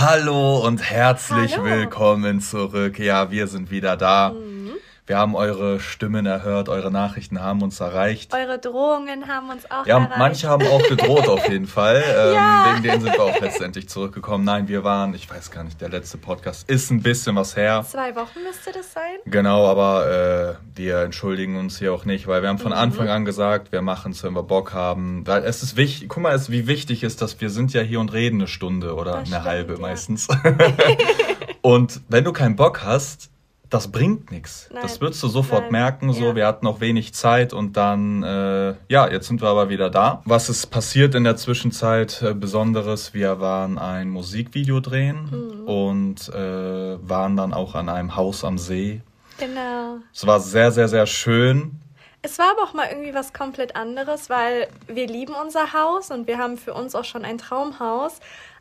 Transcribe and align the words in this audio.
Hallo 0.00 0.66
und 0.66 0.80
herzlich 0.80 1.58
Hallo. 1.58 1.64
willkommen 1.66 2.40
zurück. 2.40 2.98
Ja, 2.98 3.30
wir 3.30 3.46
sind 3.48 3.70
wieder 3.70 3.98
da. 3.98 4.30
Mhm. 4.30 4.59
Wir 5.10 5.18
haben 5.18 5.34
eure 5.34 5.80
Stimmen 5.80 6.24
erhört, 6.24 6.68
eure 6.68 6.92
Nachrichten 6.92 7.40
haben 7.40 7.62
uns 7.62 7.80
erreicht. 7.80 8.32
Eure 8.32 8.60
Drohungen 8.60 9.26
haben 9.26 9.50
uns 9.50 9.68
auch 9.68 9.84
ja, 9.84 9.96
erreicht. 9.96 10.10
Ja, 10.12 10.18
manche 10.18 10.48
haben 10.48 10.66
auch 10.68 10.88
gedroht 10.88 11.26
auf 11.26 11.48
jeden 11.48 11.66
Fall. 11.66 12.00
Ähm, 12.06 12.34
ja. 12.34 12.66
Wegen 12.70 12.82
denen 12.84 13.00
sind 13.00 13.14
wir 13.14 13.24
auch 13.24 13.40
letztendlich 13.40 13.88
zurückgekommen. 13.88 14.44
Nein, 14.44 14.68
wir 14.68 14.84
waren, 14.84 15.12
ich 15.14 15.28
weiß 15.28 15.50
gar 15.50 15.64
nicht, 15.64 15.80
der 15.80 15.88
letzte 15.88 16.16
Podcast 16.16 16.70
ist 16.70 16.92
ein 16.92 17.02
bisschen 17.02 17.34
was 17.34 17.56
her. 17.56 17.84
Zwei 17.90 18.14
Wochen 18.14 18.38
müsste 18.46 18.70
das 18.70 18.92
sein. 18.92 19.16
Genau, 19.24 19.66
aber 19.66 20.56
äh, 20.56 20.78
wir 20.78 21.00
entschuldigen 21.00 21.56
uns 21.56 21.80
hier 21.80 21.92
auch 21.92 22.04
nicht, 22.04 22.28
weil 22.28 22.42
wir 22.42 22.48
haben 22.48 22.58
von 22.58 22.70
mhm. 22.70 22.78
Anfang 22.78 23.08
an 23.08 23.24
gesagt, 23.24 23.72
wir 23.72 23.82
machen 23.82 24.12
es, 24.12 24.22
wenn 24.22 24.34
wir 24.34 24.44
Bock 24.44 24.74
haben. 24.74 25.26
Weil 25.26 25.42
es 25.42 25.64
ist 25.64 25.76
wichtig, 25.76 26.08
guck 26.08 26.22
mal, 26.22 26.36
es, 26.36 26.52
wie 26.52 26.68
wichtig 26.68 27.02
ist 27.02 27.20
das, 27.20 27.40
wir 27.40 27.50
sind 27.50 27.72
ja 27.72 27.80
hier 27.80 27.98
und 27.98 28.12
reden 28.12 28.36
eine 28.36 28.46
Stunde 28.46 28.94
oder 28.94 29.14
das 29.14 29.18
eine 29.22 29.26
stimmt, 29.26 29.44
halbe 29.44 29.72
ja. 29.72 29.80
meistens. 29.80 30.28
und 31.62 32.00
wenn 32.08 32.22
du 32.22 32.32
keinen 32.32 32.54
Bock 32.54 32.84
hast, 32.84 33.30
das 33.70 33.92
bringt 33.92 34.32
nichts. 34.32 34.68
Das 34.82 35.00
würdest 35.00 35.22
du 35.22 35.28
sofort 35.28 35.62
Nein. 35.62 35.72
merken. 35.72 36.12
So, 36.12 36.26
ja. 36.26 36.34
wir 36.34 36.46
hatten 36.46 36.64
noch 36.64 36.80
wenig 36.80 37.14
Zeit 37.14 37.52
und 37.52 37.76
dann, 37.76 38.22
äh, 38.24 38.74
ja, 38.88 39.08
jetzt 39.08 39.28
sind 39.28 39.40
wir 39.40 39.48
aber 39.48 39.68
wieder 39.68 39.90
da. 39.90 40.22
Was 40.24 40.48
ist 40.48 40.66
passiert 40.66 41.14
in 41.14 41.22
der 41.22 41.36
Zwischenzeit 41.36 42.20
äh, 42.20 42.34
Besonderes? 42.34 43.14
Wir 43.14 43.38
waren 43.38 43.78
ein 43.78 44.08
Musikvideo 44.08 44.80
drehen 44.80 45.28
mhm. 45.30 45.68
und 45.68 46.28
äh, 46.30 47.08
waren 47.08 47.36
dann 47.36 47.54
auch 47.54 47.76
an 47.76 47.88
einem 47.88 48.16
Haus 48.16 48.44
am 48.44 48.58
See. 48.58 49.02
Genau. 49.38 49.98
Es 50.12 50.26
war 50.26 50.40
sehr, 50.40 50.72
sehr, 50.72 50.88
sehr 50.88 51.06
schön. 51.06 51.80
Es 52.22 52.38
war 52.38 52.50
aber 52.50 52.64
auch 52.64 52.74
mal 52.74 52.88
irgendwie 52.90 53.14
was 53.14 53.32
komplett 53.32 53.76
anderes, 53.76 54.28
weil 54.28 54.68
wir 54.88 55.06
lieben 55.06 55.34
unser 55.34 55.72
Haus 55.72 56.10
und 56.10 56.26
wir 56.26 56.38
haben 56.38 56.58
für 56.58 56.74
uns 56.74 56.94
auch 56.94 57.04
schon 57.04 57.24
ein 57.24 57.38
Traumhaus. 57.38 58.20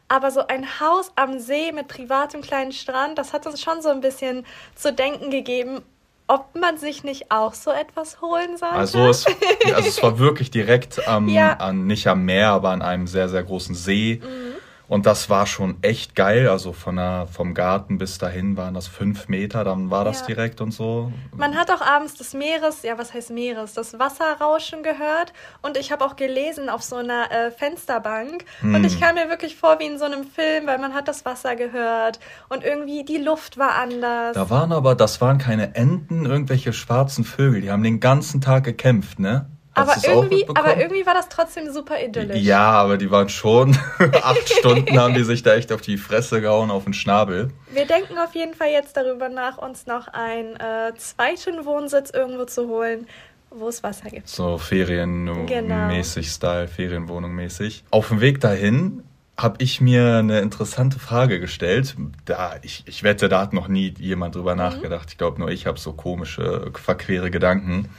Aber 0.09 0.31
so 0.31 0.45
ein 0.47 0.79
Haus 0.79 1.11
am 1.15 1.39
See 1.39 1.71
mit 1.71 1.87
privatem 1.87 2.41
kleinen 2.41 2.71
Strand, 2.71 3.17
das 3.17 3.31
hat 3.31 3.45
uns 3.45 3.61
schon 3.61 3.81
so 3.81 3.89
ein 3.89 4.01
bisschen 4.01 4.45
zu 4.75 4.91
denken 4.91 5.29
gegeben, 5.29 5.81
ob 6.27 6.55
man 6.55 6.77
sich 6.77 7.03
nicht 7.03 7.31
auch 7.31 7.53
so 7.53 7.71
etwas 7.71 8.21
holen 8.21 8.57
sollte. 8.57 8.75
Also 8.75 9.07
es, 9.07 9.25
also 9.65 9.87
es 9.87 10.03
war 10.03 10.19
wirklich 10.19 10.51
direkt 10.51 11.07
am, 11.07 11.27
ja. 11.27 11.53
an, 11.53 11.87
nicht 11.87 12.07
am 12.07 12.25
Meer, 12.25 12.49
aber 12.49 12.69
an 12.69 12.81
einem 12.81 13.07
sehr, 13.07 13.29
sehr 13.29 13.43
großen 13.43 13.73
See. 13.73 14.21
Mhm. 14.23 14.58
Und 14.89 15.05
das 15.05 15.29
war 15.29 15.45
schon 15.45 15.77
echt 15.83 16.15
geil. 16.15 16.49
Also 16.49 16.73
von 16.73 16.95
der, 16.95 17.27
vom 17.31 17.53
Garten 17.53 17.99
bis 17.99 18.17
dahin 18.17 18.57
waren 18.57 18.73
das 18.73 18.87
fünf 18.87 19.27
Meter, 19.27 19.63
dann 19.63 19.91
war 19.91 20.03
das 20.03 20.21
ja. 20.21 20.25
direkt 20.25 20.61
und 20.61 20.71
so. 20.71 21.13
Man 21.37 21.55
hat 21.55 21.69
auch 21.69 21.81
abends 21.81 22.15
des 22.15 22.33
Meeres, 22.33 22.81
ja, 22.81 22.97
was 22.97 23.13
heißt 23.13 23.29
Meeres, 23.29 23.75
das 23.75 23.99
Wasserrauschen 23.99 24.81
gehört. 24.81 25.31
Und 25.61 25.77
ich 25.77 25.91
habe 25.91 26.03
auch 26.03 26.15
gelesen 26.15 26.69
auf 26.69 26.81
so 26.81 26.95
einer 26.95 27.31
äh, 27.31 27.51
Fensterbank. 27.51 28.45
Hm. 28.61 28.73
Und 28.73 28.83
ich 28.83 28.99
kam 28.99 29.13
mir 29.13 29.29
wirklich 29.29 29.55
vor 29.55 29.79
wie 29.79 29.85
in 29.85 29.99
so 29.99 30.05
einem 30.05 30.23
Film, 30.23 30.65
weil 30.65 30.79
man 30.79 30.95
hat 30.95 31.07
das 31.07 31.23
Wasser 31.23 31.55
gehört. 31.55 32.19
Und 32.49 32.63
irgendwie 32.63 33.05
die 33.05 33.17
Luft 33.17 33.59
war 33.59 33.75
anders. 33.75 34.33
Da 34.33 34.49
waren 34.49 34.71
aber, 34.71 34.95
das 34.95 35.21
waren 35.21 35.37
keine 35.37 35.75
Enten, 35.75 36.25
irgendwelche 36.25 36.73
schwarzen 36.73 37.23
Vögel. 37.25 37.61
Die 37.61 37.69
haben 37.69 37.83
den 37.83 37.99
ganzen 37.99 38.41
Tag 38.41 38.63
gekämpft, 38.63 39.19
ne? 39.19 39.45
Aber 39.81 39.95
irgendwie, 40.03 40.47
aber 40.47 40.77
irgendwie 40.77 41.05
war 41.05 41.13
das 41.13 41.29
trotzdem 41.29 41.71
super 41.71 42.01
idyllisch. 42.01 42.41
Ja, 42.41 42.71
aber 42.71 42.97
die 42.97 43.09
waren 43.11 43.29
schon 43.29 43.77
acht 44.21 44.49
Stunden 44.49 44.99
haben 44.99 45.13
die 45.13 45.23
sich 45.23 45.43
da 45.43 45.55
echt 45.55 45.71
auf 45.71 45.81
die 45.81 45.97
Fresse 45.97 46.41
gehauen, 46.41 46.71
auf 46.71 46.83
den 46.83 46.93
Schnabel. 46.93 47.51
Wir 47.71 47.85
denken 47.85 48.17
auf 48.17 48.35
jeden 48.35 48.53
Fall 48.53 48.69
jetzt 48.69 48.97
darüber 48.97 49.29
nach, 49.29 49.57
uns 49.57 49.85
noch 49.85 50.07
einen 50.07 50.55
äh, 50.55 50.93
zweiten 50.97 51.65
Wohnsitz 51.65 52.09
irgendwo 52.09 52.45
zu 52.45 52.67
holen, 52.67 53.07
wo 53.49 53.67
es 53.67 53.83
Wasser 53.83 54.09
gibt. 54.09 54.27
So 54.27 54.57
ferienmäßig 54.57 56.25
genau. 56.25 56.35
Style, 56.35 56.67
Ferienwohnung 56.67 57.33
mäßig. 57.33 57.83
Auf 57.91 58.09
dem 58.09 58.21
Weg 58.21 58.41
dahin 58.41 59.03
habe 59.39 59.55
ich 59.59 59.79
mir 59.79 60.17
eine 60.17 60.41
interessante 60.41 60.99
Frage 60.99 61.39
gestellt. 61.39 61.95
Da, 62.25 62.55
ich, 62.61 62.83
ich 62.85 63.03
wette, 63.03 63.29
da 63.29 63.39
hat 63.39 63.53
noch 63.53 63.67
nie 63.67 63.93
jemand 63.97 64.35
drüber 64.35 64.51
mhm. 64.53 64.59
nachgedacht. 64.59 65.09
Ich 65.11 65.17
glaube, 65.17 65.39
nur 65.39 65.49
ich 65.49 65.65
habe 65.65 65.79
so 65.79 65.93
komische, 65.93 66.71
verquere 66.73 67.31
Gedanken. 67.31 67.89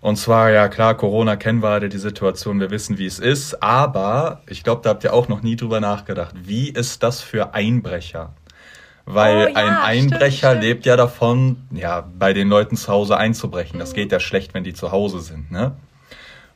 Und 0.00 0.16
zwar, 0.16 0.50
ja 0.50 0.68
klar, 0.68 0.96
Corona 0.96 1.36
kennen 1.36 1.62
wir 1.62 1.68
alle 1.68 1.90
die 1.90 1.98
Situation, 1.98 2.58
wir 2.58 2.70
wissen, 2.70 2.96
wie 2.96 3.06
es 3.06 3.18
ist, 3.18 3.62
aber 3.62 4.40
ich 4.46 4.64
glaube, 4.64 4.80
da 4.82 4.90
habt 4.90 5.04
ihr 5.04 5.12
auch 5.12 5.28
noch 5.28 5.42
nie 5.42 5.56
drüber 5.56 5.80
nachgedacht. 5.80 6.34
Wie 6.42 6.70
ist 6.70 7.02
das 7.02 7.20
für 7.20 7.52
Einbrecher? 7.52 8.32
Weil 9.04 9.48
oh, 9.48 9.50
ja, 9.50 9.54
ein 9.56 9.76
Einbrecher 9.76 10.50
stimmt, 10.50 10.62
lebt 10.62 10.86
ja 10.86 10.96
davon, 10.96 11.56
ja, 11.70 12.08
bei 12.18 12.32
den 12.32 12.48
Leuten 12.48 12.76
zu 12.76 12.88
Hause 12.88 13.16
einzubrechen. 13.16 13.78
Das 13.78 13.92
mhm. 13.92 13.96
geht 13.96 14.12
ja 14.12 14.20
schlecht, 14.20 14.54
wenn 14.54 14.64
die 14.64 14.74
zu 14.74 14.90
Hause 14.90 15.20
sind, 15.20 15.50
ne? 15.50 15.72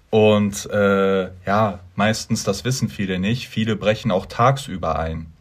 Und 0.09 0.71
äh, 0.71 1.25
ja, 1.45 1.81
meistens, 1.97 2.45
das 2.45 2.65
wissen 2.65 2.89
viele 2.89 3.19
nicht, 3.19 3.49
viele 3.49 3.75
brechen 3.75 4.13
auch 4.13 4.27
tagsüber 4.27 4.97
ein. 4.97 5.34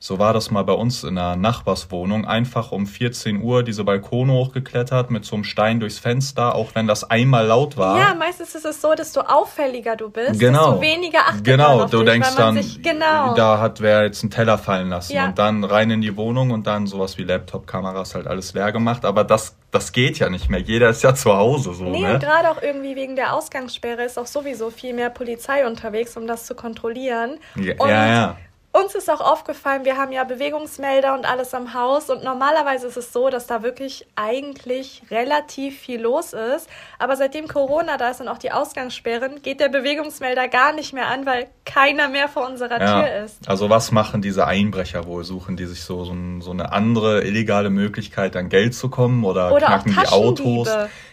So 0.00 0.20
war 0.20 0.32
das 0.32 0.52
mal 0.52 0.62
bei 0.62 0.74
uns 0.74 1.02
in 1.02 1.18
einer 1.18 1.34
Nachbarswohnung. 1.34 2.24
Einfach 2.24 2.70
um 2.70 2.86
14 2.86 3.42
Uhr 3.42 3.64
diese 3.64 3.82
Balkone 3.82 4.32
hochgeklettert 4.32 5.10
mit 5.10 5.24
so 5.24 5.34
einem 5.34 5.42
Stein 5.42 5.80
durchs 5.80 5.98
Fenster, 5.98 6.54
auch 6.54 6.76
wenn 6.76 6.86
das 6.86 7.02
einmal 7.02 7.46
laut 7.46 7.76
war. 7.76 7.98
Ja, 7.98 8.14
meistens 8.14 8.54
ist 8.54 8.64
es 8.64 8.80
so, 8.80 8.94
dass 8.94 9.12
du 9.12 9.28
auffälliger 9.28 9.96
du 9.96 10.08
bist, 10.08 10.38
genau. 10.38 10.70
desto 10.70 10.80
weniger 10.82 11.18
achtet 11.26 11.44
Genau, 11.44 11.84
du 11.86 11.98
dich, 11.98 12.12
denkst 12.12 12.36
dann, 12.36 12.54
sich, 12.54 12.80
genau. 12.80 13.34
da 13.34 13.58
hat 13.58 13.80
wer 13.80 14.04
jetzt 14.04 14.22
einen 14.22 14.30
Teller 14.30 14.56
fallen 14.56 14.88
lassen 14.88 15.14
ja. 15.14 15.26
und 15.26 15.38
dann 15.38 15.64
rein 15.64 15.90
in 15.90 16.00
die 16.00 16.16
Wohnung 16.16 16.52
und 16.52 16.68
dann 16.68 16.86
sowas 16.86 17.18
wie 17.18 17.24
Laptop-Kameras 17.24 18.14
halt 18.14 18.28
alles 18.28 18.54
leer 18.54 18.70
gemacht. 18.70 19.04
Aber 19.04 19.24
das, 19.24 19.56
das 19.72 19.90
geht 19.90 20.20
ja 20.20 20.30
nicht 20.30 20.48
mehr. 20.48 20.60
Jeder 20.60 20.90
ist 20.90 21.02
ja 21.02 21.12
zu 21.16 21.36
Hause 21.36 21.74
so. 21.74 21.84
Nee, 21.84 22.02
ne? 22.02 22.14
und 22.14 22.20
gerade 22.20 22.50
auch 22.50 22.62
irgendwie 22.62 22.94
wegen 22.94 23.16
der 23.16 23.34
Ausgangssperre 23.34 24.04
ist 24.04 24.16
auch 24.16 24.26
sowieso 24.26 24.70
viel 24.70 24.94
mehr 24.94 25.10
Polizei 25.10 25.66
unterwegs, 25.66 26.16
um 26.16 26.28
das 26.28 26.46
zu 26.46 26.54
kontrollieren. 26.54 27.38
Ja, 27.56 27.74
und 27.78 27.88
ja. 27.88 28.06
ja 28.06 28.36
uns 28.82 28.94
ist 28.94 29.10
auch 29.10 29.20
aufgefallen, 29.20 29.84
wir 29.84 29.96
haben 29.96 30.12
ja 30.12 30.24
Bewegungsmelder 30.24 31.14
und 31.14 31.24
alles 31.24 31.54
am 31.54 31.74
Haus 31.74 32.10
und 32.10 32.24
normalerweise 32.24 32.86
ist 32.86 32.96
es 32.96 33.12
so, 33.12 33.30
dass 33.30 33.46
da 33.46 33.62
wirklich 33.62 34.06
eigentlich 34.16 35.02
relativ 35.10 35.78
viel 35.78 36.00
los 36.00 36.32
ist. 36.32 36.68
Aber 36.98 37.16
seitdem 37.16 37.48
Corona 37.48 37.96
da 37.96 38.10
ist 38.10 38.20
und 38.20 38.28
auch 38.28 38.38
die 38.38 38.52
Ausgangssperren, 38.52 39.42
geht 39.42 39.60
der 39.60 39.68
Bewegungsmelder 39.68 40.48
gar 40.48 40.72
nicht 40.72 40.92
mehr 40.92 41.08
an, 41.08 41.26
weil 41.26 41.48
keiner 41.64 42.08
mehr 42.08 42.28
vor 42.28 42.46
unserer 42.46 42.80
ja. 42.80 43.00
Tür 43.00 43.24
ist. 43.24 43.48
Also 43.48 43.70
was 43.70 43.92
machen 43.92 44.22
diese 44.22 44.46
Einbrecher 44.46 45.06
wohl? 45.06 45.24
Suchen 45.24 45.56
die 45.56 45.66
sich 45.66 45.82
so, 45.82 46.04
so, 46.04 46.14
so 46.40 46.50
eine 46.50 46.72
andere 46.72 47.24
illegale 47.24 47.70
Möglichkeit, 47.70 48.36
an 48.36 48.48
Geld 48.48 48.74
zu 48.74 48.88
kommen 48.88 49.24
oder, 49.24 49.52
oder 49.52 49.66
knacken 49.66 49.96
die 50.00 50.08
Autos? 50.08 50.68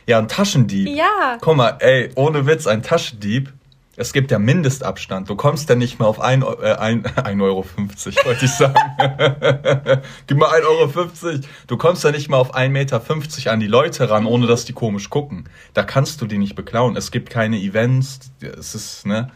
Ja, 0.08 0.20
ein 0.20 0.28
Taschendieb. 0.28 0.90
Ja. 0.90 1.38
Guck 1.42 1.56
mal, 1.56 1.78
ey, 1.80 2.12
ohne 2.16 2.46
Witz, 2.46 2.68
ein 2.68 2.84
Taschendieb 2.84 3.52
es 3.98 4.14
gibt 4.14 4.32
ja 4.32 4.40
Mindestabstand. 4.40 5.30
Du 5.30 5.36
kommst 5.36 5.70
ja 5.70 5.76
nicht 5.76 6.00
mehr 6.00 6.08
auf 6.08 6.22
1,50 6.22 6.62
äh, 6.62 6.76
ein, 6.76 7.06
ein 7.24 7.42
Euro, 7.42 7.64
50, 7.64 8.26
wollte 8.26 8.46
ich 8.46 8.52
sagen. 8.52 8.76
Gib 10.28 10.38
mal 10.38 10.50
1,50 10.50 11.26
Euro. 11.26 11.40
Du 11.68 11.78
kommst 11.78 12.04
ja 12.04 12.12
nicht 12.12 12.30
mal 12.30 12.38
auf 12.38 12.56
1,50 12.56 12.70
Meter 12.70 13.52
an 13.52 13.60
die 13.60 13.68
Leute 13.68 14.10
ran, 14.10 14.26
ohne 14.26 14.48
dass 14.48 14.66
die 14.66 14.74
komisch 14.74 15.10
gucken. 15.10 15.46
Da 15.74 15.84
kannst 15.84 16.22
du 16.22 16.26
die 16.26 16.38
nicht 16.38 16.56
beklauen. 16.56 16.96
Es 16.98 17.12
gibt 17.12 17.30
keine 17.30 17.58
Events. 17.58 18.32
Es 18.42 18.76
ist, 18.76 19.06
ne? 19.06 19.32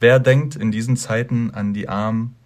Wer 0.00 0.18
denkt 0.18 0.56
in 0.56 0.72
diesen 0.72 0.96
Zeiten 0.96 1.52
an 1.52 1.72
die 1.72 1.88
armen 1.88 2.36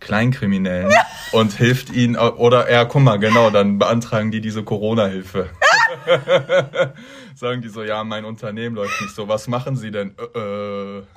Kleinkriminellen 0.00 0.92
und 1.32 1.52
hilft 1.52 1.90
ihnen, 1.90 2.16
oder, 2.16 2.70
ja, 2.70 2.84
guck 2.84 3.02
mal, 3.02 3.18
genau, 3.18 3.50
dann 3.50 3.78
beantragen 3.78 4.30
die 4.30 4.40
diese 4.40 4.64
Corona-Hilfe. 4.64 5.50
Sagen 7.34 7.62
die 7.62 7.68
so, 7.68 7.82
ja, 7.82 8.04
mein 8.04 8.24
Unternehmen 8.24 8.76
läuft 8.76 9.00
nicht 9.00 9.14
so. 9.14 9.28
Was 9.28 9.48
machen 9.48 9.76
sie 9.76 9.90
denn? 9.90 10.14
Äh, 10.34 10.38
äh. 10.38 11.02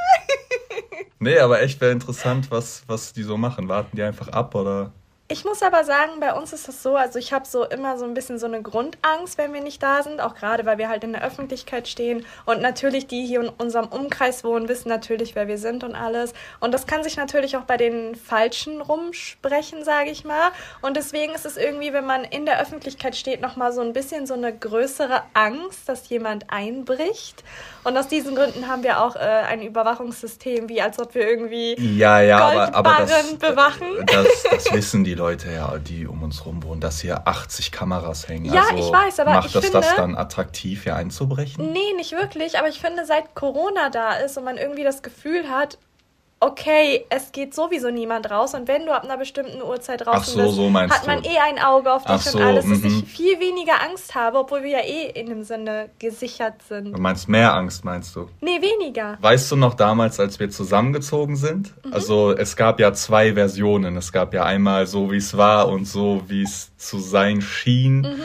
Nee, 1.18 1.40
aber 1.40 1.62
echt 1.62 1.80
wäre 1.80 1.94
interessant, 1.94 2.52
was, 2.52 2.84
was 2.88 3.14
die 3.14 3.24
so 3.24 3.38
machen. 3.38 3.70
Warten 3.70 3.96
die 3.96 4.04
einfach 4.04 4.28
ab 4.28 4.54
oder? 4.54 4.92
Ich 5.28 5.44
muss 5.44 5.64
aber 5.64 5.84
sagen, 5.84 6.20
bei 6.20 6.34
uns 6.36 6.54
ist 6.54 6.68
das 6.68 6.84
so, 6.84 6.96
also 6.96 7.18
ich 7.18 7.34
habe 7.34 7.48
so 7.48 7.66
immer 7.66 7.98
so 7.98 8.06
ein 8.06 8.14
bisschen 8.14 8.38
so 8.38 8.46
eine 8.46 8.62
Grundangst, 8.62 9.40
wenn 9.40 9.54
wir 9.54 9.62
nicht 9.62 9.82
da 9.82 10.04
sind, 10.04 10.22
auch 10.22 10.36
gerade 10.36 10.68
weil 10.68 10.78
wir 10.78 10.88
halt 10.88 11.04
in 11.04 11.14
der 11.14 11.24
Öffentlichkeit 11.24 11.88
stehen 11.88 12.24
und 12.46 12.62
natürlich 12.62 13.08
die 13.08 13.26
hier 13.26 13.42
in 13.42 13.50
unserem 13.50 13.88
Umkreis 13.88 14.44
wohnen, 14.44 14.70
wissen 14.70 14.88
natürlich, 14.88 15.34
wer 15.34 15.48
wir 15.48 15.58
sind 15.58 15.84
und 15.84 15.96
alles. 15.96 16.34
Und 16.60 16.76
das 16.76 16.86
kann 16.86 17.04
sich 17.04 17.18
natürlich 17.18 17.58
auch 17.58 17.64
bei 17.64 17.76
den 17.76 18.14
Falschen 18.14 18.82
rumsprechen, 18.82 19.84
sage 19.84 20.12
ich 20.12 20.26
mal. 20.26 20.52
Und 20.84 20.96
deswegen 20.96 21.34
ist 21.34 21.48
es 21.48 21.58
irgendwie, 21.58 21.92
wenn 21.92 22.06
man 22.06 22.24
in 22.24 22.46
der 22.46 22.62
Öffentlichkeit 22.62 23.16
steht, 23.16 23.42
nochmal 23.42 23.74
so 23.74 23.82
ein 23.82 23.94
bisschen 23.94 24.28
so 24.28 24.36
eine 24.36 24.56
größere 24.56 25.24
Angst, 25.34 25.90
dass 25.90 26.08
jemand 26.08 26.52
einbricht 26.52 27.44
und 27.86 27.98
aus 27.98 28.08
diesen 28.08 28.36
Gründen 28.36 28.68
haben 28.68 28.84
wir 28.84 29.02
auch 29.02 29.16
äh, 29.16 29.20
ein 29.20 29.62
Überwachungssystem, 29.62 30.68
wie 30.70 30.82
als 30.82 31.00
ob 31.00 31.14
wir 31.14 31.28
irgendwie 31.28 31.76
ja, 31.98 32.20
ja, 32.20 32.40
aber, 32.40 32.76
aber 32.76 33.06
das, 33.06 33.36
bewachen. 33.36 33.88
Das, 34.06 34.44
das 34.50 34.74
wissen 34.74 35.04
die 35.04 35.14
Leute 35.14 35.52
ja, 35.52 35.78
die 35.78 36.08
um 36.08 36.24
uns 36.24 36.46
rum 36.46 36.64
wohnen, 36.64 36.82
dass 36.82 37.02
hier 37.02 37.28
80 37.28 37.72
Kameras 37.72 38.28
hängen. 38.28 38.46
Ja, 38.46 38.64
also 38.70 38.76
ich 38.76 38.92
weiß, 38.92 39.20
aber 39.20 39.34
macht 39.34 39.48
ich 39.48 39.54
das 39.54 39.66
finde, 39.66 39.80
das 39.80 39.96
dann 39.96 40.16
attraktiv, 40.16 40.84
hier 40.84 40.96
einzubrechen? 40.96 41.72
Nee, 41.72 41.94
nicht 41.96 42.12
wirklich. 42.12 42.58
Aber 42.58 42.68
ich 42.70 42.80
finde, 42.80 43.06
seit 43.06 43.36
Corona 43.36 43.90
da 43.90 44.14
ist 44.14 44.38
und 44.38 44.46
man 44.46 44.58
irgendwie 44.58 44.84
das 44.84 45.04
Gefühl 45.04 45.50
hat, 45.50 45.78
okay, 46.40 47.06
es 47.10 47.32
geht 47.32 47.54
sowieso 47.54 47.90
niemand 47.90 48.30
raus 48.30 48.54
und 48.54 48.68
wenn 48.68 48.86
du 48.86 48.94
ab 48.94 49.04
einer 49.04 49.18
bestimmten 49.18 49.62
Uhrzeit 49.62 50.06
draußen 50.06 50.34
so, 50.34 50.42
bist, 50.44 50.56
so 50.56 50.74
hat 50.74 51.08
man 51.08 51.24
du. 51.24 51.30
eh 51.30 51.38
ein 51.38 51.60
Auge 51.60 51.92
auf 51.92 52.04
dich 52.04 52.28
Ach 52.30 52.36
und 52.36 52.42
alles, 52.42 52.70
dass 52.70 52.80
ich 52.80 53.02
mhm. 53.02 53.06
viel 53.06 53.40
weniger 53.40 53.82
Angst 53.82 54.16
habe, 54.16 54.40
obwohl 54.40 54.64
wir 54.64 54.72
ja 54.72 54.80
eh 54.80 55.12
in 55.20 55.28
dem 55.28 55.44
Sinne 55.44 55.90
gesichert 55.98 56.62
sind. 56.68 56.94
Du 56.94 57.02
meinst 57.02 57.30
mehr 57.30 57.54
Angst, 57.54 57.86
meinst 57.86 58.16
du? 58.16 58.30
Nee, 58.42 58.62
weniger. 58.62 59.18
Weißt 59.22 59.52
du 59.52 59.56
noch 59.56 59.74
damals, 59.74 60.20
als 60.20 60.40
wir 60.40 60.50
zusammengezogen 60.50 61.36
sind? 61.36 61.74
Mhm. 61.86 61.94
Also 61.94 62.32
es 62.36 62.56
gab 62.56 62.80
ja 62.80 62.94
zwei 62.94 63.34
Versionen. 63.34 63.96
Es 63.98 64.12
gab 64.12 64.34
ja 64.34 64.44
einmal 64.44 64.88
so, 64.88 65.12
wie 65.12 65.18
es 65.18 65.36
war 65.38 65.70
und 65.70 65.86
so, 65.86 66.22
wie 66.28 66.44
es 66.44 66.76
zu 66.78 67.00
sein 67.00 67.42
schien. 67.42 68.02
Mhm 68.02 68.24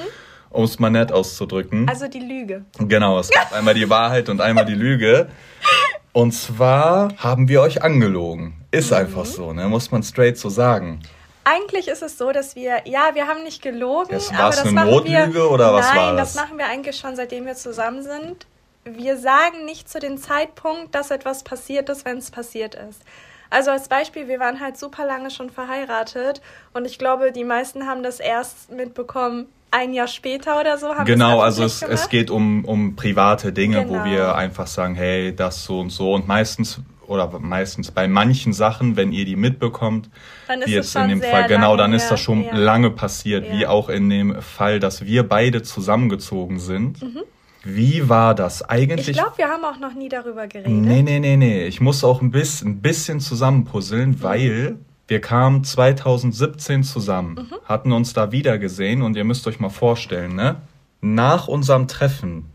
um 0.51 0.65
es 0.65 0.81
mal 0.81 0.91
nett 0.91 1.12
auszudrücken. 1.12 1.89
Also 1.89 2.09
die 2.09 2.19
Lüge. 2.19 2.65
Genau, 2.77 3.21
es 3.21 3.31
gab 3.31 3.53
einmal 3.53 3.75
die 3.75 3.89
Wahrheit 3.89 4.29
und 4.29 4.41
einmal 4.41 4.65
die 4.65 4.75
Lüge. 4.75 5.29
Und 6.12 6.33
zwar 6.33 7.15
haben 7.19 7.49
wir 7.49 7.61
euch 7.61 7.83
angelogen. 7.83 8.55
Ist 8.71 8.91
mhm. 8.91 8.99
einfach 8.99 9.25
so, 9.25 9.53
ne? 9.53 9.69
Muss 9.69 9.91
man 9.91 10.03
straight 10.03 10.39
so 10.39 10.49
sagen. 10.49 11.01
Eigentlich 11.45 11.89
ist 11.89 12.03
es 12.03 12.19
so, 12.19 12.33
dass 12.33 12.55
wir, 12.55 12.83
ja, 12.85 13.11
wir 13.15 13.27
haben 13.27 13.43
nicht 13.45 13.62
gelogen, 13.62 14.15
aber 14.15 14.51
das 14.51 14.61
eine 14.61 14.73
machen 14.73 14.91
Notlüge 14.91 15.35
wir, 15.35 15.51
oder 15.51 15.73
was 15.73 15.87
nein, 15.89 15.97
war 15.97 16.17
das? 16.17 16.35
das 16.35 16.43
machen 16.45 16.59
wir 16.59 16.67
eigentlich 16.67 16.97
schon, 16.97 17.17
seitdem 17.17 17.47
wir 17.47 17.55
zusammen 17.55 18.03
sind. 18.03 18.47
Wir 18.85 19.17
sagen 19.17 19.65
nicht 19.65 19.89
zu 19.89 19.99
dem 19.99 20.19
Zeitpunkt, 20.19 20.95
dass 20.95 21.11
etwas 21.11 21.43
passiert 21.43 21.89
ist, 21.89 22.05
wenn 22.05 22.19
es 22.19 22.31
passiert 22.31 22.75
ist. 22.75 23.03
Also 23.49 23.73
als 23.73 23.89
Beispiel, 23.89 24.29
wir 24.29 24.39
waren 24.39 24.61
halt 24.61 24.79
super 24.79 25.05
lange 25.05 25.31
schon 25.31 25.51
verheiratet 25.51 26.41
und 26.73 26.85
ich 26.85 26.99
glaube, 26.99 27.33
die 27.33 27.45
meisten 27.45 27.87
haben 27.87 28.03
das 28.03 28.21
erst 28.21 28.71
mitbekommen, 28.71 29.49
ein 29.70 29.93
Jahr 29.93 30.08
später 30.08 30.61
oder 30.61 30.78
so 30.78 30.94
haben 30.94 31.05
Genau, 31.05 31.40
also 31.40 31.64
es, 31.64 31.82
es 31.82 32.08
geht 32.08 32.31
um, 32.31 32.64
um 32.64 32.96
private 32.96 33.52
Dinge, 33.52 33.84
genau. 33.84 34.00
wo 34.00 34.05
wir 34.05 34.34
einfach 34.34 34.67
sagen, 34.67 34.94
hey, 34.94 35.34
das 35.34 35.64
so 35.64 35.81
und 35.81 35.90
so. 35.90 36.14
Und 36.14 36.26
meistens 36.26 36.81
oder 37.06 37.40
meistens 37.40 37.90
bei 37.90 38.06
manchen 38.06 38.52
Sachen, 38.52 38.96
wenn 38.96 39.12
ihr 39.12 39.25
die 39.25 39.34
mitbekommt, 39.34 40.08
dann 40.46 40.61
wie 40.64 40.75
jetzt 40.75 40.94
in 40.94 41.08
dem 41.08 41.20
Fall, 41.20 41.49
genau, 41.49 41.76
dann 41.76 41.93
ist 41.93 42.08
das 42.08 42.20
schon 42.20 42.44
ja. 42.44 42.55
lange 42.55 42.90
passiert, 42.90 43.46
ja. 43.46 43.52
wie 43.52 43.67
auch 43.67 43.88
in 43.88 44.08
dem 44.08 44.40
Fall, 44.40 44.78
dass 44.78 45.05
wir 45.05 45.28
beide 45.28 45.62
zusammengezogen 45.62 46.61
sind. 46.61 47.02
Mhm. 47.02 47.23
Wie 47.64 48.08
war 48.08 48.34
das 48.34 48.62
eigentlich? 48.62 49.08
Ich 49.08 49.16
glaube, 49.16 49.37
wir 49.37 49.49
haben 49.49 49.64
auch 49.64 49.78
noch 49.78 49.93
nie 49.93 50.08
darüber 50.08 50.46
geredet. 50.46 50.70
Nee, 50.70 51.02
nee, 51.02 51.19
nee, 51.19 51.37
nee. 51.37 51.66
Ich 51.66 51.81
muss 51.81 52.05
auch 52.05 52.23
ein 52.23 52.31
bisschen, 52.31 52.69
ein 52.69 52.81
bisschen 52.81 53.20
zusammenpuzzeln, 53.20 54.11
mhm. 54.11 54.23
weil 54.23 54.78
wir 55.11 55.21
kamen 55.21 55.65
2017 55.65 56.85
zusammen, 56.85 57.35
mhm. 57.35 57.55
hatten 57.65 57.91
uns 57.91 58.12
da 58.12 58.31
wieder 58.31 58.59
gesehen 58.59 59.03
und 59.03 59.17
ihr 59.17 59.25
müsst 59.25 59.47
euch 59.49 59.59
mal 59.59 59.69
vorstellen, 59.69 60.37
ne? 60.37 60.62
Nach 61.01 61.49
unserem 61.49 61.89
Treffen, 61.89 62.47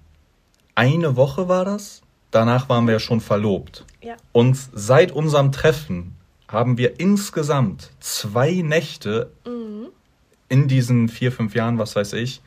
eine 0.74 1.18
Woche 1.18 1.50
war 1.50 1.66
das, 1.66 2.02
danach 2.31 2.69
waren 2.69 2.86
wir 2.86 2.94
ja 2.94 3.00
schon 3.00 3.19
verlobt. 3.19 3.86
Ja. 4.02 4.16
Und 4.31 4.57
seit 4.74 5.12
unserem 5.12 5.52
Treffen 5.52 6.16
haben 6.48 6.78
wir 6.78 7.00
insgesamt 7.00 7.92
zwei 8.00 8.62
Nächte 8.63 9.31
mhm. 9.46 9.88
in 10.48 10.69
diesen 10.69 11.10
vier, 11.10 11.34
fünf 11.34 11.56
Jahren, 11.56 11.78
was 11.78 11.96
weiß 11.98 12.13
ich, 12.13 12.42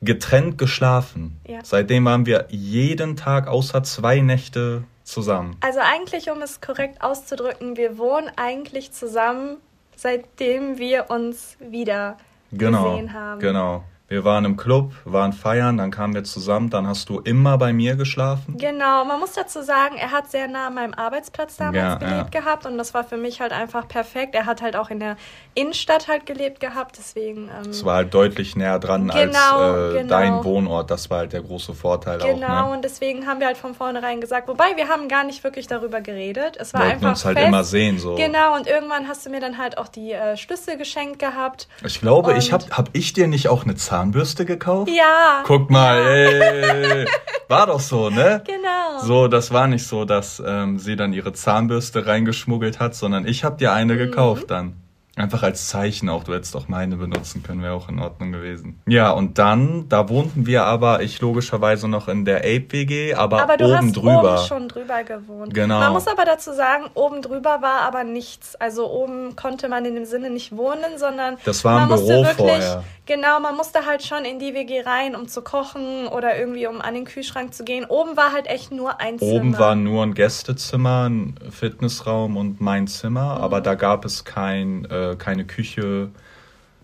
getrennt 0.00 0.56
geschlafen. 0.56 1.38
Ja. 1.46 1.58
Seitdem 1.62 2.06
waren 2.06 2.24
wir 2.24 2.46
jeden 2.48 3.16
Tag 3.16 3.46
außer 3.46 3.82
zwei 3.82 4.20
Nächte 4.20 4.84
zusammen. 5.04 5.56
Also 5.60 5.80
eigentlich, 5.80 6.30
um 6.30 6.42
es 6.42 6.60
korrekt 6.60 7.02
auszudrücken, 7.02 7.76
wir 7.76 7.98
wohnen 7.98 8.30
eigentlich 8.36 8.92
zusammen, 8.92 9.58
seitdem 9.96 10.78
wir 10.78 11.10
uns 11.10 11.56
wieder 11.58 12.16
genau, 12.52 12.90
gesehen 12.90 13.12
haben. 13.12 13.40
Genau. 13.40 13.84
Wir 14.10 14.24
waren 14.24 14.44
im 14.44 14.56
Club, 14.56 14.92
waren 15.04 15.32
feiern, 15.32 15.76
dann 15.76 15.92
kamen 15.92 16.14
wir 16.14 16.24
zusammen, 16.24 16.68
dann 16.68 16.88
hast 16.88 17.08
du 17.10 17.20
immer 17.20 17.56
bei 17.58 17.72
mir 17.72 17.94
geschlafen. 17.94 18.56
Genau, 18.58 19.04
man 19.04 19.20
muss 19.20 19.34
dazu 19.34 19.62
sagen, 19.62 19.98
er 19.98 20.10
hat 20.10 20.32
sehr 20.32 20.48
nah 20.48 20.66
an 20.66 20.74
meinem 20.74 20.94
Arbeitsplatz 20.94 21.56
damals 21.58 21.76
ja, 21.76 21.94
gelebt 21.94 22.34
ja. 22.34 22.40
gehabt 22.40 22.66
und 22.66 22.76
das 22.76 22.92
war 22.92 23.04
für 23.04 23.16
mich 23.16 23.40
halt 23.40 23.52
einfach 23.52 23.86
perfekt. 23.86 24.34
Er 24.34 24.46
hat 24.46 24.62
halt 24.62 24.74
auch 24.74 24.90
in 24.90 24.98
der 24.98 25.16
Innenstadt 25.54 26.08
halt 26.08 26.26
gelebt 26.26 26.58
gehabt, 26.58 26.96
deswegen. 26.98 27.50
Ähm, 27.56 27.70
es 27.70 27.84
war 27.84 27.94
halt 27.98 28.12
deutlich 28.12 28.56
näher 28.56 28.80
dran 28.80 29.06
genau, 29.06 29.14
als 29.14 29.94
äh, 29.94 29.98
genau. 29.98 30.08
dein 30.08 30.42
Wohnort, 30.42 30.90
das 30.90 31.08
war 31.08 31.18
halt 31.18 31.32
der 31.32 31.42
große 31.42 31.74
Vorteil 31.74 32.18
genau, 32.18 32.30
auch. 32.32 32.34
Genau, 32.34 32.66
ne? 32.66 32.72
und 32.72 32.84
deswegen 32.84 33.28
haben 33.28 33.38
wir 33.38 33.46
halt 33.46 33.58
von 33.58 33.74
vornherein 33.74 34.20
gesagt, 34.20 34.48
wobei 34.48 34.74
wir 34.74 34.88
haben 34.88 35.06
gar 35.06 35.22
nicht 35.22 35.44
wirklich 35.44 35.68
darüber 35.68 36.00
geredet. 36.00 36.56
Es 36.58 36.74
war 36.74 36.80
Wollten 36.80 36.94
einfach. 36.94 37.10
uns 37.10 37.24
halt 37.24 37.38
fest. 37.38 37.46
immer 37.46 37.62
sehen, 37.62 38.00
so. 38.00 38.16
Genau, 38.16 38.56
und 38.56 38.66
irgendwann 38.66 39.06
hast 39.06 39.24
du 39.24 39.30
mir 39.30 39.38
dann 39.38 39.56
halt 39.56 39.78
auch 39.78 39.86
die 39.86 40.10
äh, 40.10 40.36
Schlüssel 40.36 40.76
geschenkt 40.76 41.20
gehabt. 41.20 41.68
Ich 41.86 42.00
glaube, 42.00 42.36
ich 42.36 42.52
habe 42.52 42.64
hab 42.72 42.88
ich 42.92 43.12
dir 43.12 43.28
nicht 43.28 43.46
auch 43.46 43.62
eine 43.62 43.76
Zahl 43.76 43.99
Zahnbürste 44.00 44.46
gekauft? 44.46 44.90
Ja. 44.90 45.42
Guck 45.44 45.70
mal, 45.70 45.98
ey. 45.98 47.06
War 47.48 47.66
doch 47.66 47.80
so, 47.80 48.08
ne? 48.08 48.42
Genau. 48.50 48.98
So, 49.02 49.28
das 49.28 49.52
war 49.52 49.66
nicht 49.66 49.86
so, 49.86 50.04
dass 50.04 50.42
ähm, 50.44 50.78
sie 50.78 50.96
dann 50.96 51.12
ihre 51.12 51.32
Zahnbürste 51.32 52.06
reingeschmuggelt 52.06 52.80
hat, 52.80 52.94
sondern 52.94 53.26
ich 53.26 53.44
habe 53.44 53.56
dir 53.58 53.72
eine 53.72 53.94
mhm. 53.94 53.98
gekauft 53.98 54.50
dann. 54.50 54.76
Einfach 55.20 55.42
als 55.42 55.68
Zeichen 55.68 56.08
auch, 56.08 56.24
du 56.24 56.34
hättest 56.34 56.56
auch 56.56 56.68
meine 56.68 56.96
benutzen 56.96 57.42
können, 57.42 57.62
wäre 57.62 57.74
auch 57.74 57.88
in 57.88 57.98
Ordnung 57.98 58.32
gewesen. 58.32 58.80
Ja, 58.86 59.10
und 59.10 59.38
dann, 59.38 59.88
da 59.88 60.08
wohnten 60.08 60.46
wir 60.46 60.64
aber, 60.64 61.02
ich 61.02 61.20
logischerweise 61.20 61.88
noch 61.88 62.08
in 62.08 62.24
der 62.24 62.38
Ape-WG, 62.38 63.14
aber, 63.14 63.42
aber 63.42 63.56
du 63.56 63.66
oben 63.66 63.74
hast 63.76 63.96
drüber. 63.96 64.34
oben 64.34 64.46
schon 64.46 64.68
drüber 64.68 65.04
gewohnt. 65.04 65.54
Genau. 65.54 65.80
Man 65.80 65.92
muss 65.92 66.06
aber 66.06 66.24
dazu 66.24 66.52
sagen, 66.52 66.84
oben 66.94 67.22
drüber 67.22 67.60
war 67.60 67.82
aber 67.82 68.04
nichts. 68.04 68.56
Also 68.56 68.90
oben 68.90 69.36
konnte 69.36 69.68
man 69.68 69.84
in 69.84 69.94
dem 69.94 70.04
Sinne 70.06 70.30
nicht 70.30 70.56
wohnen, 70.56 70.96
sondern 70.96 71.36
das 71.44 71.64
war 71.64 71.82
ein 71.82 71.88
man 71.88 71.98
Büro 71.98 72.08
wirklich, 72.08 72.36
vorher. 72.36 72.84
Genau, 73.10 73.40
man 73.40 73.56
musste 73.56 73.86
halt 73.86 74.04
schon 74.04 74.24
in 74.24 74.38
die 74.38 74.54
WG 74.54 74.82
rein, 74.82 75.16
um 75.16 75.26
zu 75.26 75.42
kochen 75.42 76.06
oder 76.06 76.38
irgendwie 76.38 76.68
um 76.68 76.80
an 76.80 76.94
den 76.94 77.04
Kühlschrank 77.04 77.52
zu 77.52 77.64
gehen. 77.64 77.84
Oben 77.84 78.16
war 78.16 78.32
halt 78.32 78.46
echt 78.46 78.70
nur 78.70 79.00
ein 79.00 79.18
Zimmer. 79.18 79.32
Oben 79.32 79.58
war 79.58 79.74
nur 79.74 80.04
ein 80.04 80.14
Gästezimmer, 80.14 81.08
ein 81.08 81.34
Fitnessraum 81.50 82.36
und 82.36 82.60
mein 82.60 82.86
Zimmer, 82.86 83.34
mhm. 83.34 83.42
aber 83.42 83.60
da 83.60 83.74
gab 83.74 84.04
es 84.04 84.24
kein, 84.24 84.84
äh, 84.84 85.09
keine 85.16 85.44
Küche. 85.44 86.10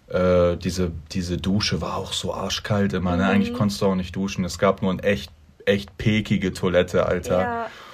Äh, 0.09 0.57
diese, 0.57 0.93
diese 1.13 1.37
Dusche 1.37 1.81
war 1.81 1.97
auch 1.97 2.13
so 2.13 2.33
arschkalt 2.33 2.93
immer. 2.93 3.13
Mhm. 3.13 3.19
Ne? 3.19 3.27
Eigentlich 3.27 3.55
konntest 3.55 3.81
du 3.83 3.87
auch 3.87 3.95
nicht 3.95 4.15
duschen. 4.15 4.45
Es 4.45 4.59
gab 4.59 4.83
nur 4.83 4.93
ein 4.93 5.01
echt 5.01 5.31
echt 5.67 5.99
pekige 5.99 6.53
Toilette, 6.53 7.07
Alter. 7.07 7.41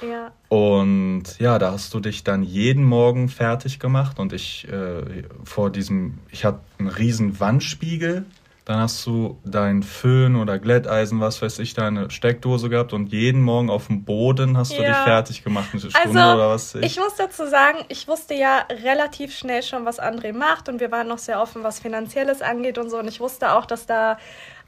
Ja, 0.02 0.08
ja. 0.08 0.32
Und 0.48 1.38
ja, 1.38 1.58
da 1.58 1.72
hast 1.72 1.92
du 1.94 2.00
dich 2.00 2.22
dann 2.22 2.42
jeden 2.42 2.84
Morgen 2.84 3.28
fertig 3.28 3.80
gemacht 3.80 4.18
und 4.18 4.32
ich 4.32 4.68
äh, 4.68 5.24
vor 5.44 5.70
diesem, 5.70 6.18
ich 6.30 6.44
hatte 6.44 6.60
einen 6.78 6.88
riesen 6.88 7.40
Wandspiegel. 7.40 8.24
Dann 8.64 8.78
hast 8.78 9.04
du 9.06 9.40
dein 9.44 9.82
Föhn 9.82 10.36
oder 10.36 10.60
Glätteisen, 10.60 11.20
was 11.20 11.42
weiß 11.42 11.58
ich, 11.58 11.74
deine 11.74 12.10
Steckdose 12.10 12.68
gehabt 12.68 12.92
und 12.92 13.10
jeden 13.10 13.42
Morgen 13.42 13.70
auf 13.70 13.88
dem 13.88 14.04
Boden 14.04 14.56
hast 14.56 14.72
du 14.72 14.82
ja. 14.82 14.88
dich 14.88 14.96
fertig 14.98 15.42
gemacht, 15.42 15.70
eine 15.72 15.80
Stunde 15.80 16.20
also, 16.20 16.38
oder 16.38 16.48
was 16.50 16.74
ich. 16.76 16.82
Ich 16.82 16.96
muss 16.96 17.16
dazu 17.16 17.46
sagen, 17.46 17.78
ich 17.88 18.06
wusste 18.06 18.34
ja 18.34 18.64
relativ 18.84 19.36
schnell 19.36 19.64
schon, 19.64 19.84
was 19.84 20.00
André 20.00 20.32
macht 20.32 20.68
und 20.68 20.78
wir 20.78 20.92
waren 20.92 21.08
noch 21.08 21.18
sehr 21.18 21.40
offen, 21.40 21.64
was 21.64 21.80
Finanzielles 21.80 22.40
angeht 22.40 22.78
und 22.78 22.88
so. 22.88 22.98
Und 22.98 23.08
ich 23.08 23.18
wusste 23.18 23.52
auch, 23.52 23.66
dass 23.66 23.86
da 23.86 24.16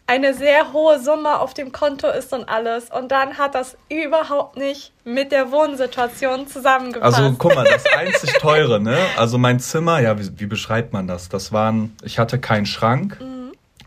eine 0.06 0.34
sehr 0.34 0.72
hohe 0.72 1.00
Summe 1.00 1.38
auf 1.38 1.54
dem 1.54 1.72
Konto 1.72 2.08
ist 2.08 2.32
und 2.32 2.48
alles. 2.48 2.90
Und 2.90 3.10
dann 3.10 3.38
hat 3.38 3.54
das 3.54 3.76
überhaupt 3.88 4.56
nicht 4.56 4.92
mit 5.04 5.32
der 5.32 5.50
Wohnsituation 5.50 6.46
zusammengepasst. 6.46 7.16
Also 7.16 7.34
guck 7.38 7.54
mal, 7.54 7.64
das 7.64 7.84
einzig 7.96 8.32
teure, 8.34 8.80
ne? 8.80 8.98
Also 9.16 9.38
mein 9.38 9.60
Zimmer, 9.60 10.00
ja, 10.00 10.18
wie, 10.18 10.28
wie 10.38 10.46
beschreibt 10.46 10.92
man 10.92 11.06
das? 11.06 11.28
Das 11.28 11.52
waren, 11.52 11.96
ich 12.02 12.18
hatte 12.18 12.38
keinen 12.38 12.66
Schrank. 12.66 13.18
Mhm. 13.20 13.33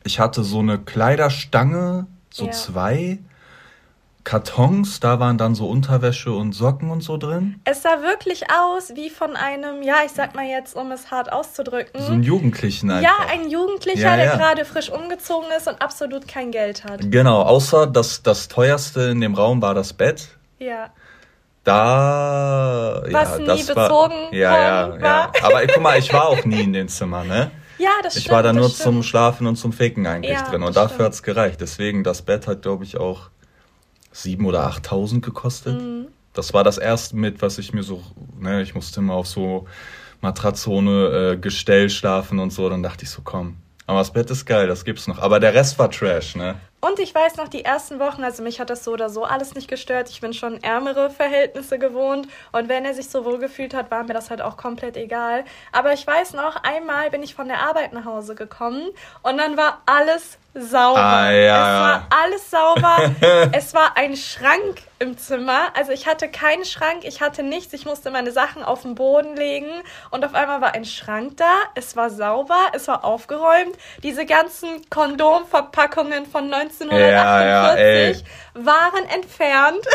Ich 0.07 0.21
hatte 0.21 0.45
so 0.45 0.59
eine 0.59 0.79
Kleiderstange, 0.79 2.07
so 2.31 2.45
ja. 2.45 2.51
zwei. 2.51 3.19
Kartons, 4.23 5.01
da 5.01 5.19
waren 5.19 5.37
dann 5.37 5.53
so 5.53 5.67
Unterwäsche 5.67 6.31
und 6.31 6.53
Socken 6.53 6.91
und 6.91 7.01
so 7.01 7.17
drin. 7.17 7.59
Es 7.65 7.81
sah 7.81 8.01
wirklich 8.01 8.43
aus 8.49 8.95
wie 8.95 9.09
von 9.09 9.35
einem, 9.35 9.83
ja, 9.83 9.95
ich 10.05 10.13
sag 10.13 10.33
mal 10.33 10.45
jetzt, 10.45 10.77
um 10.77 10.91
es 10.91 11.11
hart 11.11 11.31
auszudrücken. 11.31 12.01
So 12.01 12.13
ein 12.13 12.23
Jugendlichen 12.23 12.89
einfach. 12.89 13.03
Ja, 13.03 13.33
ein 13.33 13.49
Jugendlicher, 13.49 13.99
ja, 13.99 14.15
ja. 14.15 14.17
der 14.17 14.37
gerade 14.37 14.63
frisch 14.63 14.89
umgezogen 14.89 15.49
ist 15.57 15.67
und 15.67 15.81
absolut 15.81 16.25
kein 16.25 16.51
Geld 16.51 16.85
hat. 16.85 17.11
Genau, 17.11 17.41
außer 17.41 17.85
das, 17.85 18.23
das 18.23 18.47
teuerste 18.47 19.01
in 19.01 19.19
dem 19.19 19.33
Raum 19.35 19.61
war 19.61 19.73
das 19.73 19.91
Bett. 19.91 20.29
Ja. 20.59 20.89
Da. 21.65 23.03
Was 23.09 23.39
ja, 23.39 23.53
nie 23.53 23.63
bezogen 23.63 23.75
war, 23.75 24.33
ja, 24.33 24.57
ja, 24.57 24.89
war. 24.89 24.99
ja. 25.01 25.31
Aber 25.41 25.67
guck 25.67 25.81
mal, 25.83 25.99
ich 25.99 26.13
war 26.13 26.29
auch 26.29 26.45
nie 26.45 26.61
in 26.61 26.71
den 26.71 26.87
Zimmern, 26.87 27.27
ne? 27.27 27.51
Ja, 27.77 27.89
das 28.03 28.13
stimmt. 28.13 28.25
Ich 28.25 28.31
war 28.31 28.43
da 28.43 28.53
nur 28.53 28.69
stimmt. 28.69 28.81
zum 28.81 29.03
Schlafen 29.03 29.47
und 29.47 29.55
zum 29.55 29.73
Ficken 29.73 30.05
eigentlich 30.07 30.33
ja, 30.33 30.49
drin. 30.49 30.63
Und 30.63 30.75
dafür 30.75 31.05
hat 31.05 31.13
es 31.13 31.23
gereicht. 31.23 31.61
Deswegen, 31.61 32.03
das 32.03 32.21
Bett 32.21 32.47
hat, 32.47 32.61
glaube 32.61 32.83
ich, 32.83 32.97
auch 32.97 33.29
7.000 34.13 34.45
oder 34.45 34.67
8.000 34.69 35.21
gekostet. 35.21 35.81
Mhm. 35.81 36.07
Das 36.33 36.53
war 36.53 36.63
das 36.63 36.77
erste 36.77 37.15
mit, 37.15 37.41
was 37.41 37.57
ich 37.57 37.73
mir 37.73 37.83
so, 37.83 38.03
ne, 38.39 38.61
ich 38.61 38.75
musste 38.75 38.99
immer 38.99 39.13
auf 39.13 39.27
so 39.27 39.67
Matratze 40.21 40.69
ohne 40.69 41.33
äh, 41.33 41.37
Gestell 41.37 41.89
schlafen 41.89 42.39
und 42.39 42.51
so. 42.51 42.69
Dann 42.69 42.83
dachte 42.83 43.05
ich 43.05 43.09
so, 43.09 43.21
komm. 43.23 43.57
Aber 43.85 43.99
das 43.99 44.11
Bett 44.11 44.29
ist 44.29 44.45
geil, 44.45 44.67
das 44.67 44.83
gibt's 44.83 45.07
noch. 45.07 45.19
Aber 45.19 45.39
der 45.39 45.53
Rest 45.53 45.79
war 45.79 45.89
Trash, 45.89 46.35
ne? 46.35 46.55
Und 46.79 46.99
ich 46.99 47.13
weiß 47.13 47.37
noch, 47.37 47.47
die 47.47 47.65
ersten 47.65 47.99
Wochen, 47.99 48.23
also 48.23 48.43
mich 48.43 48.59
hat 48.59 48.69
das 48.69 48.83
so 48.83 48.93
oder 48.93 49.09
so 49.09 49.23
alles 49.23 49.55
nicht 49.55 49.67
gestört. 49.67 50.09
Ich 50.09 50.21
bin 50.21 50.33
schon 50.33 50.61
ärmere 50.61 51.09
Verhältnisse 51.09 51.79
gewohnt. 51.79 52.27
Und 52.51 52.69
wenn 52.69 52.85
er 52.85 52.93
sich 52.93 53.09
so 53.09 53.25
wohl 53.25 53.39
gefühlt 53.39 53.73
hat, 53.73 53.89
war 53.89 54.03
mir 54.03 54.13
das 54.13 54.29
halt 54.29 54.43
auch 54.43 54.57
komplett 54.57 54.95
egal. 54.95 55.43
Aber 55.71 55.93
ich 55.93 56.05
weiß 56.05 56.33
noch, 56.33 56.55
einmal 56.63 57.09
bin 57.09 57.23
ich 57.23 57.33
von 57.33 57.47
der 57.47 57.67
Arbeit 57.67 57.93
nach 57.93 58.05
Hause 58.05 58.35
gekommen 58.35 58.89
und 59.23 59.37
dann 59.37 59.57
war 59.57 59.81
alles 59.87 60.37
sauber. 60.53 60.99
Ah, 60.99 61.31
ja. 61.31 61.75
Es 61.75 61.81
war 61.81 62.07
alles 62.09 62.51
sauber. 62.51 63.49
es 63.51 63.73
war 63.73 63.97
ein 63.97 64.15
Schrank 64.15 64.81
im 64.99 65.17
Zimmer. 65.17 65.67
Also 65.75 65.91
ich 65.91 66.07
hatte 66.07 66.29
keinen 66.29 66.65
Schrank, 66.65 67.03
ich 67.03 67.21
hatte 67.21 67.43
nichts. 67.43 67.73
Ich 67.73 67.85
musste 67.85 68.11
meine 68.11 68.31
Sachen 68.31 68.63
auf 68.63 68.81
den 68.81 68.95
Boden 68.95 69.35
legen 69.35 69.69
und 70.09 70.25
auf 70.25 70.33
einmal 70.33 70.61
war 70.61 70.73
ein 70.73 70.85
Schrank 70.85 71.37
da. 71.37 71.53
Es 71.75 71.95
war 71.95 72.09
sauber, 72.09 72.59
es 72.73 72.87
war 72.87 73.03
aufgeräumt. 73.03 73.75
Diese 74.03 74.25
ganzen 74.25 74.89
Kondomverpackungen 74.89 76.25
von 76.25 76.51
1948 76.51 76.91
ja, 76.93 78.61
ja, 78.61 78.65
waren 78.65 79.05
entfernt. 79.09 79.85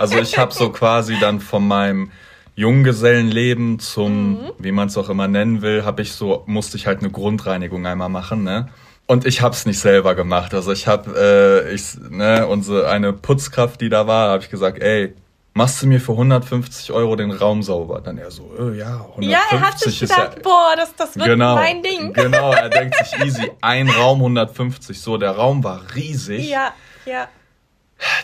Also 0.00 0.18
ich 0.18 0.38
habe 0.38 0.54
so 0.54 0.70
quasi 0.70 1.18
dann 1.18 1.40
von 1.40 1.66
meinem 1.66 2.12
Junggesellenleben 2.54 3.80
zum, 3.80 4.32
mhm. 4.32 4.50
wie 4.58 4.70
man 4.70 4.88
es 4.88 4.96
auch 4.96 5.08
immer 5.08 5.26
nennen 5.26 5.60
will, 5.60 5.84
habe 5.84 6.02
ich 6.02 6.12
so 6.12 6.44
musste 6.46 6.76
ich 6.76 6.86
halt 6.86 7.00
eine 7.00 7.10
Grundreinigung 7.10 7.84
einmal 7.84 8.08
machen, 8.08 8.44
ne? 8.44 8.68
Und 9.10 9.24
ich 9.24 9.40
hab's 9.40 9.64
nicht 9.64 9.80
selber 9.80 10.14
gemacht. 10.14 10.52
Also 10.52 10.70
ich 10.70 10.86
hab, 10.86 11.08
äh, 11.16 11.70
ich, 11.72 11.94
ne, 12.10 12.46
unsere 12.46 12.90
eine 12.90 13.14
Putzkraft, 13.14 13.80
die 13.80 13.88
da 13.88 14.06
war, 14.06 14.28
habe 14.28 14.42
ich 14.42 14.50
gesagt, 14.50 14.82
ey, 14.82 15.14
machst 15.54 15.80
du 15.80 15.86
mir 15.86 15.98
für 15.98 16.12
150 16.12 16.92
Euro 16.92 17.16
den 17.16 17.30
Raum 17.30 17.62
sauber? 17.62 18.02
Dann 18.02 18.18
er 18.18 18.30
so, 18.30 18.52
äh, 18.58 18.76
ja, 18.76 19.06
150 19.16 19.30
Ja, 19.30 19.40
er 19.50 19.60
hat 19.62 19.78
sich 19.78 20.00
gedacht, 20.00 20.34
ja, 20.36 20.42
boah, 20.42 20.74
das, 20.76 20.94
das 20.94 21.16
wird 21.16 21.24
genau, 21.24 21.54
mein 21.54 21.82
Ding. 21.82 22.12
Genau, 22.12 22.52
er 22.52 22.68
denkt 22.68 22.96
sich 22.96 23.18
easy, 23.24 23.50
ein 23.62 23.88
Raum 23.88 24.18
150. 24.18 25.00
So, 25.00 25.16
der 25.16 25.30
Raum 25.30 25.64
war 25.64 25.80
riesig. 25.94 26.46
Ja, 26.46 26.74
ja. 27.06 27.28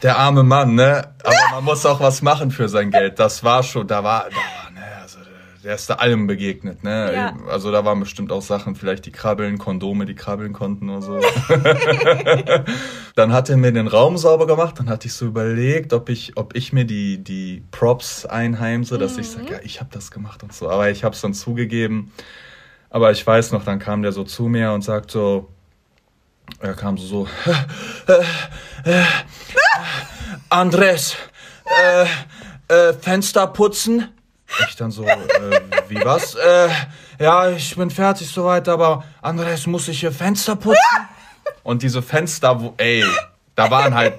Der 0.03 0.19
arme 0.19 0.43
Mann, 0.43 0.75
ne? 0.75 1.15
Aber 1.25 1.37
man 1.57 1.65
muss 1.65 1.87
auch 1.87 1.99
was 1.99 2.21
machen 2.21 2.51
für 2.51 2.69
sein 2.69 2.91
Geld. 2.91 3.19
Das 3.19 3.43
war 3.43 3.63
schon, 3.63 3.89
da 3.89 4.05
war, 4.05 4.27
da 4.29 4.37
war 4.37 4.71
der 5.65 5.75
ist 5.75 5.89
da 5.89 5.95
allem 5.95 6.27
begegnet, 6.27 6.85
ne? 6.85 7.13
Ja. 7.15 7.37
Also 7.49 7.73
da 7.73 7.85
waren 7.85 7.99
bestimmt 7.99 8.31
auch 8.31 8.43
Sachen, 8.43 8.77
vielleicht 8.77 9.07
die 9.07 9.13
krabbeln, 9.13 9.57
Kondome, 9.57 10.05
die 10.05 10.15
krabbeln 10.15 10.53
konnten 10.53 10.91
oder 10.91 11.03
so. 11.03 11.21
dann 13.15 13.33
hat 13.33 13.49
er 13.49 13.57
mir 13.57 13.73
den 13.73 13.87
Raum 13.87 14.19
sauber 14.19 14.47
gemacht, 14.47 14.79
dann 14.79 14.91
hatte 14.91 15.07
ich 15.07 15.15
so 15.15 15.27
überlegt, 15.27 15.95
ob 15.95 16.11
ich, 16.11 16.37
ob 16.37 16.55
ich 16.55 16.73
mir 16.75 16.85
die, 16.85 17.19
die 17.19 17.65
Props 17.71 18.27
einheimse, 18.27 18.99
dass 18.99 19.15
mhm. 19.15 19.21
ich 19.21 19.29
sage, 19.31 19.53
ja, 19.53 19.59
ich 19.63 19.81
habe 19.81 19.91
das 19.93 20.11
gemacht 20.11 20.43
und 20.43 20.53
so. 20.53 20.69
Aber 20.69 20.91
ich 20.91 21.03
habe 21.03 21.15
es 21.15 21.21
dann 21.23 21.33
zugegeben. 21.33 22.13
Aber 22.91 23.11
ich 23.11 23.27
weiß 23.27 23.53
noch, 23.53 23.65
dann 23.65 23.79
kam 23.79 24.03
der 24.03 24.13
so 24.13 24.23
zu 24.23 24.45
mir 24.45 24.73
und 24.73 24.83
sagt 24.83 25.11
so, 25.11 25.49
er 26.61 26.75
kam 26.75 26.99
so, 26.99 27.07
so 27.07 27.29
äh, 28.07 28.91
äh, 28.91 29.05
Andres, 30.51 31.17
äh, 31.65 32.05
äh, 32.69 32.93
Fenster 32.93 33.47
putzen? 33.47 34.14
Ich 34.69 34.77
dann 34.77 34.91
so, 34.91 35.05
äh, 35.05 35.17
wie 35.89 36.05
was? 36.05 36.35
Äh, 36.35 36.69
ja, 37.19 37.51
ich 37.51 37.77
bin 37.77 37.91
fertig 37.91 38.29
soweit, 38.29 38.69
aber 38.69 39.05
Andres 39.23 39.67
muss 39.67 39.89
ich 39.89 40.01
hier 40.01 40.13
Fenster 40.13 40.57
putzen. 40.57 40.79
Und 41.63 41.83
diese 41.83 42.03
Fenster, 42.03 42.61
wo, 42.61 42.75
ey, 42.77 43.05
da 43.55 43.71
waren 43.71 43.95
halt 43.95 44.15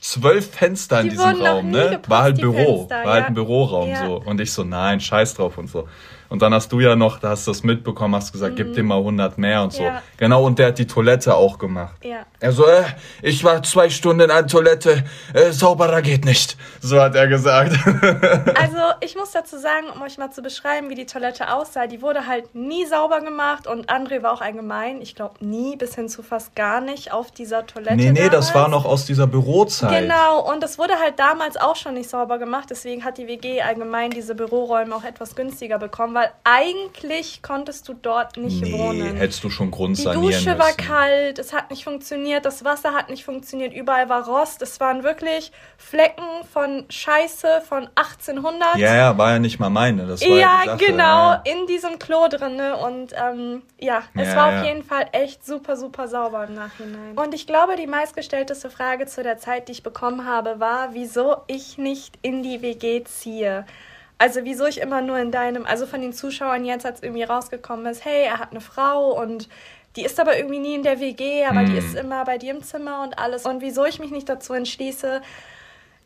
zwölf 0.00 0.50
Fenster 0.50 1.00
in 1.00 1.04
die 1.04 1.10
diesem 1.10 1.42
Raum, 1.42 1.70
ne? 1.70 1.90
Geputzt, 1.90 2.10
war 2.10 2.22
halt 2.22 2.40
Büro, 2.40 2.78
Fenster, 2.78 3.04
war 3.04 3.12
halt 3.14 3.26
ein 3.26 3.34
Büroraum 3.34 3.90
ja. 3.90 4.06
so. 4.06 4.16
Und 4.16 4.40
ich 4.40 4.52
so, 4.52 4.64
nein, 4.64 5.00
scheiß 5.00 5.34
drauf 5.34 5.58
und 5.58 5.68
so. 5.68 5.88
Und 6.28 6.42
dann 6.42 6.52
hast 6.52 6.70
du 6.72 6.80
ja 6.80 6.94
noch, 6.94 7.18
da 7.18 7.30
hast 7.30 7.46
du 7.46 7.52
das 7.52 7.62
mitbekommen, 7.62 8.14
hast 8.14 8.32
gesagt, 8.32 8.52
mhm. 8.52 8.56
gib 8.56 8.74
dem 8.74 8.86
mal 8.86 8.98
100 8.98 9.38
mehr 9.38 9.62
und 9.62 9.72
so. 9.72 9.82
Ja. 9.82 10.02
Genau, 10.18 10.44
und 10.44 10.58
der 10.58 10.68
hat 10.68 10.78
die 10.78 10.86
Toilette 10.86 11.34
auch 11.34 11.58
gemacht. 11.58 11.94
Ja. 12.04 12.26
Er 12.40 12.52
so, 12.52 12.66
äh, 12.66 12.84
ich 13.22 13.42
war 13.44 13.62
zwei 13.62 13.88
Stunden 13.88 14.20
in 14.20 14.28
der 14.28 14.46
Toilette, 14.46 15.04
äh, 15.32 15.50
sauberer 15.52 16.02
geht 16.02 16.24
nicht. 16.24 16.56
So 16.80 17.00
hat 17.00 17.14
er 17.14 17.28
gesagt. 17.28 17.72
also, 17.82 18.78
ich 19.00 19.16
muss 19.16 19.30
dazu 19.30 19.58
sagen, 19.58 19.86
um 19.94 20.02
euch 20.02 20.18
mal 20.18 20.30
zu 20.30 20.42
beschreiben, 20.42 20.90
wie 20.90 20.94
die 20.94 21.06
Toilette 21.06 21.52
aussah, 21.52 21.86
die 21.86 22.02
wurde 22.02 22.26
halt 22.26 22.54
nie 22.54 22.84
sauber 22.84 23.20
gemacht 23.20 23.66
und 23.66 23.90
André 23.90 24.22
war 24.22 24.32
auch 24.32 24.42
allgemein, 24.42 25.00
ich 25.00 25.14
glaube 25.14 25.44
nie, 25.44 25.76
bis 25.76 25.94
hin 25.94 26.08
zu 26.08 26.22
fast 26.22 26.54
gar 26.54 26.80
nicht 26.80 27.12
auf 27.12 27.30
dieser 27.30 27.66
Toilette. 27.66 27.96
Nee, 27.96 28.12
nee, 28.12 28.28
damals. 28.28 28.48
das 28.48 28.54
war 28.54 28.68
noch 28.68 28.84
aus 28.84 29.06
dieser 29.06 29.26
Bürozeit. 29.26 30.02
Genau, 30.02 30.52
und 30.52 30.62
das 30.62 30.78
wurde 30.78 30.94
halt 31.00 31.18
damals 31.18 31.56
auch 31.56 31.76
schon 31.76 31.94
nicht 31.94 32.10
sauber 32.10 32.38
gemacht, 32.38 32.66
deswegen 32.70 33.04
hat 33.04 33.16
die 33.16 33.26
WG 33.26 33.62
allgemein 33.62 34.10
diese 34.10 34.34
Büroräume 34.34 34.94
auch 34.94 35.04
etwas 35.04 35.34
günstiger 35.34 35.78
bekommen, 35.78 36.17
weil 36.18 36.32
eigentlich 36.42 37.42
konntest 37.42 37.86
du 37.86 37.94
dort 37.94 38.36
nicht 38.38 38.60
nee, 38.60 38.72
wohnen. 38.72 39.14
hättest 39.14 39.44
du 39.44 39.50
schon 39.50 39.70
Grund 39.70 39.96
Die 39.98 40.02
Dusche 40.02 40.58
war 40.58 40.72
kalt, 40.72 41.38
es 41.38 41.52
hat 41.52 41.70
nicht 41.70 41.84
funktioniert, 41.84 42.44
das 42.44 42.64
Wasser 42.64 42.92
hat 42.92 43.08
nicht 43.08 43.24
funktioniert, 43.24 43.72
überall 43.72 44.08
war 44.08 44.26
Rost. 44.26 44.60
Es 44.60 44.80
waren 44.80 45.04
wirklich 45.04 45.52
Flecken 45.76 46.24
von 46.52 46.86
Scheiße 46.88 47.62
von 47.68 47.88
1800. 47.94 48.78
Ja, 48.78 48.96
ja, 48.96 49.16
war 49.16 49.30
ja 49.30 49.38
nicht 49.38 49.60
mal 49.60 49.70
meine. 49.70 50.08
Das 50.08 50.20
war 50.20 50.28
ja, 50.28 50.64
ja 50.64 50.74
genau, 50.74 51.30
ja. 51.30 51.42
in 51.44 51.68
diesem 51.68 52.00
Klo 52.00 52.26
drin. 52.26 52.56
Ne? 52.56 52.76
Und 52.76 53.12
ähm, 53.12 53.62
ja, 53.78 54.02
es 54.16 54.26
ja, 54.26 54.36
war 54.36 54.58
auf 54.58 54.66
jeden 54.66 54.82
Fall 54.82 55.06
echt 55.12 55.46
super, 55.46 55.76
super 55.76 56.08
sauber 56.08 56.48
im 56.48 56.54
Nachhinein. 56.54 57.16
Und 57.16 57.32
ich 57.32 57.46
glaube, 57.46 57.76
die 57.76 57.86
meistgestellteste 57.86 58.70
Frage 58.70 59.06
zu 59.06 59.22
der 59.22 59.38
Zeit, 59.38 59.68
die 59.68 59.72
ich 59.72 59.84
bekommen 59.84 60.26
habe, 60.26 60.58
war, 60.58 60.94
wieso 60.94 61.42
ich 61.46 61.78
nicht 61.78 62.18
in 62.22 62.42
die 62.42 62.60
WG 62.60 63.04
ziehe. 63.04 63.66
Also 64.18 64.40
wieso 64.42 64.66
ich 64.66 64.80
immer 64.80 65.00
nur 65.00 65.18
in 65.18 65.30
deinem, 65.30 65.64
also 65.64 65.86
von 65.86 66.00
den 66.00 66.12
Zuschauern 66.12 66.64
jetzt, 66.64 66.84
als 66.84 67.02
irgendwie 67.02 67.22
rausgekommen 67.22 67.86
ist, 67.86 68.04
hey, 68.04 68.24
er 68.24 68.38
hat 68.38 68.50
eine 68.50 68.60
Frau 68.60 69.20
und 69.20 69.48
die 69.96 70.04
ist 70.04 70.18
aber 70.20 70.36
irgendwie 70.36 70.58
nie 70.58 70.74
in 70.74 70.82
der 70.82 71.00
WG, 71.00 71.44
aber 71.44 71.60
hm. 71.60 71.70
die 71.70 71.78
ist 71.78 71.94
immer 71.94 72.24
bei 72.24 72.36
dir 72.38 72.52
im 72.52 72.62
Zimmer 72.62 73.02
und 73.02 73.18
alles. 73.18 73.46
Und 73.46 73.60
wieso 73.62 73.84
ich 73.84 74.00
mich 74.00 74.10
nicht 74.10 74.28
dazu 74.28 74.52
entschließe, 74.52 75.22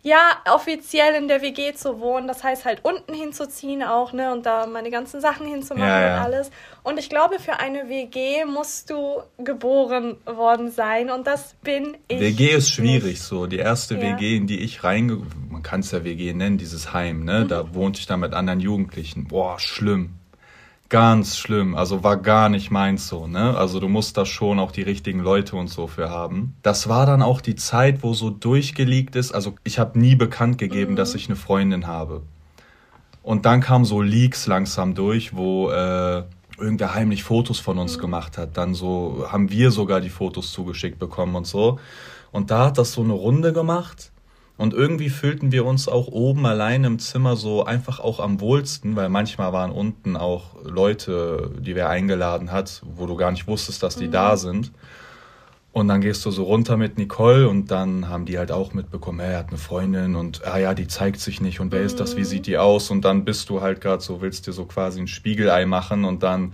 ja, 0.02 0.32
offiziell 0.52 1.14
in 1.14 1.28
der 1.28 1.42
WG 1.42 1.74
zu 1.74 2.00
wohnen. 2.00 2.26
Das 2.26 2.42
heißt 2.42 2.64
halt 2.64 2.84
unten 2.84 3.14
hinzuziehen 3.14 3.84
auch, 3.84 4.12
ne? 4.12 4.32
Und 4.32 4.46
da 4.46 4.66
meine 4.66 4.90
ganzen 4.90 5.20
Sachen 5.20 5.46
hinzumachen 5.46 5.88
ja, 5.88 6.00
ja. 6.00 6.16
und 6.16 6.22
alles. 6.24 6.50
Und 6.82 6.98
ich 6.98 7.08
glaube, 7.08 7.38
für 7.38 7.60
eine 7.60 7.88
WG 7.88 8.44
musst 8.44 8.90
du 8.90 9.22
geboren 9.38 10.16
worden 10.24 10.72
sein. 10.72 11.10
Und 11.10 11.28
das 11.28 11.54
bin 11.62 11.96
ich. 12.08 12.20
WG 12.20 12.50
ist 12.50 12.70
schwierig 12.70 13.04
nicht. 13.04 13.22
so. 13.22 13.46
Die 13.46 13.58
erste 13.58 13.94
ja. 13.94 14.00
WG, 14.00 14.36
in 14.36 14.46
die 14.46 14.60
ich 14.60 14.82
reinge... 14.82 15.22
Man 15.48 15.62
kann 15.62 15.80
es 15.80 15.92
ja 15.92 16.02
WG 16.02 16.32
nennen, 16.32 16.58
dieses 16.58 16.92
Heim, 16.92 17.24
ne? 17.24 17.44
Mhm. 17.44 17.48
Da 17.48 17.74
wohnte 17.74 18.00
ich 18.00 18.06
dann 18.06 18.20
mit 18.20 18.34
anderen 18.34 18.58
Jugendlichen. 18.58 19.28
Boah, 19.28 19.60
schlimm 19.60 20.18
ganz 20.92 21.38
schlimm. 21.38 21.74
Also 21.74 22.04
war 22.04 22.18
gar 22.18 22.50
nicht 22.50 22.70
meins 22.70 23.08
so, 23.08 23.26
ne? 23.26 23.56
Also 23.56 23.80
du 23.80 23.88
musst 23.88 24.18
da 24.18 24.26
schon 24.26 24.58
auch 24.58 24.72
die 24.72 24.82
richtigen 24.82 25.20
Leute 25.20 25.56
und 25.56 25.68
so 25.68 25.86
für 25.86 26.10
haben. 26.10 26.54
Das 26.60 26.86
war 26.86 27.06
dann 27.06 27.22
auch 27.22 27.40
die 27.40 27.54
Zeit, 27.54 28.02
wo 28.02 28.12
so 28.12 28.28
durchgeleakt 28.28 29.16
ist. 29.16 29.32
Also 29.32 29.54
ich 29.64 29.78
habe 29.78 29.98
nie 29.98 30.16
bekannt 30.16 30.58
gegeben, 30.58 30.92
mhm. 30.92 30.96
dass 30.96 31.14
ich 31.14 31.28
eine 31.28 31.36
Freundin 31.36 31.86
habe. 31.86 32.22
Und 33.22 33.46
dann 33.46 33.62
kamen 33.62 33.86
so 33.86 34.02
Leaks 34.02 34.46
langsam 34.46 34.94
durch, 34.94 35.34
wo 35.34 35.70
äh, 35.70 36.24
irgendwer 36.58 36.94
heimlich 36.94 37.24
Fotos 37.24 37.58
von 37.58 37.78
uns 37.78 37.96
mhm. 37.96 38.02
gemacht 38.02 38.36
hat. 38.36 38.58
Dann 38.58 38.74
so 38.74 39.24
haben 39.32 39.50
wir 39.50 39.70
sogar 39.70 40.02
die 40.02 40.10
Fotos 40.10 40.52
zugeschickt 40.52 40.98
bekommen 40.98 41.36
und 41.36 41.46
so. 41.46 41.78
Und 42.32 42.50
da 42.50 42.66
hat 42.66 42.76
das 42.76 42.92
so 42.92 43.02
eine 43.02 43.14
Runde 43.14 43.54
gemacht. 43.54 44.11
Und 44.56 44.74
irgendwie 44.74 45.10
fühlten 45.10 45.50
wir 45.50 45.64
uns 45.64 45.88
auch 45.88 46.08
oben 46.08 46.46
allein 46.46 46.84
im 46.84 46.98
Zimmer 46.98 47.36
so 47.36 47.64
einfach 47.64 48.00
auch 48.00 48.20
am 48.20 48.40
wohlsten, 48.40 48.96
weil 48.96 49.08
manchmal 49.08 49.52
waren 49.52 49.72
unten 49.72 50.16
auch 50.16 50.56
Leute, 50.62 51.50
die 51.58 51.74
wer 51.74 51.88
eingeladen 51.88 52.52
hat, 52.52 52.82
wo 52.84 53.06
du 53.06 53.16
gar 53.16 53.30
nicht 53.30 53.46
wusstest, 53.46 53.82
dass 53.82 53.96
die 53.96 54.08
mhm. 54.08 54.12
da 54.12 54.36
sind. 54.36 54.70
Und 55.72 55.88
dann 55.88 56.02
gehst 56.02 56.24
du 56.26 56.30
so 56.30 56.44
runter 56.44 56.76
mit 56.76 56.98
Nicole 56.98 57.48
und 57.48 57.70
dann 57.70 58.10
haben 58.10 58.26
die 58.26 58.36
halt 58.36 58.52
auch 58.52 58.74
mitbekommen, 58.74 59.20
er 59.20 59.38
hat 59.38 59.48
eine 59.48 59.56
Freundin 59.56 60.16
und 60.16 60.46
ah 60.46 60.58
ja, 60.58 60.74
die 60.74 60.86
zeigt 60.86 61.18
sich 61.18 61.40
nicht 61.40 61.60
und 61.60 61.72
wer 61.72 61.80
ist 61.80 61.98
das, 61.98 62.14
wie 62.14 62.20
mhm. 62.20 62.24
sieht 62.24 62.46
die 62.46 62.58
aus? 62.58 62.90
Und 62.90 63.06
dann 63.06 63.24
bist 63.24 63.48
du 63.48 63.62
halt 63.62 63.80
gerade 63.80 64.02
so, 64.02 64.20
willst 64.20 64.46
dir 64.46 64.52
so 64.52 64.66
quasi 64.66 65.00
ein 65.00 65.08
Spiegelei 65.08 65.64
machen 65.64 66.04
und 66.04 66.22
dann 66.22 66.52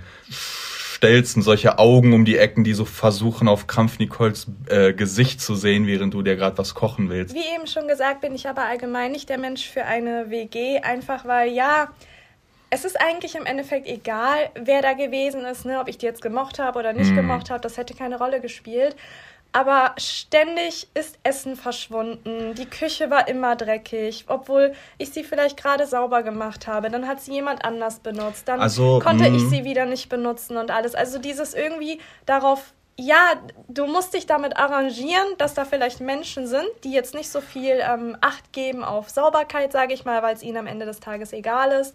Stelzen, 0.98 1.42
solche 1.42 1.78
Augen 1.78 2.12
um 2.12 2.24
die 2.24 2.36
Ecken, 2.38 2.64
die 2.64 2.74
so 2.74 2.84
versuchen, 2.84 3.46
auf 3.46 3.68
Krampf 3.68 4.00
Nicoles 4.00 4.48
äh, 4.68 4.92
Gesicht 4.92 5.40
zu 5.40 5.54
sehen, 5.54 5.86
während 5.86 6.12
du 6.12 6.22
dir 6.22 6.34
gerade 6.34 6.58
was 6.58 6.74
kochen 6.74 7.08
willst. 7.08 7.36
Wie 7.36 7.54
eben 7.54 7.68
schon 7.68 7.86
gesagt, 7.86 8.20
bin 8.20 8.34
ich 8.34 8.48
aber 8.48 8.62
allgemein 8.62 9.12
nicht 9.12 9.28
der 9.28 9.38
Mensch 9.38 9.68
für 9.68 9.84
eine 9.84 10.28
WG, 10.28 10.80
einfach 10.80 11.24
weil, 11.24 11.52
ja, 11.52 11.92
es 12.70 12.84
ist 12.84 13.00
eigentlich 13.00 13.36
im 13.36 13.46
Endeffekt 13.46 13.86
egal, 13.86 14.50
wer 14.60 14.82
da 14.82 14.94
gewesen 14.94 15.44
ist, 15.44 15.64
ne? 15.64 15.78
ob 15.78 15.86
ich 15.86 15.98
die 15.98 16.06
jetzt 16.06 16.20
gemocht 16.20 16.58
habe 16.58 16.80
oder 16.80 16.92
nicht 16.92 17.12
mm. 17.12 17.16
gemocht 17.16 17.50
habe, 17.50 17.60
das 17.60 17.76
hätte 17.76 17.94
keine 17.94 18.18
Rolle 18.18 18.40
gespielt. 18.40 18.96
Aber 19.52 19.94
ständig 19.96 20.88
ist 20.94 21.18
Essen 21.22 21.56
verschwunden. 21.56 22.54
Die 22.54 22.66
Küche 22.66 23.10
war 23.10 23.28
immer 23.28 23.56
dreckig, 23.56 24.26
obwohl 24.28 24.74
ich 24.98 25.10
sie 25.10 25.24
vielleicht 25.24 25.56
gerade 25.56 25.86
sauber 25.86 26.22
gemacht 26.22 26.66
habe. 26.66 26.90
Dann 26.90 27.08
hat 27.08 27.20
sie 27.20 27.32
jemand 27.32 27.64
anders 27.64 28.00
benutzt. 28.00 28.46
Dann 28.46 28.60
also, 28.60 28.98
konnte 28.98 29.26
ich 29.26 29.42
mm. 29.44 29.48
sie 29.48 29.64
wieder 29.64 29.86
nicht 29.86 30.10
benutzen 30.10 30.58
und 30.58 30.70
alles. 30.70 30.94
Also 30.94 31.18
dieses 31.18 31.54
irgendwie 31.54 31.98
darauf 32.26 32.74
ja, 33.00 33.34
du 33.68 33.86
musst 33.86 34.12
dich 34.12 34.26
damit 34.26 34.56
arrangieren, 34.56 35.28
dass 35.38 35.54
da 35.54 35.64
vielleicht 35.64 36.00
Menschen 36.00 36.48
sind, 36.48 36.66
die 36.82 36.90
jetzt 36.90 37.14
nicht 37.14 37.30
so 37.30 37.40
viel 37.40 37.80
ähm, 37.80 38.16
Acht 38.20 38.52
geben 38.52 38.82
auf 38.82 39.08
Sauberkeit, 39.08 39.70
sage 39.70 39.94
ich 39.94 40.04
mal, 40.04 40.20
weil 40.24 40.34
es 40.34 40.42
ihnen 40.42 40.56
am 40.56 40.66
Ende 40.66 40.84
des 40.84 40.98
Tages 40.98 41.32
egal 41.32 41.70
ist. 41.70 41.94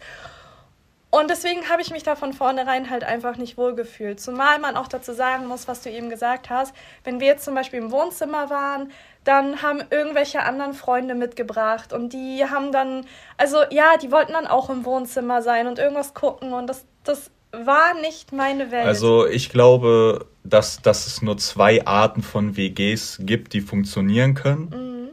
Und 1.13 1.29
deswegen 1.29 1.69
habe 1.69 1.83
ich 1.83 1.91
mich 1.91 2.01
da 2.01 2.15
von 2.15 2.33
vornherein 2.33 2.89
halt 2.89 3.03
einfach 3.03 3.37
nicht 3.37 3.55
wohlgefühlt. 3.55 4.19
Zumal 4.19 4.57
man 4.57 4.75
auch 4.75 4.87
dazu 4.87 5.13
sagen 5.13 5.45
muss, 5.45 5.67
was 5.67 5.83
du 5.83 5.91
eben 5.91 6.09
gesagt 6.09 6.49
hast. 6.49 6.73
Wenn 7.03 7.19
wir 7.19 7.27
jetzt 7.27 7.45
zum 7.45 7.53
Beispiel 7.53 7.77
im 7.77 7.91
Wohnzimmer 7.91 8.49
waren, 8.49 8.91
dann 9.23 9.61
haben 9.61 9.83
irgendwelche 9.91 10.41
anderen 10.41 10.73
Freunde 10.73 11.13
mitgebracht 11.13 11.93
und 11.93 12.13
die 12.13 12.45
haben 12.49 12.71
dann, 12.71 13.05
also 13.37 13.57
ja, 13.69 13.97
die 14.01 14.11
wollten 14.11 14.33
dann 14.33 14.47
auch 14.47 14.71
im 14.71 14.85
Wohnzimmer 14.85 15.43
sein 15.43 15.67
und 15.67 15.77
irgendwas 15.77 16.15
gucken 16.15 16.51
und 16.51 16.65
das, 16.65 16.83
das 17.03 17.29
war 17.51 17.93
nicht 18.01 18.31
meine 18.31 18.71
Welt. 18.71 18.87
Also 18.87 19.27
ich 19.27 19.51
glaube, 19.51 20.25
dass, 20.43 20.81
dass 20.81 21.05
es 21.05 21.21
nur 21.21 21.37
zwei 21.37 21.85
Arten 21.85 22.23
von 22.23 22.57
WGs 22.57 23.19
gibt, 23.21 23.53
die 23.53 23.61
funktionieren 23.61 24.33
können. 24.33 24.69
Mhm. 24.69 25.09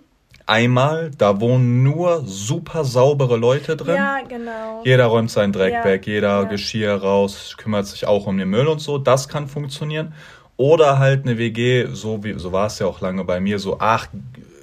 Einmal, 0.50 1.10
da 1.16 1.40
wohnen 1.40 1.82
nur 1.82 2.24
super 2.26 2.84
saubere 2.84 3.36
Leute 3.36 3.76
drin. 3.76 3.94
Ja, 3.94 4.18
genau. 4.28 4.82
Jeder 4.84 5.06
räumt 5.06 5.30
seinen 5.30 5.52
Dreck 5.52 5.72
ja. 5.72 5.84
weg, 5.84 6.06
jeder 6.06 6.42
ja. 6.42 6.42
Geschirr 6.42 6.96
raus, 6.96 7.54
kümmert 7.56 7.86
sich 7.86 8.06
auch 8.06 8.26
um 8.26 8.36
den 8.36 8.50
Müll 8.50 8.66
und 8.66 8.80
so. 8.80 8.98
Das 8.98 9.28
kann 9.28 9.46
funktionieren. 9.46 10.12
Oder 10.56 10.98
halt 10.98 11.24
eine 11.24 11.38
WG, 11.38 11.86
so 11.92 12.22
wie 12.24 12.38
so 12.38 12.52
war 12.52 12.66
es 12.66 12.78
ja 12.80 12.86
auch 12.86 13.00
lange 13.00 13.24
bei 13.24 13.40
mir, 13.40 13.58
so 13.58 13.78
ach, 13.78 14.08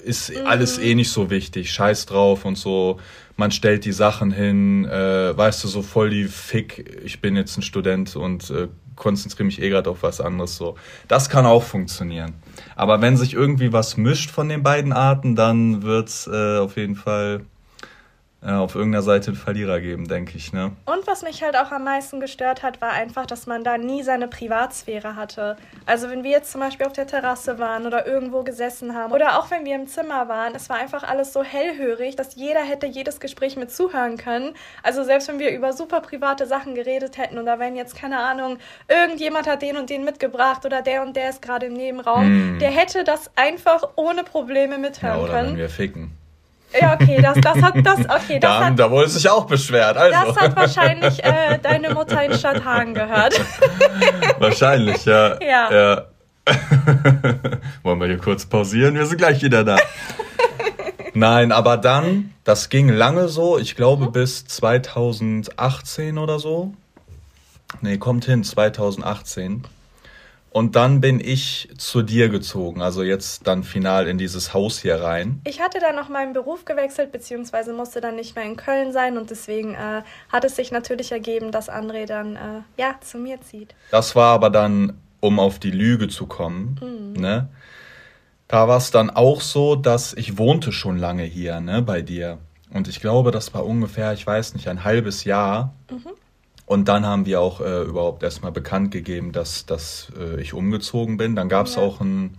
ist 0.03 0.29
mhm. 0.29 0.45
alles 0.45 0.77
eh 0.77 0.93
nicht 0.93 1.09
so 1.09 1.29
wichtig, 1.29 1.71
scheiß 1.71 2.05
drauf 2.05 2.45
und 2.45 2.57
so. 2.57 2.99
Man 3.35 3.51
stellt 3.51 3.85
die 3.85 3.91
Sachen 3.91 4.31
hin, 4.31 4.85
äh, 4.85 5.37
weißt 5.37 5.63
du, 5.63 5.67
so 5.67 5.81
voll 5.81 6.09
die 6.09 6.25
Fick, 6.25 7.01
ich 7.03 7.21
bin 7.21 7.35
jetzt 7.35 7.57
ein 7.57 7.61
Student 7.61 8.15
und 8.15 8.49
äh, 8.49 8.67
konzentriere 8.97 9.45
mich 9.45 9.61
eh 9.61 9.69
gerade 9.69 9.89
auf 9.89 10.03
was 10.03 10.19
anderes 10.19 10.57
so. 10.57 10.75
Das 11.07 11.29
kann 11.29 11.45
auch 11.45 11.63
funktionieren. 11.63 12.33
Aber 12.75 13.01
wenn 13.01 13.15
sich 13.15 13.33
irgendwie 13.33 13.71
was 13.71 13.95
mischt 13.95 14.29
von 14.31 14.49
den 14.49 14.63
beiden 14.63 14.91
Arten, 14.91 15.35
dann 15.35 15.83
wird's 15.83 16.27
äh, 16.27 16.57
auf 16.57 16.75
jeden 16.75 16.95
Fall 16.95 17.45
auf 18.55 18.75
irgendeiner 18.75 19.03
Seite 19.03 19.31
einen 19.31 19.37
Verlierer 19.37 19.79
geben, 19.79 20.07
denke 20.07 20.37
ich. 20.37 20.53
Ne? 20.53 20.71
Und 20.85 21.05
was 21.05 21.21
mich 21.23 21.43
halt 21.43 21.55
auch 21.57 21.71
am 21.71 21.83
meisten 21.83 22.19
gestört 22.19 22.63
hat, 22.63 22.81
war 22.81 22.91
einfach, 22.91 23.25
dass 23.25 23.45
man 23.45 23.63
da 23.63 23.77
nie 23.77 24.03
seine 24.03 24.27
Privatsphäre 24.27 25.15
hatte. 25.15 25.57
Also 25.85 26.09
wenn 26.09 26.23
wir 26.23 26.31
jetzt 26.31 26.51
zum 26.51 26.61
Beispiel 26.61 26.85
auf 26.85 26.93
der 26.93 27.07
Terrasse 27.07 27.59
waren 27.59 27.85
oder 27.85 28.07
irgendwo 28.07 28.43
gesessen 28.43 28.95
haben 28.95 29.11
oder 29.11 29.37
auch 29.39 29.51
wenn 29.51 29.65
wir 29.65 29.75
im 29.75 29.87
Zimmer 29.87 30.29
waren, 30.29 30.55
es 30.55 30.69
war 30.69 30.77
einfach 30.77 31.03
alles 31.03 31.33
so 31.33 31.43
hellhörig, 31.43 32.15
dass 32.15 32.35
jeder 32.35 32.61
hätte 32.61 32.87
jedes 32.87 33.19
Gespräch 33.19 33.57
mit 33.57 33.71
zuhören 33.71 34.17
können. 34.17 34.53
Also 34.83 35.03
selbst 35.03 35.27
wenn 35.27 35.39
wir 35.39 35.51
über 35.51 35.73
super 35.73 36.01
private 36.01 36.45
Sachen 36.45 36.75
geredet 36.75 37.17
hätten 37.17 37.37
und 37.37 37.45
da 37.45 37.59
wären 37.59 37.75
jetzt, 37.75 37.95
keine 37.95 38.19
Ahnung, 38.19 38.57
irgendjemand 38.87 39.47
hat 39.47 39.61
den 39.61 39.77
und 39.77 39.89
den 39.89 40.03
mitgebracht 40.03 40.65
oder 40.65 40.81
der 40.81 41.01
und 41.01 41.15
der 41.15 41.29
ist 41.29 41.41
gerade 41.41 41.65
im 41.65 41.73
Nebenraum, 41.73 42.55
mm. 42.55 42.59
der 42.59 42.69
hätte 42.69 43.03
das 43.03 43.29
einfach 43.35 43.83
ohne 43.95 44.23
Probleme 44.23 44.77
mithören 44.77 45.17
ja, 45.17 45.23
oder 45.23 45.33
können. 45.33 45.49
Wenn 45.49 45.57
wir 45.57 45.69
ficken. 45.69 46.11
Ja, 46.79 46.93
okay, 46.93 47.21
das, 47.21 47.37
das 47.39 47.61
hat 47.61 47.75
das, 47.83 47.99
okay, 47.99 48.39
das 48.39 48.51
Dann, 48.51 48.65
hat, 48.65 48.79
da 48.79 48.91
wurde 48.91 49.07
sich 49.07 49.29
auch 49.29 49.45
beschwert. 49.45 49.97
Also. 49.97 50.19
Das 50.25 50.35
hat 50.35 50.55
wahrscheinlich 50.55 51.23
äh, 51.23 51.57
deine 51.61 51.93
Mutter 51.93 52.23
in 52.23 52.33
Stadthagen 52.33 52.93
gehört. 52.93 53.39
wahrscheinlich, 54.39 55.05
ja. 55.05 55.41
Ja. 55.41 55.71
ja. 55.71 56.05
Wollen 57.83 57.99
wir 57.99 58.07
hier 58.07 58.17
kurz 58.17 58.45
pausieren? 58.45 58.95
Wir 58.95 59.05
sind 59.05 59.17
gleich 59.17 59.41
wieder 59.41 59.63
da. 59.63 59.77
Nein, 61.13 61.51
aber 61.51 61.77
dann, 61.77 62.33
das 62.43 62.69
ging 62.69 62.89
lange 62.89 63.27
so, 63.27 63.57
ich 63.57 63.75
glaube 63.75 64.07
mhm. 64.07 64.11
bis 64.11 64.45
2018 64.45 66.17
oder 66.17 66.39
so. 66.39 66.73
Nee, 67.81 67.97
kommt 67.97 68.25
hin, 68.25 68.43
2018. 68.43 69.65
Und 70.57 70.75
dann 70.75 71.01
bin 71.01 71.19
ich 71.19 71.69
zu 71.77 72.01
dir 72.01 72.29
gezogen, 72.29 72.81
also 72.81 73.03
jetzt 73.03 73.45
dann 73.45 73.63
final 73.63 74.07
in 74.07 74.17
dieses 74.17 74.55
Haus 74.55 74.79
hier 74.79 74.99
rein. 75.03 75.39
Ich 75.45 75.61
hatte 75.61 75.77
dann 75.79 75.95
noch 75.95 76.09
meinen 76.09 76.33
Beruf 76.33 76.65
gewechselt, 76.65 77.11
beziehungsweise 77.11 77.73
musste 77.73 78.01
dann 78.01 78.15
nicht 78.15 78.35
mehr 78.35 78.43
in 78.43 78.55
Köln 78.55 78.91
sein 78.91 79.19
und 79.19 79.29
deswegen 79.29 79.75
äh, 79.75 80.01
hat 80.31 80.45
es 80.45 80.55
sich 80.55 80.71
natürlich 80.71 81.11
ergeben, 81.11 81.51
dass 81.51 81.69
André 81.69 82.07
dann 82.07 82.37
äh, 82.37 82.61
ja 82.75 82.95
zu 83.01 83.19
mir 83.19 83.39
zieht. 83.39 83.75
Das 83.91 84.15
war 84.15 84.33
aber 84.33 84.49
dann, 84.49 84.99
um 85.19 85.39
auf 85.39 85.59
die 85.59 85.69
Lüge 85.69 86.07
zu 86.07 86.25
kommen, 86.25 86.79
mhm. 86.81 87.21
ne? 87.21 87.49
Da 88.47 88.67
war 88.67 88.77
es 88.77 88.89
dann 88.89 89.11
auch 89.11 89.41
so, 89.41 89.75
dass 89.75 90.15
ich 90.15 90.39
wohnte 90.39 90.71
schon 90.71 90.97
lange 90.97 91.23
hier, 91.23 91.59
ne, 91.59 91.83
bei 91.83 92.01
dir. 92.01 92.39
Und 92.73 92.87
ich 92.87 92.99
glaube, 92.99 93.29
das 93.29 93.53
war 93.53 93.63
ungefähr, 93.63 94.11
ich 94.13 94.25
weiß 94.25 94.55
nicht, 94.55 94.67
ein 94.69 94.83
halbes 94.83 95.23
Jahr. 95.23 95.75
Mhm. 95.91 96.13
Und 96.67 96.89
dann 96.89 97.05
haben 97.05 97.25
wir 97.25 97.39
auch 97.39 97.61
äh, 97.61 97.83
überhaupt 97.83 98.23
erstmal 98.23 98.51
bekannt 98.51 98.91
gegeben, 98.91 99.31
dass, 99.31 99.65
dass 99.65 100.11
äh, 100.19 100.41
ich 100.41 100.53
umgezogen 100.53 101.15
bin. 101.15 101.33
Dann 101.33 101.47
gab 101.47 101.67
es 101.67 101.75
ja. 101.75 101.81
auch 101.81 102.01
ein, 102.01 102.37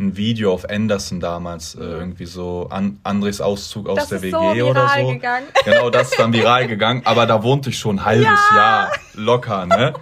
ein 0.00 0.16
Video 0.16 0.54
auf 0.54 0.70
Anderson 0.70 1.20
damals, 1.20 1.74
äh, 1.74 1.80
irgendwie 1.80 2.24
so 2.24 2.68
An 2.70 2.98
Andres 3.02 3.42
Auszug 3.42 3.86
aus 3.86 3.98
das 3.98 4.08
der 4.08 4.22
WG 4.22 4.60
so 4.60 4.70
oder 4.70 4.88
so. 4.88 5.08
Gegangen. 5.08 5.46
Genau, 5.66 5.90
das 5.90 6.12
ist 6.12 6.18
dann 6.18 6.32
viral 6.32 6.66
gegangen. 6.66 7.02
Aber 7.04 7.26
da 7.26 7.42
wohnte 7.42 7.68
ich 7.68 7.78
schon 7.78 7.96
ein 7.96 8.04
halbes 8.06 8.26
ja. 8.52 8.56
Jahr 8.56 8.92
locker, 9.12 9.66
ne? 9.66 9.92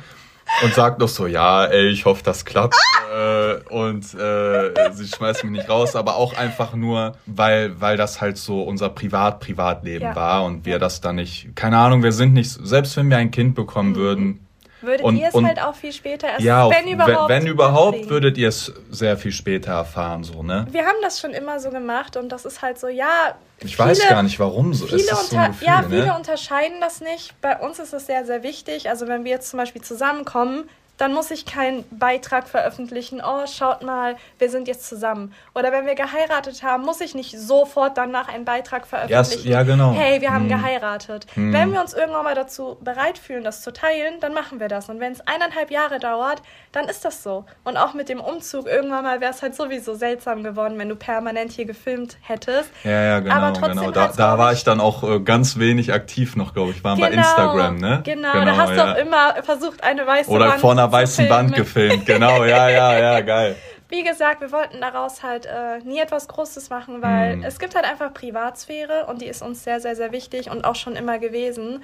Und 0.63 0.75
sagt 0.75 0.99
noch 0.99 1.09
so, 1.09 1.27
ja, 1.27 1.65
ey, 1.65 1.89
ich 1.89 2.05
hoffe, 2.05 2.23
das 2.25 2.45
klappt. 2.45 2.77
äh, 3.15 3.57
und 3.69 4.15
äh, 4.15 4.93
sie 4.93 5.07
schmeißt 5.07 5.45
mich 5.45 5.53
nicht 5.53 5.69
raus, 5.69 5.97
aber 5.97 6.17
auch 6.17 6.37
einfach 6.37 6.75
nur, 6.75 7.13
weil, 7.27 7.81
weil 7.81 7.97
das 7.97 8.21
halt 8.21 8.39
so 8.39 8.63
unser 8.63 8.89
Privat-Privatleben 8.89 10.09
ja. 10.09 10.17
war 10.17 10.45
und 10.45 10.65
wir 10.65 10.79
das 10.79 11.01
dann 11.01 11.17
nicht, 11.17 11.55
keine 11.55 11.79
Ahnung, 11.79 12.03
wir 12.03 12.13
sind 12.13 12.33
nicht, 12.33 12.51
selbst 12.51 12.97
wenn 12.97 13.11
wir 13.11 13.17
ein 13.19 13.31
Kind 13.31 13.55
bekommen 13.55 13.91
mhm. 13.91 13.97
würden, 13.97 14.46
Würdet 14.83 15.05
und, 15.05 15.17
ihr 15.17 15.29
es 15.29 15.35
und, 15.35 15.47
halt 15.47 15.61
auch 15.61 15.75
viel 15.75 15.93
später 15.93 16.29
erst, 16.29 16.41
ja, 16.41 16.69
wenn 16.69 16.87
überhaupt? 16.89 17.31
Wenn, 17.31 17.45
wenn 17.45 17.51
überhaupt, 17.51 18.11
würdet 18.11 18.37
ihr 18.37 18.49
es 18.49 18.73
sehr 18.91 19.17
viel 19.17 19.33
später 19.33 19.73
erfahren, 19.73 20.23
so, 20.23 20.43
ne? 20.43 20.67
Wir 20.71 20.85
haben 20.85 20.99
das 21.03 21.19
schon 21.19 21.33
immer 21.33 21.61
so 21.61 21.71
gemacht 21.71 22.17
und 22.17 22.29
das 22.31 22.45
ist 22.45 22.61
halt 22.61 22.79
so, 22.79 22.89
ja. 22.89 23.35
Ich 23.61 23.77
viele, 23.77 23.89
weiß 23.89 24.09
gar 24.09 24.23
nicht, 24.23 24.39
warum 24.39 24.75
so. 24.75 24.87
Viele, 24.87 25.03
unter, 25.03 25.17
so 25.17 25.37
Gefühl, 25.37 25.67
ja, 25.67 25.83
viele 25.83 26.07
ne? 26.07 26.15
unterscheiden 26.15 26.81
das 26.81 27.01
nicht. 27.01 27.41
Bei 27.41 27.59
uns 27.59 27.79
ist 27.79 27.95
es 27.95 28.07
sehr, 28.07 28.27
sehr 28.27 28.43
wichtig. 28.43 28.91
Also 28.91 29.09
wenn 29.09 29.25
wir 29.25 29.31
jetzt 29.31 29.49
zum 29.49 29.59
Beispiel 29.59 29.81
zusammenkommen, 29.81 30.69
dann 30.97 31.13
muss 31.13 31.31
ich 31.31 31.45
keinen 31.47 31.85
Beitrag 31.91 32.49
veröffentlichen, 32.49 33.21
oh, 33.25 33.47
schaut 33.47 33.83
mal, 33.83 34.17
wir 34.39 34.51
sind 34.51 34.69
jetzt 34.69 34.89
zusammen. 34.89 35.35
Oder 35.55 35.73
wenn 35.73 35.87
wir 35.87 35.95
geheiratet 35.95 36.63
haben, 36.63 36.85
muss 36.85 37.01
ich 37.01 37.15
nicht 37.15 37.39
sofort 37.39 37.99
danach 37.99 38.29
einen 38.29 38.45
Beitrag 38.45 38.87
veröffentlichen. 38.87 39.49
Ja, 39.49 39.59
ja 39.59 39.63
genau. 39.63 39.93
Hey, 39.93 40.21
wir 40.21 40.33
haben 40.33 40.49
hm. 40.49 40.61
geheiratet. 40.61 41.27
Hm. 41.35 41.53
Wenn 41.53 41.73
wir 41.73 41.81
uns 41.81 41.95
irgendwann 41.95 42.25
mal 42.25 42.35
dazu 42.35 42.77
bereit 42.81 43.19
fühlen, 43.19 43.45
das 43.45 43.63
zu 43.63 43.73
teilen, 43.73 44.21
dann 44.21 44.33
machen 44.33 44.61
wir 44.61 44.69
das. 44.69 44.89
Und 44.89 45.01
wenn 45.01 45.13
es 45.13 45.21
eineinhalb 45.27 45.71
Jahre 45.71 45.99
dauert, 45.99 46.43
dann 46.77 46.89
ist 46.89 47.05
das 47.07 47.23
so. 47.23 47.45
Und 47.65 47.79
auch 47.79 47.95
mit 47.95 48.11
dem 48.11 48.21
Umzug, 48.21 48.67
irgendwann 48.67 49.03
mal 49.03 49.21
wäre 49.23 49.33
es 49.33 49.41
halt 49.41 49.55
sowieso 49.55 49.95
seltsam 49.95 50.45
geworden, 50.45 50.79
wenn 50.79 50.91
du 50.91 50.95
permanent 50.95 51.51
hier 51.51 51.65
gefilmt 51.65 52.19
hättest. 52.21 52.71
Ja, 52.85 53.03
ja, 53.03 53.21
genau. 53.21 53.35
Aber 53.35 53.53
trotzdem 53.55 53.79
genau. 53.79 53.91
Da, 53.93 54.13
da 54.15 54.39
war 54.39 54.53
ich 54.53 54.63
dann 54.63 54.81
auch 54.81 55.03
äh, 55.03 55.21
ganz 55.21 55.59
wenig 55.59 55.95
aktiv 55.95 56.37
noch, 56.37 56.53
glaube 56.53 56.73
ich. 56.73 56.85
Waren 56.85 56.99
genau, 56.99 57.09
bei 57.09 57.15
Instagram, 57.15 57.79
ne? 57.79 58.03
Genau, 58.05 58.33
genau 58.33 58.45
da 58.45 58.57
hast 58.59 58.77
ja. 58.77 58.77
du 58.77 58.93
auch 58.93 58.97
immer 58.97 59.43
versucht, 59.43 59.83
eine 59.83 60.07
weiße 60.07 60.31
Oder 60.31 60.49
Wand 60.49 60.61
vor 60.61 60.73
einer 60.73 60.93
weißen 60.93 61.31
Wand 61.31 61.55
gefilmt, 61.55 62.05
genau, 62.05 62.45
ja, 62.45 62.69
ja, 62.69 62.99
ja, 62.99 63.21
geil. 63.23 63.57
Wie 63.89 64.03
gesagt, 64.03 64.41
wir 64.41 64.53
wollten 64.53 64.81
daraus 64.81 65.23
halt 65.23 65.47
äh, 65.47 65.79
nie 65.85 66.01
etwas 66.01 66.29
Großes 66.29 66.71
machen, 66.71 67.03
weil 67.03 67.37
mm. 67.37 67.45
es 67.45 67.61
gibt 67.61 67.77
halt 67.77 67.85
einfach 67.85 68.13
Privatsphäre 68.13 69.07
und 69.07 69.23
die 69.23 69.27
ist 69.27 69.43
uns 69.43 69.63
sehr, 69.63 69.81
sehr, 69.81 69.95
sehr 69.95 70.11
wichtig 70.11 70.51
und 70.51 70.65
auch 70.65 70.75
schon 70.75 70.97
immer 70.97 71.19
gewesen. 71.21 71.83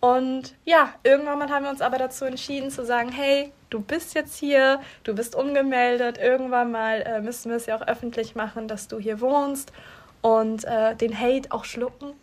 Und 0.00 0.54
ja, 0.64 0.94
irgendwann 1.02 1.38
mal 1.38 1.50
haben 1.50 1.64
wir 1.64 1.70
uns 1.70 1.80
aber 1.80 1.98
dazu 1.98 2.24
entschieden 2.24 2.70
zu 2.70 2.84
sagen, 2.84 3.10
hey, 3.10 3.52
du 3.70 3.80
bist 3.80 4.14
jetzt 4.14 4.38
hier, 4.38 4.80
du 5.02 5.14
bist 5.14 5.34
umgemeldet, 5.34 6.18
irgendwann 6.18 6.70
mal 6.70 7.02
äh, 7.02 7.20
müssen 7.20 7.50
wir 7.50 7.56
es 7.56 7.66
ja 7.66 7.76
auch 7.76 7.86
öffentlich 7.86 8.34
machen, 8.34 8.68
dass 8.68 8.88
du 8.88 8.98
hier 8.98 9.20
wohnst 9.20 9.72
und 10.20 10.64
äh, 10.64 10.94
den 10.94 11.18
Hate 11.18 11.50
auch 11.50 11.64
schlucken. 11.64 12.12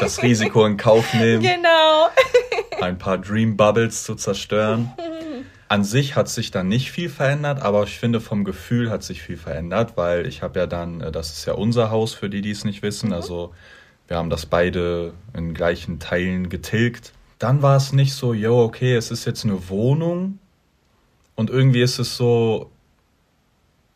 Das 0.00 0.22
Risiko 0.22 0.64
in 0.64 0.76
Kauf 0.76 1.12
nehmen. 1.12 1.42
Genau. 1.42 2.08
Ein 2.80 2.98
paar 2.98 3.18
Dream 3.18 3.56
Bubbles 3.56 4.04
zu 4.04 4.14
zerstören. 4.14 4.92
An 5.66 5.82
sich 5.82 6.14
hat 6.14 6.28
sich 6.28 6.52
dann 6.52 6.68
nicht 6.68 6.92
viel 6.92 7.08
verändert, 7.08 7.60
aber 7.60 7.82
ich 7.82 7.98
finde 7.98 8.20
vom 8.20 8.44
Gefühl 8.44 8.90
hat 8.90 9.02
sich 9.02 9.22
viel 9.22 9.36
verändert, 9.36 9.96
weil 9.96 10.26
ich 10.26 10.42
habe 10.42 10.60
ja 10.60 10.66
dann, 10.68 11.00
äh, 11.00 11.10
das 11.10 11.32
ist 11.32 11.46
ja 11.46 11.54
unser 11.54 11.90
Haus 11.90 12.14
für 12.14 12.30
die, 12.30 12.42
die 12.42 12.52
es 12.52 12.64
nicht 12.64 12.82
wissen, 12.82 13.08
mhm. 13.08 13.16
also 13.16 13.52
wir 14.08 14.16
haben 14.16 14.30
das 14.30 14.46
beide 14.46 15.12
in 15.34 15.54
gleichen 15.54 16.00
Teilen 16.00 16.48
getilgt. 16.48 17.12
Dann 17.38 17.62
war 17.62 17.76
es 17.76 17.92
nicht 17.92 18.14
so, 18.14 18.34
yo, 18.34 18.64
okay, 18.64 18.96
es 18.96 19.10
ist 19.10 19.26
jetzt 19.26 19.44
eine 19.44 19.68
Wohnung 19.68 20.38
und 21.36 21.50
irgendwie 21.50 21.82
ist 21.82 21.98
es 21.98 22.16
so, 22.16 22.70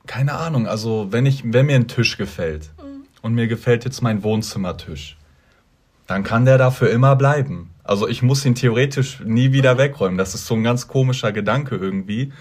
keine 0.07 0.35
Ahnung, 0.35 0.69
also 0.69 1.09
wenn 1.11 1.27
ich, 1.27 1.43
wenn 1.53 1.67
mir 1.67 1.77
ein 1.77 1.89
Tisch 1.89 2.19
gefällt 2.19 2.71
mhm. 2.79 3.07
und 3.23 3.35
mir 3.35 3.49
gefällt 3.49 3.85
jetzt 3.85 4.03
mein 4.03 4.23
Wohnzimmertisch, 4.23 5.17
dann 6.07 6.23
kann 6.23 6.45
der 6.45 6.59
dafür 6.59 6.91
immer 6.91 7.17
bleiben. 7.17 7.71
Also 7.83 8.07
ich 8.07 8.23
muss 8.23 8.45
ihn 8.45 8.55
theoretisch 8.55 9.21
nie 9.25 9.53
wieder 9.53 9.79
wegräumen. 9.79 10.19
Das 10.19 10.35
ist 10.35 10.47
so 10.47 10.55
ein 10.55 10.63
ganz 10.63 10.87
komischer 10.87 11.33
Gedanke 11.33 11.75
irgendwie, 11.75 12.33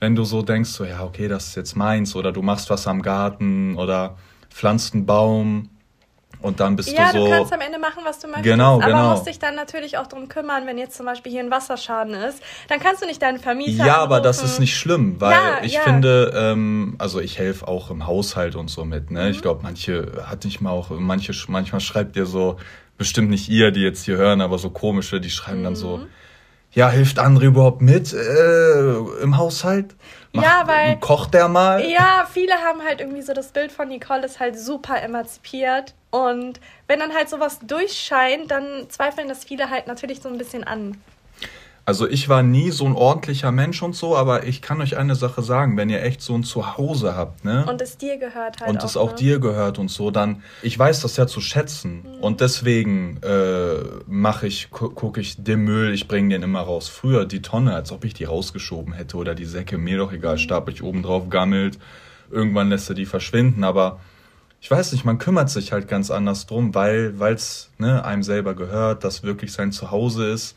wenn 0.00 0.16
du 0.16 0.24
so 0.24 0.42
denkst, 0.42 0.70
so 0.70 0.84
ja, 0.84 1.04
okay, 1.04 1.28
das 1.28 1.48
ist 1.48 1.54
jetzt 1.54 1.76
meins 1.76 2.16
oder 2.16 2.32
du 2.32 2.42
machst 2.42 2.68
was 2.68 2.86
am 2.86 3.00
Garten 3.02 3.76
oder 3.76 4.18
pflanzt 4.50 4.94
einen 4.94 5.06
Baum 5.06 5.68
und 6.42 6.60
dann 6.60 6.76
bist 6.76 6.90
ja, 6.90 7.12
du 7.12 7.18
so. 7.18 7.18
Ja, 7.18 7.30
du 7.30 7.36
kannst 7.38 7.52
am 7.52 7.60
Ende 7.60 7.78
machen, 7.78 8.02
was 8.04 8.18
du 8.18 8.26
möchtest. 8.26 8.44
Genau, 8.44 8.76
aber 8.76 8.86
genau. 8.86 9.10
musst 9.10 9.26
dich 9.26 9.38
dann 9.38 9.54
natürlich 9.54 9.98
auch 9.98 10.06
darum 10.06 10.28
kümmern, 10.28 10.66
wenn 10.66 10.78
jetzt 10.78 10.96
zum 10.96 11.06
Beispiel 11.06 11.32
hier 11.32 11.40
ein 11.40 11.50
Wasserschaden 11.50 12.14
ist. 12.14 12.42
Dann 12.68 12.80
kannst 12.80 13.02
du 13.02 13.06
nicht 13.06 13.22
deinen 13.22 13.38
Vermieter. 13.38 13.84
Ja, 13.84 13.84
anrufen. 13.84 14.00
aber 14.00 14.20
das 14.20 14.42
ist 14.42 14.58
nicht 14.58 14.76
schlimm, 14.76 15.20
weil 15.20 15.32
ja, 15.32 15.62
ich 15.62 15.74
ja. 15.74 15.80
finde, 15.80 16.32
ähm, 16.34 16.96
also 16.98 17.20
ich 17.20 17.38
helfe 17.38 17.66
auch 17.68 17.90
im 17.90 18.06
Haushalt 18.06 18.56
und 18.56 18.68
so 18.68 18.84
mit. 18.84 19.10
Ne? 19.10 19.24
Mhm. 19.24 19.30
Ich 19.30 19.42
glaube, 19.42 19.60
manche 19.62 20.24
hat 20.26 20.44
nicht 20.44 20.60
mal 20.60 20.70
auch, 20.70 20.90
manche, 20.90 21.32
manchmal 21.48 21.80
schreibt 21.80 22.16
dir 22.16 22.26
so, 22.26 22.56
bestimmt 22.98 23.30
nicht 23.30 23.48
ihr, 23.48 23.70
die 23.70 23.80
jetzt 23.80 24.04
hier 24.04 24.16
hören, 24.16 24.40
aber 24.40 24.58
so 24.58 24.70
komische, 24.70 25.20
die 25.20 25.30
schreiben 25.30 25.60
mhm. 25.60 25.64
dann 25.64 25.76
so, 25.76 25.98
mhm. 25.98 26.06
ja, 26.72 26.88
hilft 26.88 27.18
André 27.18 27.44
überhaupt 27.44 27.82
mit 27.82 28.12
äh, 28.12 28.96
im 29.22 29.36
Haushalt? 29.36 29.94
Macht, 30.32 30.46
ja, 30.46 30.62
weil. 30.66 30.96
Kocht 30.98 31.34
der 31.34 31.48
mal? 31.48 31.84
Ja, 31.84 32.26
viele 32.30 32.54
haben 32.54 32.80
halt 32.86 33.00
irgendwie 33.00 33.22
so 33.22 33.32
das 33.32 33.48
Bild 33.48 33.72
von 33.72 33.88
Nicole 33.88 34.24
ist 34.24 34.40
halt 34.40 34.58
super 34.58 35.00
emanzipiert. 35.02 35.94
Und 36.12 36.60
wenn 36.88 37.00
dann 37.00 37.14
halt 37.14 37.30
sowas 37.30 37.58
durchscheint, 37.66 38.50
dann 38.50 38.88
zweifeln 38.90 39.28
das 39.28 39.44
viele 39.44 39.70
halt 39.70 39.86
natürlich 39.86 40.20
so 40.20 40.28
ein 40.28 40.36
bisschen 40.36 40.62
an. 40.62 40.98
Also 41.84 42.06
ich 42.06 42.28
war 42.28 42.44
nie 42.44 42.70
so 42.70 42.84
ein 42.84 42.94
ordentlicher 42.94 43.50
Mensch 43.50 43.82
und 43.82 43.96
so, 43.96 44.14
aber 44.14 44.46
ich 44.46 44.62
kann 44.62 44.80
euch 44.80 44.96
eine 44.96 45.16
Sache 45.16 45.42
sagen, 45.42 45.76
wenn 45.76 45.90
ihr 45.90 46.02
echt 46.02 46.20
so 46.20 46.34
ein 46.34 46.44
Zuhause 46.44 47.16
habt, 47.16 47.44
ne? 47.44 47.64
Und 47.66 47.80
es 47.80 47.96
dir 47.96 48.18
gehört 48.18 48.60
halt. 48.60 48.70
Und 48.70 48.84
es 48.84 48.96
auch 48.96 49.12
ne? 49.12 49.16
dir 49.16 49.40
gehört 49.40 49.80
und 49.80 49.90
so, 49.90 50.12
dann, 50.12 50.44
ich 50.60 50.78
weiß 50.78 51.00
das 51.00 51.16
ja 51.16 51.26
zu 51.26 51.40
schätzen. 51.40 52.04
Mhm. 52.04 52.22
Und 52.22 52.40
deswegen 52.40 53.20
äh, 53.22 53.78
mache 54.06 54.46
ich, 54.46 54.70
gu 54.70 54.90
gucke 54.90 55.20
ich 55.20 55.42
den 55.42 55.64
Müll, 55.64 55.92
ich 55.92 56.06
bringe 56.06 56.28
den 56.28 56.42
immer 56.42 56.60
raus. 56.60 56.88
Früher 56.88 57.24
die 57.24 57.42
Tonne, 57.42 57.74
als 57.74 57.90
ob 57.90 58.04
ich 58.04 58.14
die 58.14 58.24
rausgeschoben 58.24 58.92
hätte 58.92 59.16
oder 59.16 59.34
die 59.34 59.46
Säcke, 59.46 59.76
mir 59.76 59.96
doch 59.96 60.12
egal, 60.12 60.34
mhm. 60.34 60.40
starb 60.40 60.68
ich 60.68 60.84
oben 60.84 61.02
drauf, 61.02 61.30
gammelt. 61.30 61.78
Irgendwann 62.30 62.68
lässt 62.68 62.90
er 62.90 62.94
die 62.94 63.06
verschwinden, 63.06 63.64
aber 63.64 63.98
ich 64.62 64.70
weiß 64.70 64.92
nicht, 64.92 65.04
man 65.04 65.18
kümmert 65.18 65.50
sich 65.50 65.72
halt 65.72 65.88
ganz 65.88 66.12
anders 66.12 66.46
drum, 66.46 66.72
weil 66.72 67.14
es 67.34 67.68
ne, 67.78 68.04
einem 68.04 68.22
selber 68.22 68.54
gehört, 68.54 69.02
dass 69.02 69.24
wirklich 69.24 69.52
sein 69.52 69.72
Zuhause 69.72 70.30
ist. 70.30 70.56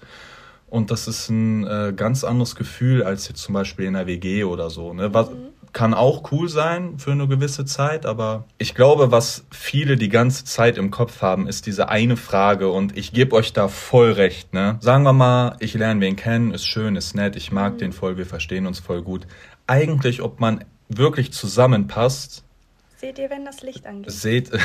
Und 0.70 0.92
das 0.92 1.08
ist 1.08 1.30
ein 1.30 1.66
äh, 1.66 1.92
ganz 1.96 2.24
anderes 2.24 2.56
Gefühl 2.56 3.02
als 3.04 3.28
jetzt 3.28 3.42
zum 3.42 3.54
Beispiel 3.54 3.86
in 3.86 3.94
der 3.94 4.06
WG 4.06 4.44
oder 4.44 4.70
so. 4.70 4.94
Ne? 4.94 5.12
Was, 5.14 5.32
mhm. 5.32 5.48
Kann 5.74 5.94
auch 5.94 6.32
cool 6.32 6.48
sein 6.48 7.00
für 7.00 7.12
eine 7.12 7.28
gewisse 7.28 7.66
Zeit, 7.66 8.06
aber 8.06 8.46
ich 8.58 8.76
glaube, 8.76 9.12
was 9.12 9.44
viele 9.52 9.98
die 9.98 10.08
ganze 10.08 10.46
Zeit 10.46 10.78
im 10.78 10.90
Kopf 10.90 11.22
haben, 11.22 11.50
ist 11.50 11.66
diese 11.66 11.90
eine 11.90 12.16
Frage 12.16 12.70
und 12.70 12.96
ich 12.98 13.12
gebe 13.12 13.36
euch 13.36 13.52
da 13.52 13.68
voll 13.68 14.14
recht. 14.14 14.54
Ne? 14.54 14.78
Sagen 14.80 15.04
wir 15.04 15.12
mal, 15.12 15.58
ich 15.60 15.74
lerne 15.74 16.00
wen 16.00 16.16
kennen, 16.16 16.54
ist 16.54 16.66
schön, 16.66 16.96
ist 16.96 17.14
nett, 17.14 17.36
ich 17.36 17.52
mag 17.52 17.74
mhm. 17.74 17.78
den 17.80 17.92
voll, 17.92 18.16
wir 18.16 18.26
verstehen 18.26 18.68
uns 18.68 18.80
voll 18.80 19.02
gut. 19.02 19.28
Eigentlich, 19.68 20.22
ob 20.22 20.40
man 20.40 20.64
wirklich 20.88 21.34
zusammenpasst, 21.34 22.45
Seht 22.98 23.20
ihr, 23.20 23.30
wenn 23.30 23.46
das 23.46 23.62
Licht 23.62 23.86
angeht? 23.86 24.12
Seht, 24.12 24.52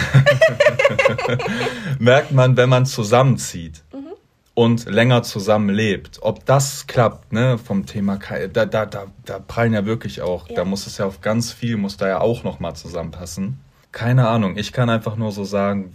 merkt 1.98 2.32
man, 2.32 2.56
wenn 2.56 2.68
man 2.68 2.86
zusammenzieht. 2.86 3.82
Mhm 3.92 4.10
und 4.54 4.84
länger 4.84 5.22
zusammen 5.22 5.70
lebt. 5.70 6.18
Ob 6.20 6.44
das 6.44 6.86
klappt, 6.86 7.32
ne, 7.32 7.56
vom 7.56 7.86
Thema, 7.86 8.18
da, 8.52 8.66
da, 8.66 8.84
da, 8.84 9.06
da 9.24 9.38
prallen 9.38 9.72
ja 9.72 9.86
wirklich 9.86 10.20
auch, 10.20 10.48
ja. 10.48 10.56
da 10.56 10.64
muss 10.66 10.86
es 10.86 10.98
ja 10.98 11.06
auf 11.06 11.22
ganz 11.22 11.52
viel, 11.52 11.78
muss 11.78 11.96
da 11.96 12.08
ja 12.08 12.20
auch 12.20 12.44
nochmal 12.44 12.76
zusammenpassen. 12.76 13.58
Keine 13.92 14.28
Ahnung, 14.28 14.58
ich 14.58 14.72
kann 14.72 14.90
einfach 14.90 15.16
nur 15.16 15.32
so 15.32 15.44
sagen, 15.44 15.94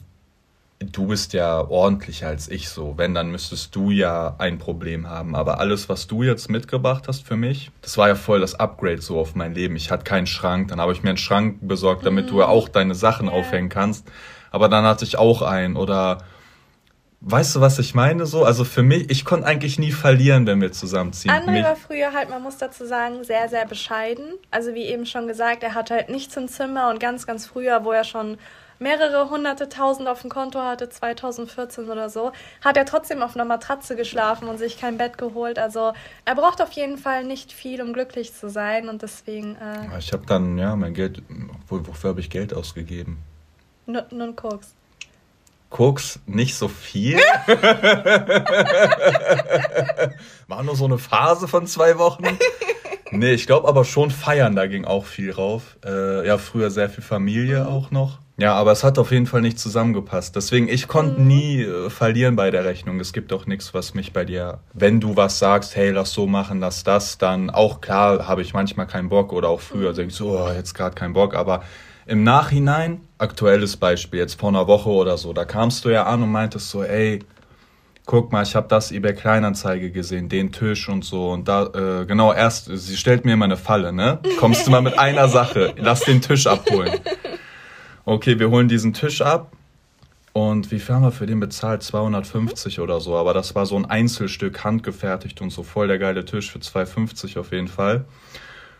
du 0.80 1.08
bist 1.08 1.34
ja 1.34 1.62
ordentlicher 1.62 2.28
als 2.28 2.50
ich 2.50 2.70
so. 2.70 2.98
Wenn, 2.98 3.14
dann 3.14 3.32
müsstest 3.32 3.76
du 3.76 3.92
ja 3.92 4.36
ein 4.38 4.58
Problem 4.58 5.10
haben. 5.10 5.36
Aber 5.36 5.60
alles, 5.60 5.90
was 5.90 6.08
du 6.08 6.24
jetzt 6.24 6.50
mitgebracht 6.50 7.08
hast 7.08 7.26
für 7.26 7.38
mich, 7.38 7.72
das 7.82 7.98
war 7.98 8.08
ja 8.08 8.16
voll 8.16 8.42
das 8.42 8.56
Upgrade 8.56 9.02
so 9.02 9.20
auf 9.20 9.36
mein 9.36 9.54
Leben. 9.54 9.76
Ich 9.76 9.92
hatte 9.92 10.04
keinen 10.04 10.28
Schrank, 10.28 10.68
dann 10.70 10.82
habe 10.82 10.92
ich 10.92 11.04
mir 11.04 11.10
einen 11.10 11.18
Schrank 11.18 11.60
besorgt, 11.62 12.06
damit 12.06 12.26
mhm. 12.26 12.30
du 12.30 12.40
ja 12.40 12.48
auch 12.48 12.68
deine 12.68 12.96
Sachen 12.96 13.28
yeah. 13.28 13.36
aufhängen 13.36 13.70
kannst. 13.70 14.08
Aber 14.52 14.70
dann 14.70 14.86
hatte 14.86 15.06
ich 15.06 15.18
auch 15.18 15.42
einen 15.42 15.76
oder 15.76 16.20
Weißt 17.28 17.56
du, 17.56 17.62
was 17.62 17.80
ich 17.80 17.96
meine 17.96 18.28
so? 18.28 18.44
Also 18.44 18.64
für 18.64 18.84
mich, 18.84 19.10
ich 19.10 19.26
konnte 19.26 19.48
eigentlich 19.48 19.80
nie 19.80 19.92
verlieren, 19.92 20.46
wenn 20.46 20.62
wir 20.62 20.72
zusammenziehen. 20.72 21.34
André 21.34 21.64
war 21.64 21.76
früher 21.76 22.14
halt, 22.14 22.30
man 22.30 22.44
muss 22.44 22.58
dazu 22.58 22.86
sagen, 22.86 23.24
sehr, 23.24 23.50
sehr 23.50 23.66
bescheiden. 23.66 24.34
Also 24.52 24.76
wie 24.76 24.84
eben 24.84 25.08
schon 25.08 25.26
gesagt, 25.26 25.64
er 25.64 25.74
hatte 25.74 25.96
halt 25.96 26.10
nichts 26.10 26.38
im 26.38 26.48
Zimmer 26.48 26.92
und 26.92 27.00
ganz, 27.00 27.26
ganz 27.26 27.48
früher, 27.48 27.84
wo 27.84 27.92
er 27.92 28.04
schon 28.04 28.38
mehrere 28.80 29.30
hunderte 29.30 29.70
tausend 29.70 30.08
auf 30.08 30.22
dem 30.22 30.30
Konto 30.30 30.60
hatte, 30.60 30.90
2014 30.90 31.90
oder 31.90 32.10
so, 32.10 32.32
hat 32.64 32.78
er 32.78 32.86
trotzdem 32.86 33.22
auf 33.22 33.36
einer 33.36 33.46
Matratze 33.46 33.96
geschlafen 33.96 34.48
und 34.48 34.58
sich 34.58 34.80
kein 34.80 34.98
Bett 34.98 35.18
geholt. 35.18 35.60
Also 35.60 35.94
er 36.26 36.36
braucht 36.36 36.62
auf 36.62 36.72
jeden 36.72 36.98
Fall 36.98 37.24
nicht 37.24 37.52
viel, 37.52 37.82
um 37.82 37.94
glücklich 37.94 38.34
zu 38.34 38.50
sein 38.50 38.90
und 38.90 39.02
deswegen... 39.02 39.56
Äh, 39.56 40.00
ich 40.00 40.14
habe 40.14 40.26
dann, 40.26 40.58
ja, 40.58 40.76
mein 40.76 40.94
Geld, 40.94 41.22
wofür 41.68 42.10
habe 42.12 42.20
ich 42.20 42.30
Geld 42.30 42.54
ausgegeben? 42.54 43.18
Nun 43.86 44.36
Koks. 44.36 44.74
Koks 45.70 46.20
nicht 46.26 46.56
so 46.56 46.68
viel. 46.68 47.18
War 50.48 50.64
nur 50.64 50.76
so 50.76 50.86
eine 50.86 50.98
Phase 50.98 51.48
von 51.48 51.68
zwei 51.68 51.98
Wochen. 51.98 52.24
Nee, 53.12 53.34
ich 53.34 53.46
glaube 53.46 53.68
aber 53.68 53.86
schon 53.86 54.10
feiern, 54.10 54.56
da 54.56 54.68
ging 54.68 54.86
auch 54.86 55.06
viel 55.06 55.32
rauf. 55.32 55.78
Äh, 55.86 56.26
ja, 56.26 56.38
früher 56.38 56.72
sehr 56.72 56.90
viel 56.90 57.04
Familie 57.04 57.62
mhm. 57.62 57.68
auch 57.68 57.92
noch. 57.92 58.20
Ja, 58.38 58.54
aber 58.54 58.74
es 58.74 58.84
hat 58.84 59.00
auf 59.00 59.12
jeden 59.12 59.28
Fall 59.28 59.40
nicht 59.40 59.60
zusammengepasst. 59.60 60.36
Deswegen, 60.36 60.68
ich 60.68 60.90
konnte 60.90 61.22
mhm. 61.22 61.28
nie 61.28 61.62
äh, 61.62 61.90
verlieren 61.90 62.36
bei 62.36 62.52
der 62.52 62.66
Rechnung. 62.66 63.00
Es 63.00 63.14
gibt 63.14 63.32
auch 63.32 63.46
nichts, 63.46 63.74
was 63.74 63.94
mich 63.94 64.12
bei 64.12 64.26
dir, 64.26 64.60
wenn 64.74 65.00
du 65.00 65.16
was 65.16 65.40
sagst, 65.40 65.76
hey, 65.76 65.92
lass 65.92 66.12
so 66.12 66.28
machen, 66.28 66.60
lass 66.60 66.84
das, 66.84 67.18
dann 67.18 67.50
auch 67.50 67.80
klar 67.80 68.28
habe 68.28 68.42
ich 68.42 68.54
manchmal 68.54 68.88
keinen 68.88 69.08
Bock 69.08 69.32
oder 69.32 69.50
auch 69.50 69.62
früher 69.62 69.92
mhm. 69.92 69.96
denke 69.96 70.12
ich 70.12 70.18
so, 70.18 70.38
oh, 70.38 70.52
jetzt 70.52 70.74
gerade 70.74 70.96
keinen 70.96 71.14
Bock, 71.14 71.34
aber 71.34 71.64
im 72.08 72.24
Nachhinein, 72.24 73.02
aktuelles 73.18 73.78
Beispiel, 73.78 74.20
jetzt 74.20 74.40
vor 74.40 74.50
einer 74.50 74.68
Woche 74.68 74.90
oder 74.90 75.18
so, 75.18 75.32
da 75.32 75.46
kamst 75.46 75.86
du 75.86 75.90
ja 75.90 76.04
an 76.04 76.22
und 76.22 76.32
meintest 76.32 76.70
so, 76.70 76.84
ey, 76.84 77.20
guck 78.06 78.32
mal, 78.32 78.44
ich 78.44 78.56
habe 78.56 78.68
das 78.68 78.92
eBay 78.92 79.16
Kleinanzeige 79.16 79.92
gesehen, 79.92 80.30
den 80.30 80.52
Tisch 80.52 80.90
und 80.90 81.06
so 81.06 81.32
und 81.32 81.48
da 81.48 81.68
äh, 81.68 82.06
genau 82.06 82.34
erst 82.34 82.70
sie 82.72 82.98
stellt 82.98 83.26
mir 83.26 83.34
immer 83.34 83.46
eine 83.46 83.58
Falle, 83.58 83.94
ne? 83.94 84.20
Kommst 84.40 84.68
du 84.68 84.72
mal 84.72 84.82
mit 84.82 85.00
einer 85.00 85.30
Sache, 85.30 85.74
lass 85.78 86.02
den 86.02 86.22
Tisch 86.22 86.46
abholen. 86.46 87.00
Okay, 88.08 88.38
wir 88.38 88.52
holen 88.52 88.68
diesen 88.68 88.94
Tisch 88.94 89.24
ab 89.24 89.52
und 90.32 90.70
wie 90.70 90.78
viel 90.80 90.94
haben 90.94 91.02
wir 91.02 91.12
für 91.12 91.26
den 91.26 91.40
bezahlt? 91.40 91.82
250 91.82 92.80
oder 92.80 93.02
so, 93.02 93.16
aber 93.16 93.34
das 93.34 93.56
war 93.56 93.66
so 93.66 93.76
ein 93.76 93.86
Einzelstück 93.86 94.64
handgefertigt 94.64 95.42
und 95.42 95.50
so 95.50 95.64
voll 95.64 95.88
der 95.88 95.98
geile 95.98 96.24
Tisch 96.24 96.52
für 96.52 96.60
250 96.60 97.40
auf 97.40 97.52
jeden 97.52 97.68
Fall. 97.68 98.06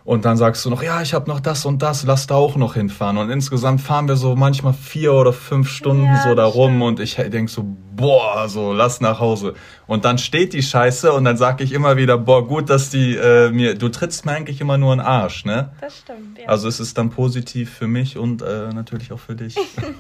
Und 0.06 0.24
dann 0.24 0.38
sagst 0.38 0.64
du 0.64 0.70
noch, 0.70 0.84
ja, 0.84 1.02
ich 1.02 1.16
habe 1.16 1.28
noch 1.28 1.40
das 1.40 1.66
und 1.66 1.82
das, 1.82 2.04
lass 2.04 2.28
da 2.28 2.36
auch 2.36 2.58
noch 2.58 2.76
hinfahren. 2.76 3.18
Und 3.18 3.32
insgesamt 3.32 3.82
fahren 3.82 4.08
wir 4.08 4.16
so 4.16 4.36
manchmal 4.36 4.74
vier 4.74 5.14
oder 5.14 5.34
fünf 5.34 5.68
Stunden 5.68 6.06
ja, 6.06 6.22
so 6.22 6.36
da 6.36 6.46
rum 6.46 6.84
und 6.84 7.00
ich 7.00 7.16
denk 7.16 7.50
so, 7.50 7.66
boah, 7.96 8.48
so 8.48 8.72
lass 8.72 9.02
nach 9.02 9.20
Hause. 9.20 9.56
Und 9.88 10.06
dann 10.06 10.20
steht 10.20 10.54
die 10.54 10.62
Scheiße 10.62 11.12
und 11.12 11.26
dann 11.26 11.38
sag 11.38 11.60
ich 11.60 11.72
immer 11.72 11.98
wieder, 11.98 12.20
boah, 12.20 12.48
gut, 12.48 12.70
dass 12.70 12.92
die 12.92 13.16
äh, 13.16 13.50
mir, 13.50 13.74
du 13.74 13.90
trittst 13.90 14.28
mir 14.28 14.34
eigentlich 14.34 14.62
immer 14.62 14.78
nur 14.78 14.92
einen 14.92 15.02
Arsch, 15.02 15.44
ne? 15.44 15.72
Das 15.82 15.98
stimmt, 15.98 16.38
ja. 16.38 16.50
Also 16.50 16.68
es 16.68 16.80
ist 16.80 17.00
dann 17.00 17.10
positiv 17.10 17.74
für 17.74 17.88
mich 17.88 18.16
und 18.16 18.44
äh, 18.44 18.70
natürlich 18.76 19.12
auch 19.12 19.20
für 19.20 19.36
dich. 19.36 19.56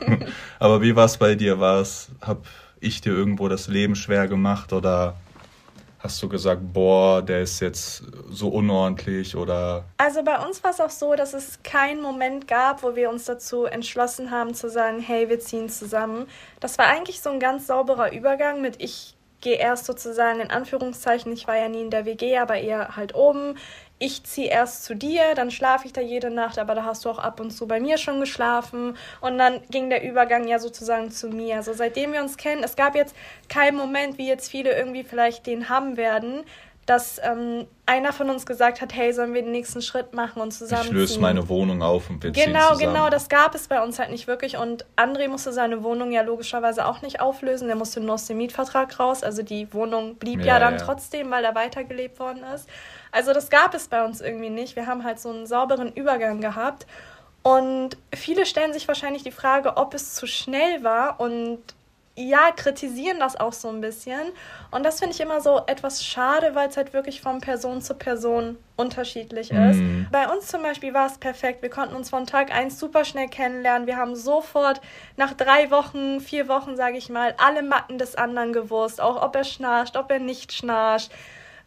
Aber 0.60 0.84
wie 0.84 0.96
war 0.96 1.06
es 1.06 1.18
bei 1.18 1.34
dir? 1.34 1.60
War 1.60 1.82
es, 1.82 2.10
hab 2.22 2.46
ich 2.80 3.02
dir 3.02 3.12
irgendwo 3.12 3.48
das 3.48 3.68
Leben 3.68 3.96
schwer 3.96 4.28
gemacht 4.28 4.72
oder 4.72 5.16
Hast 6.06 6.22
du 6.22 6.30
gesagt, 6.30 6.62
boah, 6.72 7.24
der 7.24 7.42
ist 7.42 7.60
jetzt 7.62 8.04
so 8.30 8.50
unordentlich 8.50 9.36
oder? 9.36 9.86
Also 9.98 10.22
bei 10.22 10.38
uns 10.38 10.64
war 10.64 10.70
es 10.70 10.80
auch 10.80 10.92
so, 10.92 11.16
dass 11.16 11.34
es 11.34 11.64
keinen 11.64 12.00
Moment 12.00 12.48
gab, 12.48 12.84
wo 12.84 12.96
wir 12.96 13.10
uns 13.10 13.26
dazu 13.26 13.66
entschlossen 13.66 14.30
haben 14.30 14.54
zu 14.54 14.70
sagen, 14.70 15.00
hey, 15.00 15.30
wir 15.30 15.40
ziehen 15.40 15.68
zusammen. 15.68 16.28
Das 16.60 16.78
war 16.78 16.86
eigentlich 16.86 17.22
so 17.22 17.32
ein 17.32 17.40
ganz 17.40 17.66
sauberer 17.66 18.14
Übergang 18.14 18.62
mit 18.62 18.84
ich 18.84 19.16
gehe 19.42 19.58
erst 19.58 19.86
sozusagen 19.86 20.42
in 20.42 20.52
Anführungszeichen, 20.52 21.32
ich 21.34 21.48
war 21.48 21.58
ja 21.58 21.70
nie 21.70 21.82
in 21.82 21.90
der 21.90 22.06
WG, 22.06 22.38
aber 22.38 22.58
eher 22.58 22.96
halt 22.96 23.16
oben 23.16 23.58
ich 23.98 24.24
ziehe 24.24 24.50
erst 24.50 24.84
zu 24.84 24.94
dir, 24.94 25.36
dann 25.36 25.52
schlafe 25.52 25.86
ich 25.86 25.94
da 25.94 26.02
jede 26.02 26.30
Nacht, 26.30 26.60
aber 26.60 26.76
da 26.76 26.84
hast 26.84 27.06
du 27.06 27.10
auch 27.10 27.18
ab 27.18 27.40
und 27.40 27.52
zu 27.52 27.66
bei 27.66 27.80
mir 27.80 27.98
schon 27.98 28.20
geschlafen. 28.20 28.98
Und 29.22 29.38
dann 29.38 29.62
ging 29.70 29.90
der 29.90 30.04
Übergang 30.04 30.48
ja 30.48 30.60
sozusagen 30.60 31.12
zu 31.12 31.30
mir. 31.30 31.56
Also 31.56 31.74
seitdem 31.74 32.12
wir 32.12 32.22
uns 32.22 32.36
kennen, 32.36 32.64
es 32.64 32.76
gab 32.76 32.96
jetzt 32.96 33.16
keinen 33.48 33.78
Moment, 33.78 34.18
wie 34.18 34.28
jetzt 34.28 34.52
viele 34.52 34.76
irgendwie 34.78 35.04
vielleicht 35.04 35.48
den 35.48 35.70
haben 35.70 35.96
werden, 35.96 36.44
dass 36.86 37.20
ähm, 37.24 37.66
einer 37.88 38.14
von 38.14 38.30
uns 38.30 38.46
gesagt 38.46 38.80
hat, 38.80 38.94
hey, 38.94 39.12
sollen 39.12 39.34
wir 39.34 39.42
den 39.42 39.52
nächsten 39.52 39.82
Schritt 39.82 40.14
machen 40.14 40.40
und 40.40 40.52
zusammen. 40.52 40.86
Ich 40.86 40.92
löse 40.92 41.20
meine 41.20 41.50
Wohnung 41.50 41.82
auf 41.82 42.12
und 42.12 42.22
wir 42.22 42.32
genau, 42.32 42.60
zusammen. 42.60 42.80
Genau, 42.80 42.94
genau, 42.94 43.10
das 43.10 43.28
gab 43.28 43.56
es 43.56 43.68
bei 43.68 43.82
uns 43.82 43.98
halt 43.98 44.12
nicht 44.12 44.28
wirklich. 44.28 44.58
Und 44.58 44.86
André 44.96 45.28
musste 45.28 45.52
seine 45.52 45.84
Wohnung 45.84 46.12
ja 46.12 46.22
logischerweise 46.22 46.86
auch 46.86 47.02
nicht 47.02 47.22
auflösen. 47.22 47.68
Der 47.68 47.76
musste 47.76 48.02
nur 48.02 48.14
aus 48.14 48.28
dem 48.28 48.38
Mietvertrag 48.38 49.00
raus. 49.00 49.24
Also 49.24 49.42
die 49.42 49.74
Wohnung 49.74 50.16
blieb 50.16 50.42
ja, 50.42 50.54
ja 50.54 50.60
dann 50.60 50.78
ja. 50.78 50.80
trotzdem, 50.80 51.32
weil 51.32 51.44
er 51.44 51.56
weitergelebt 51.56 52.20
worden 52.20 52.44
ist. 52.54 52.70
Also 53.12 53.34
das 53.34 53.50
gab 53.50 53.74
es 53.74 53.88
bei 53.88 54.06
uns 54.06 54.22
irgendwie 54.22 54.52
nicht. 54.52 54.76
Wir 54.76 54.86
haben 54.86 55.04
halt 55.04 55.20
so 55.20 55.30
einen 55.30 55.48
sauberen 55.48 55.92
Übergang 55.92 56.40
gehabt. 56.40 56.86
Und 57.42 57.98
viele 58.14 58.46
stellen 58.46 58.74
sich 58.74 58.88
wahrscheinlich 58.88 59.24
die 59.24 59.32
Frage, 59.32 59.78
ob 59.78 59.96
es 59.96 60.14
zu 60.14 60.28
schnell 60.28 60.84
war 60.84 61.20
und 61.20 61.60
ja, 62.18 62.52
kritisieren 62.56 63.20
das 63.20 63.36
auch 63.36 63.52
so 63.52 63.68
ein 63.68 63.82
bisschen. 63.82 64.32
Und 64.72 64.84
das 64.84 65.00
finde 65.00 65.14
ich 65.14 65.20
immer 65.20 65.42
so 65.42 65.62
etwas 65.68 66.04
schade, 66.04 66.56
weil 66.56 66.70
es 66.70 66.78
halt 66.78 66.94
wirklich 66.94 67.20
von 67.20 67.42
Person 67.42 67.82
zu 67.82 67.94
Person 67.94 68.58
unterschiedlich 68.78 69.52
ist. 69.52 69.78
Mm. 69.78 70.08
Bei 70.12 70.30
uns 70.30 70.48
zum 70.48 70.62
Beispiel 70.62 70.94
war 70.94 71.08
es 71.08 71.18
perfekt. 71.18 71.62
Wir 71.62 71.70
konnten 71.70 71.94
uns 71.94 72.10
von 72.10 72.26
Tag 72.26 72.56
1 72.56 72.80
super 72.80 73.04
schnell 73.04 73.28
kennenlernen. 73.28 73.86
Wir 73.86 73.98
haben 73.98 74.16
sofort 74.16 74.80
nach 75.18 75.34
drei 75.34 75.72
Wochen, 75.72 76.22
vier 76.22 76.48
Wochen, 76.48 76.78
sage 76.78 76.98
ich 76.98 77.10
mal, 77.10 77.36
alle 77.38 77.64
Macken 77.64 77.98
des 77.98 78.16
anderen 78.16 78.54
gewusst. 78.54 79.02
Auch 79.02 79.22
ob 79.22 79.36
er 79.36 79.44
schnarcht, 79.44 79.98
ob 79.98 80.10
er 80.10 80.20
nicht 80.20 80.54
schnarcht. 80.54 81.12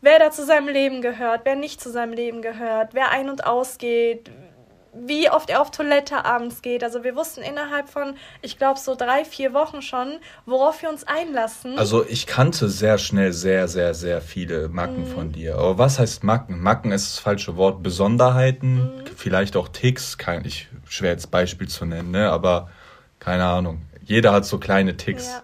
Wer 0.01 0.19
da 0.19 0.31
zu 0.31 0.47
seinem 0.47 0.69
Leben 0.69 1.03
gehört, 1.03 1.43
wer 1.45 1.57
nicht 1.57 1.81
zu 1.81 1.91
seinem 1.91 2.13
Leben 2.13 2.41
gehört, 2.41 2.95
wer 2.95 3.11
ein- 3.11 3.29
und 3.29 3.47
ausgeht, 3.47 4.31
wie 5.07 5.31
oft 5.31 5.51
er 5.51 5.61
auf 5.61 5.71
Toilette 5.71 6.25
abends 6.25 6.63
geht. 6.63 6.83
Also 6.83 7.05
wir 7.05 7.15
wussten 7.17 7.43
innerhalb 7.43 7.89
von, 7.89 8.15
ich 8.43 8.59
glaube, 8.59 8.79
so 8.79 8.95
drei, 8.95 9.25
vier 9.25 9.55
Wochen 9.55 9.83
schon, 9.83 10.19
worauf 10.47 10.83
wir 10.83 10.89
uns 10.89 11.05
einlassen. 11.05 11.79
Also 11.79 12.05
ich 12.07 12.27
kannte 12.27 12.69
sehr 12.69 12.99
schnell 12.99 13.33
sehr, 13.33 13.69
sehr, 13.69 13.95
sehr 13.95 14.21
viele 14.21 14.69
Macken 14.69 15.09
mhm. 15.09 15.15
von 15.15 15.33
dir. 15.33 15.57
Aber 15.57 15.79
was 15.79 15.99
heißt 15.99 16.25
Macken? 16.25 16.61
Macken 16.61 16.93
ist 16.93 17.17
das 17.17 17.19
falsche 17.19 17.57
Wort. 17.57 17.83
Besonderheiten, 17.83 18.77
mhm. 18.77 19.05
vielleicht 19.17 19.57
auch 19.57 19.69
Ticks, 19.69 20.19
kein, 20.19 20.45
ich 20.45 20.69
schwer 20.89 21.13
jetzt 21.13 21.31
Beispiel 21.31 21.69
zu 21.69 21.85
nennen, 21.85 22.11
ne? 22.11 22.31
aber 22.31 22.71
keine 23.19 23.45
Ahnung. 23.45 23.83
Jeder 24.05 24.33
hat 24.33 24.47
so 24.47 24.59
kleine 24.59 24.97
Ticks. 24.97 25.29
Ja. 25.29 25.43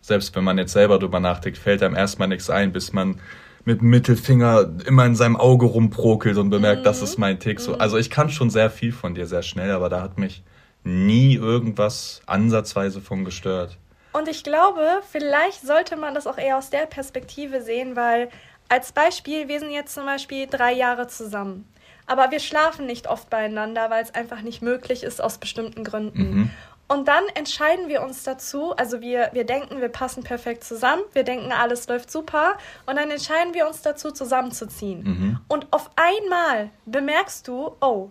Selbst 0.00 0.34
wenn 0.36 0.44
man 0.44 0.56
jetzt 0.58 0.72
selber 0.72 0.98
drüber 0.98 1.20
nachdenkt, 1.20 1.58
fällt 1.58 1.82
einem 1.82 1.96
erstmal 1.96 2.28
nichts 2.28 2.48
ein, 2.48 2.72
bis 2.72 2.92
man 2.92 3.20
mit 3.66 3.82
Mittelfinger 3.82 4.70
immer 4.86 5.04
in 5.04 5.16
seinem 5.16 5.36
Auge 5.36 5.66
rumprokelt 5.66 6.38
und 6.38 6.50
bemerkt, 6.50 6.80
mhm. 6.80 6.84
das 6.84 7.02
ist 7.02 7.18
mein 7.18 7.40
Tick. 7.40 7.58
So, 7.60 7.74
mhm. 7.74 7.80
also 7.80 7.98
ich 7.98 8.10
kann 8.10 8.30
schon 8.30 8.48
sehr 8.48 8.70
viel 8.70 8.92
von 8.92 9.14
dir 9.14 9.26
sehr 9.26 9.42
schnell, 9.42 9.72
aber 9.72 9.88
da 9.88 10.00
hat 10.00 10.18
mich 10.18 10.44
nie 10.84 11.34
irgendwas 11.34 12.22
ansatzweise 12.26 13.00
von 13.00 13.24
gestört. 13.24 13.76
Und 14.12 14.28
ich 14.28 14.44
glaube, 14.44 15.02
vielleicht 15.10 15.66
sollte 15.66 15.96
man 15.96 16.14
das 16.14 16.28
auch 16.28 16.38
eher 16.38 16.56
aus 16.56 16.70
der 16.70 16.86
Perspektive 16.86 17.60
sehen, 17.60 17.96
weil 17.96 18.28
als 18.68 18.92
Beispiel, 18.92 19.48
wir 19.48 19.58
sind 19.58 19.72
jetzt 19.72 19.92
zum 19.92 20.06
Beispiel 20.06 20.46
drei 20.46 20.72
Jahre 20.72 21.08
zusammen. 21.08 21.68
Aber 22.06 22.30
wir 22.30 22.38
schlafen 22.38 22.86
nicht 22.86 23.08
oft 23.08 23.28
beieinander, 23.30 23.90
weil 23.90 24.04
es 24.04 24.14
einfach 24.14 24.42
nicht 24.42 24.62
möglich 24.62 25.02
ist 25.02 25.20
aus 25.20 25.38
bestimmten 25.38 25.82
Gründen. 25.82 26.22
Mhm. 26.22 26.50
Und 26.88 27.08
dann 27.08 27.24
entscheiden 27.34 27.88
wir 27.88 28.02
uns 28.02 28.22
dazu, 28.22 28.76
also 28.76 29.00
wir, 29.00 29.30
wir 29.32 29.44
denken, 29.44 29.80
wir 29.80 29.88
passen 29.88 30.22
perfekt 30.22 30.62
zusammen, 30.62 31.02
wir 31.14 31.24
denken, 31.24 31.50
alles 31.50 31.88
läuft 31.88 32.12
super 32.12 32.56
und 32.86 32.96
dann 32.96 33.10
entscheiden 33.10 33.54
wir 33.54 33.66
uns 33.66 33.82
dazu, 33.82 34.12
zusammenzuziehen. 34.12 35.02
Mhm. 35.02 35.40
Und 35.48 35.66
auf 35.72 35.90
einmal 35.96 36.70
bemerkst 36.84 37.48
du, 37.48 37.72
oh, 37.80 38.10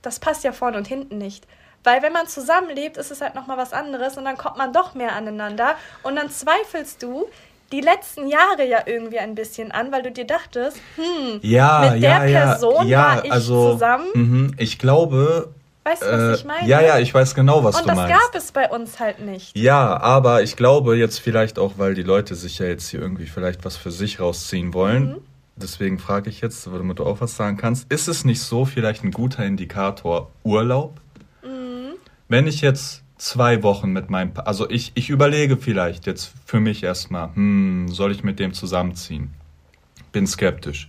das 0.00 0.18
passt 0.18 0.44
ja 0.44 0.52
vorne 0.52 0.78
und 0.78 0.86
hinten 0.86 1.18
nicht. 1.18 1.46
Weil 1.84 2.02
wenn 2.02 2.12
man 2.12 2.26
zusammenlebt, 2.26 2.96
ist 2.96 3.10
es 3.10 3.20
halt 3.20 3.34
nochmal 3.34 3.58
was 3.58 3.72
anderes 3.72 4.16
und 4.16 4.24
dann 4.24 4.38
kommt 4.38 4.56
man 4.56 4.72
doch 4.72 4.94
mehr 4.94 5.14
aneinander 5.14 5.74
und 6.02 6.16
dann 6.16 6.30
zweifelst 6.30 7.02
du 7.02 7.26
die 7.72 7.80
letzten 7.80 8.28
Jahre 8.28 8.66
ja 8.66 8.78
irgendwie 8.86 9.18
ein 9.18 9.34
bisschen 9.34 9.72
an, 9.72 9.92
weil 9.92 10.02
du 10.02 10.10
dir 10.10 10.26
dachtest, 10.26 10.78
hm, 10.94 11.40
ja, 11.42 11.90
mit 11.90 12.02
der 12.02 12.26
ja, 12.26 12.40
Person 12.40 12.86
ja, 12.86 12.98
war 12.98 13.24
ich 13.24 13.32
also, 13.32 13.72
zusammen. 13.72 14.06
Mh, 14.14 14.52
ich 14.58 14.78
glaube, 14.78 15.52
Weißt 15.86 16.02
du, 16.02 16.06
was 16.06 16.20
äh, 16.20 16.34
ich 16.34 16.44
meine? 16.44 16.68
Ja, 16.68 16.80
ja, 16.80 16.98
ich 16.98 17.14
weiß 17.14 17.36
genau, 17.36 17.62
was 17.62 17.76
und 17.76 17.82
du 17.82 17.94
meinst. 17.94 18.02
Und 18.02 18.10
das 18.10 18.20
gab 18.20 18.34
es 18.34 18.50
bei 18.50 18.68
uns 18.68 18.98
halt 18.98 19.20
nicht. 19.20 19.56
Ja, 19.56 19.96
aber 19.98 20.42
ich 20.42 20.56
glaube 20.56 20.96
jetzt 20.96 21.20
vielleicht 21.20 21.60
auch, 21.60 21.74
weil 21.76 21.94
die 21.94 22.02
Leute 22.02 22.34
sich 22.34 22.58
ja 22.58 22.66
jetzt 22.66 22.88
hier 22.88 23.00
irgendwie 23.00 23.26
vielleicht 23.26 23.64
was 23.64 23.76
für 23.76 23.92
sich 23.92 24.18
rausziehen 24.18 24.74
wollen. 24.74 25.10
Mhm. 25.10 25.16
Deswegen 25.54 26.00
frage 26.00 26.28
ich 26.28 26.40
jetzt, 26.40 26.66
damit 26.66 26.98
du 26.98 27.06
auch 27.06 27.20
was 27.20 27.36
sagen 27.36 27.56
kannst, 27.56 27.90
ist 27.92 28.08
es 28.08 28.24
nicht 28.24 28.42
so 28.42 28.64
vielleicht 28.64 29.04
ein 29.04 29.12
guter 29.12 29.46
Indikator 29.46 30.32
Urlaub? 30.42 31.00
Mhm. 31.44 31.92
Wenn 32.26 32.48
ich 32.48 32.62
jetzt 32.62 33.04
zwei 33.16 33.62
Wochen 33.62 33.92
mit 33.92 34.10
meinem, 34.10 34.34
pa 34.34 34.42
also 34.42 34.68
ich, 34.68 34.90
ich 34.96 35.08
überlege 35.08 35.56
vielleicht 35.56 36.06
jetzt 36.06 36.32
für 36.44 36.58
mich 36.58 36.82
erstmal, 36.82 37.32
hm, 37.32 37.86
soll 37.90 38.10
ich 38.10 38.24
mit 38.24 38.40
dem 38.40 38.52
zusammenziehen? 38.54 39.34
Bin 40.10 40.26
skeptisch. 40.26 40.88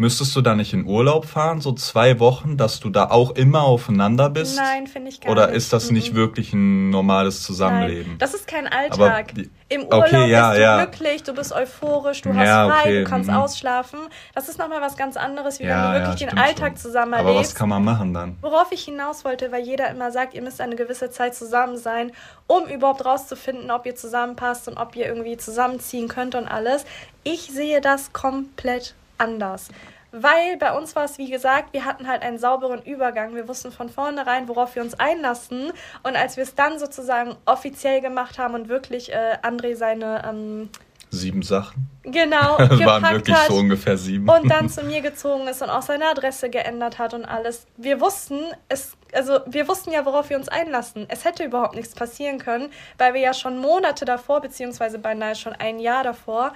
Müsstest 0.00 0.36
du 0.36 0.42
da 0.42 0.54
nicht 0.54 0.72
in 0.72 0.86
Urlaub 0.86 1.26
fahren, 1.26 1.60
so 1.60 1.72
zwei 1.72 2.20
Wochen, 2.20 2.56
dass 2.56 2.78
du 2.78 2.88
da 2.88 3.10
auch 3.10 3.32
immer 3.32 3.62
aufeinander 3.62 4.30
bist? 4.30 4.56
Nein, 4.56 4.86
finde 4.86 5.08
ich 5.08 5.20
gar 5.20 5.32
Oder 5.32 5.40
nicht. 5.40 5.48
Oder 5.48 5.56
ist 5.56 5.72
das 5.72 5.90
nicht 5.90 6.12
mhm. 6.12 6.16
wirklich 6.18 6.52
ein 6.52 6.90
normales 6.90 7.42
Zusammenleben? 7.42 8.10
Nein, 8.12 8.18
das 8.18 8.32
ist 8.32 8.46
kein 8.46 8.68
Alltag. 8.68 9.34
Die, 9.34 9.50
Im 9.68 9.86
Urlaub 9.86 10.04
okay, 10.04 10.30
ja, 10.30 10.50
bist 10.50 10.58
du 10.58 10.62
ja. 10.62 10.84
glücklich, 10.84 11.22
du 11.24 11.34
bist 11.34 11.52
euphorisch, 11.52 12.22
du 12.22 12.32
hast 12.32 12.46
ja, 12.46 12.68
frei, 12.68 12.80
okay. 12.80 12.98
du 13.02 13.10
kannst 13.10 13.28
mhm. 13.28 13.36
ausschlafen. 13.38 13.98
Das 14.36 14.48
ist 14.48 14.56
nochmal 14.60 14.80
was 14.80 14.96
ganz 14.96 15.16
anderes, 15.16 15.58
wie 15.58 15.64
wenn 15.64 15.82
du 15.82 15.92
wirklich 15.94 16.28
den 16.28 16.38
Alltag 16.38 16.74
schon. 16.74 16.76
zusammen 16.76 17.14
erlebst. 17.14 17.30
Aber 17.30 17.40
was 17.40 17.54
kann 17.56 17.68
man 17.68 17.82
machen 17.82 18.14
dann? 18.14 18.36
Worauf 18.40 18.70
ich 18.70 18.84
hinaus 18.84 19.24
wollte, 19.24 19.50
weil 19.50 19.64
jeder 19.64 19.90
immer 19.90 20.12
sagt, 20.12 20.32
ihr 20.32 20.42
müsst 20.42 20.60
eine 20.60 20.76
gewisse 20.76 21.10
Zeit 21.10 21.34
zusammen 21.34 21.76
sein, 21.76 22.12
um 22.46 22.68
überhaupt 22.68 23.04
rauszufinden, 23.04 23.72
ob 23.72 23.84
ihr 23.84 23.96
zusammenpasst 23.96 24.68
und 24.68 24.76
ob 24.76 24.94
ihr 24.94 25.06
irgendwie 25.06 25.36
zusammenziehen 25.38 26.06
könnt 26.06 26.36
und 26.36 26.46
alles. 26.46 26.84
Ich 27.24 27.50
sehe 27.50 27.80
das 27.80 28.12
komplett 28.12 28.94
anders. 29.18 29.68
Weil 30.10 30.56
bei 30.56 30.76
uns 30.76 30.96
war 30.96 31.04
es, 31.04 31.18
wie 31.18 31.30
gesagt, 31.30 31.74
wir 31.74 31.84
hatten 31.84 32.08
halt 32.08 32.22
einen 32.22 32.38
sauberen 32.38 32.80
Übergang. 32.82 33.34
Wir 33.34 33.46
wussten 33.46 33.70
von 33.70 33.90
vornherein, 33.90 34.48
worauf 34.48 34.74
wir 34.74 34.82
uns 34.82 34.98
einlassen. 34.98 35.70
Und 36.02 36.16
als 36.16 36.36
wir 36.36 36.44
es 36.44 36.54
dann 36.54 36.78
sozusagen 36.78 37.36
offiziell 37.44 38.00
gemacht 38.00 38.38
haben 38.38 38.54
und 38.54 38.68
wirklich 38.68 39.12
äh, 39.12 39.36
André 39.42 39.76
seine 39.76 40.22
ähm, 40.26 40.70
sieben 41.10 41.42
Sachen. 41.42 41.88
Genau, 42.04 42.56
das 42.58 42.84
waren 42.84 43.02
wirklich 43.02 43.36
so 43.48 43.54
ungefähr 43.54 43.96
sieben. 43.96 44.28
Und 44.28 44.50
dann 44.50 44.68
zu 44.68 44.82
mir 44.82 45.00
gezogen 45.00 45.46
ist 45.46 45.62
und 45.62 45.70
auch 45.70 45.82
seine 45.82 46.06
Adresse 46.06 46.48
geändert 46.48 46.98
hat 46.98 47.14
und 47.14 47.24
alles. 47.24 47.66
Wir 47.76 48.00
wussten, 48.00 48.40
es, 48.68 48.96
also 49.12 49.40
wir 49.46 49.68
wussten 49.68 49.92
ja, 49.92 50.04
worauf 50.06 50.30
wir 50.30 50.36
uns 50.36 50.48
einlassen. 50.48 51.06
Es 51.08 51.24
hätte 51.24 51.44
überhaupt 51.44 51.74
nichts 51.74 51.94
passieren 51.94 52.38
können, 52.38 52.70
weil 52.96 53.14
wir 53.14 53.20
ja 53.20 53.34
schon 53.34 53.58
Monate 53.58 54.04
davor, 54.04 54.40
beziehungsweise 54.40 54.98
beinahe 54.98 55.34
schon 55.34 55.52
ein 55.52 55.78
Jahr 55.78 56.02
davor, 56.02 56.52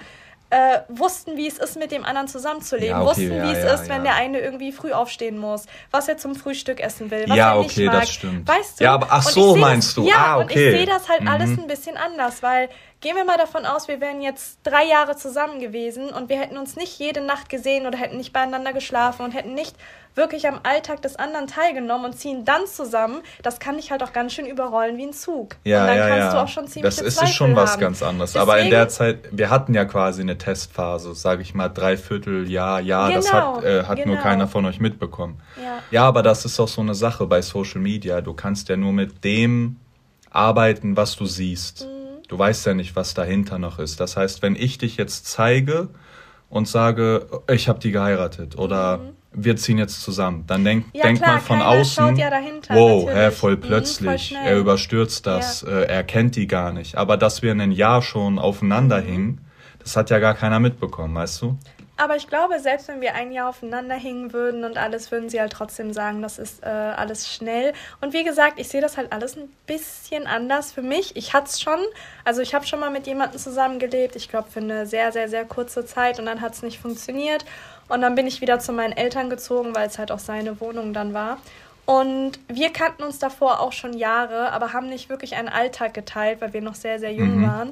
äh, 0.53 0.81
wussten, 0.87 1.35
wie 1.35 1.47
es 1.47 1.57
ist, 1.57 1.77
mit 1.77 1.91
dem 1.91 2.05
anderen 2.05 2.27
zusammenzuleben, 2.27 2.89
ja, 2.89 3.01
okay, 3.01 3.09
wussten, 3.09 3.35
ja, 3.35 3.43
wie 3.43 3.51
es 3.53 3.63
ja, 3.63 3.73
ist, 3.73 3.89
wenn 3.89 4.03
der 4.03 4.13
eine 4.13 4.39
irgendwie 4.39 4.71
früh 4.71 4.91
aufstehen 4.91 5.39
muss, 5.39 5.65
was 5.89 6.07
er 6.07 6.17
zum 6.17 6.35
Frühstück 6.35 6.79
essen 6.79 7.09
will, 7.09 7.25
was 7.27 7.37
er 7.37 7.57
nicht 7.57 7.71
okay, 7.71 7.85
mag. 7.87 8.01
Das 8.01 8.11
stimmt. 8.11 8.47
Weißt 8.47 8.79
du? 8.79 8.83
Ja, 8.83 8.93
aber 8.93 9.07
ach 9.09 9.23
so 9.23 9.55
meinst 9.55 9.89
das, 9.89 9.95
du. 9.95 10.09
Ja, 10.09 10.15
ah, 10.17 10.39
okay. 10.39 10.43
und 10.43 10.51
ich 10.51 10.77
sehe 10.77 10.85
das 10.85 11.09
halt 11.09 11.21
mhm. 11.21 11.27
alles 11.27 11.49
ein 11.57 11.67
bisschen 11.67 11.97
anders, 11.97 12.43
weil 12.43 12.69
Gehen 13.03 13.17
wir 13.17 13.25
mal 13.25 13.37
davon 13.37 13.65
aus, 13.65 13.89
wir 13.89 13.99
wären 13.99 14.21
jetzt 14.21 14.59
drei 14.63 14.85
Jahre 14.85 15.17
zusammen 15.17 15.59
gewesen 15.59 16.07
und 16.07 16.29
wir 16.29 16.39
hätten 16.39 16.57
uns 16.57 16.77
nicht 16.77 16.97
jede 16.99 17.19
Nacht 17.19 17.49
gesehen 17.49 17.85
oder 17.85 17.97
hätten 17.97 18.15
nicht 18.15 18.31
beieinander 18.31 18.71
geschlafen 18.71 19.25
und 19.25 19.31
hätten 19.31 19.53
nicht 19.53 19.75
wirklich 20.15 20.47
am 20.47 20.59
Alltag 20.63 21.01
des 21.01 21.15
anderen 21.15 21.47
teilgenommen 21.47 22.05
und 22.05 22.13
ziehen 22.13 22.45
dann 22.45 22.67
zusammen. 22.67 23.21
Das 23.41 23.59
kann 23.59 23.77
dich 23.77 23.91
halt 23.91 24.03
auch 24.03 24.13
ganz 24.13 24.33
schön 24.33 24.45
überrollen 24.45 24.97
wie 24.97 25.07
ein 25.07 25.13
Zug. 25.13 25.55
Ja, 25.63 25.81
und 25.81 25.87
dann 25.87 25.97
ja, 25.97 26.07
kannst 26.07 26.25
ja. 26.25 26.31
du 26.33 26.37
auch 26.43 26.47
schon 26.47 26.67
ziemlich 26.67 26.95
Das 26.95 27.03
ist 27.03 27.17
Zweifel 27.17 27.33
schon 27.33 27.55
was 27.55 27.73
haben. 27.73 27.81
ganz 27.81 28.03
anderes. 28.03 28.33
Deswegen, 28.33 28.51
Aber 28.51 28.59
in 28.59 28.69
der 28.69 28.89
Zeit, 28.89 29.19
wir 29.31 29.49
hatten 29.49 29.73
ja 29.73 29.85
quasi 29.85 30.21
eine 30.21 30.37
Testphase, 30.37 31.15
sage 31.15 31.41
ich 31.41 31.53
mal, 31.53 31.69
dreiviertel 31.69 32.49
Jahr, 32.49 32.79
Jahr. 32.79 33.09
Genau, 33.09 33.21
das 33.21 33.33
hat, 33.33 33.63
äh, 33.63 33.83
hat 33.83 33.97
genau. 33.97 34.13
nur 34.13 34.17
keiner 34.17 34.47
von 34.47 34.65
euch 34.65 34.79
mitbekommen. 34.79 35.41
Ja. 35.57 35.79
ja, 35.91 36.03
aber 36.03 36.23
das 36.23 36.45
ist 36.45 36.59
auch 36.59 36.67
so 36.67 36.81
eine 36.81 36.95
Sache 36.95 37.25
bei 37.25 37.41
Social 37.41 37.81
Media. 37.81 38.21
Du 38.21 38.33
kannst 38.33 38.69
ja 38.69 38.77
nur 38.77 38.93
mit 38.93 39.23
dem 39.23 39.77
arbeiten, 40.29 40.97
was 40.97 41.15
du 41.15 41.25
siehst. 41.25 41.85
Mhm. 41.85 42.23
Du 42.27 42.37
weißt 42.37 42.65
ja 42.65 42.73
nicht, 42.73 42.95
was 42.95 43.13
dahinter 43.13 43.59
noch 43.59 43.79
ist. 43.79 43.99
Das 43.99 44.17
heißt, 44.17 44.41
wenn 44.41 44.55
ich 44.55 44.77
dich 44.77 44.97
jetzt 44.97 45.27
zeige 45.27 45.89
und 46.49 46.67
sage, 46.67 47.27
ich 47.51 47.67
habe 47.67 47.79
die 47.79 47.91
geheiratet 47.91 48.57
oder 48.57 48.97
mhm. 48.97 49.09
Wir 49.35 49.55
ziehen 49.55 49.77
jetzt 49.77 50.01
zusammen, 50.01 50.45
dann 50.47 50.63
denk, 50.63 50.85
ja, 50.93 51.03
denkt 51.03 51.21
klar, 51.21 51.35
man 51.35 51.41
von 51.41 51.61
außen, 51.61 52.15
ja 52.15 52.29
dahinter, 52.29 52.75
wow, 52.75 53.09
hä, 53.11 53.31
voll 53.31 53.57
plötzlich, 53.57 54.31
mhm, 54.31 54.35
voll 54.35 54.45
er 54.45 54.57
überstürzt 54.57 55.25
das, 55.25 55.61
ja. 55.61 55.69
äh, 55.69 55.85
er 55.85 56.03
kennt 56.03 56.35
die 56.35 56.47
gar 56.47 56.71
nicht. 56.71 56.95
Aber 56.95 57.17
dass 57.17 57.41
wir 57.41 57.51
in 57.51 57.61
einem 57.61 57.71
Jahr 57.71 58.01
schon 58.01 58.39
aufeinander 58.39 59.01
mhm. 59.01 59.05
hingen, 59.05 59.45
das 59.79 59.97
hat 59.97 60.09
ja 60.09 60.19
gar 60.19 60.33
keiner 60.33 60.59
mitbekommen, 60.59 61.13
weißt 61.15 61.41
du? 61.41 61.57
Aber 61.95 62.15
ich 62.15 62.27
glaube, 62.27 62.59
selbst 62.59 62.87
wenn 62.87 63.01
wir 63.01 63.13
ein 63.13 63.31
Jahr 63.31 63.49
aufeinander 63.49 63.93
hängen 63.93 64.33
würden 64.33 64.63
und 64.63 64.77
alles, 64.77 65.11
würden 65.11 65.29
sie 65.29 65.39
halt 65.39 65.53
trotzdem 65.53 65.93
sagen, 65.93 66.23
das 66.23 66.39
ist 66.39 66.63
äh, 66.63 66.67
alles 66.67 67.31
schnell. 67.31 67.73
Und 68.01 68.13
wie 68.13 68.23
gesagt, 68.23 68.59
ich 68.59 68.67
sehe 68.67 68.81
das 68.81 68.97
halt 68.97 69.13
alles 69.13 69.37
ein 69.37 69.47
bisschen 69.67 70.25
anders 70.25 70.71
für 70.71 70.81
mich. 70.81 71.15
Ich 71.15 71.33
hatte 71.33 71.49
es 71.49 71.61
schon, 71.61 71.79
also 72.25 72.41
ich 72.41 72.55
habe 72.55 72.65
schon 72.65 72.79
mal 72.79 72.89
mit 72.89 73.05
jemandem 73.05 73.39
zusammengelebt, 73.39 74.15
ich 74.15 74.27
glaube 74.27 74.49
für 74.49 74.59
eine 74.59 74.87
sehr, 74.87 75.11
sehr, 75.11 75.29
sehr 75.29 75.45
kurze 75.45 75.85
Zeit 75.85 76.19
und 76.19 76.25
dann 76.25 76.41
hat 76.41 76.53
es 76.53 76.63
nicht 76.63 76.79
funktioniert. 76.79 77.45
Und 77.89 78.01
dann 78.01 78.15
bin 78.15 78.27
ich 78.27 78.41
wieder 78.41 78.59
zu 78.59 78.71
meinen 78.71 78.93
Eltern 78.93 79.29
gezogen, 79.29 79.75
weil 79.75 79.87
es 79.87 79.99
halt 79.99 80.11
auch 80.11 80.19
seine 80.19 80.59
Wohnung 80.59 80.93
dann 80.93 81.13
war. 81.13 81.37
Und 81.85 82.39
wir 82.47 82.71
kannten 82.71 83.03
uns 83.03 83.19
davor 83.19 83.59
auch 83.59 83.73
schon 83.73 83.93
Jahre, 83.93 84.51
aber 84.51 84.71
haben 84.71 84.87
nicht 84.87 85.09
wirklich 85.09 85.35
einen 85.35 85.49
Alltag 85.49 85.93
geteilt, 85.93 86.39
weil 86.39 86.53
wir 86.53 86.61
noch 86.61 86.75
sehr, 86.75 86.97
sehr 86.99 87.11
jung 87.11 87.39
mhm. 87.39 87.47
waren. 87.47 87.71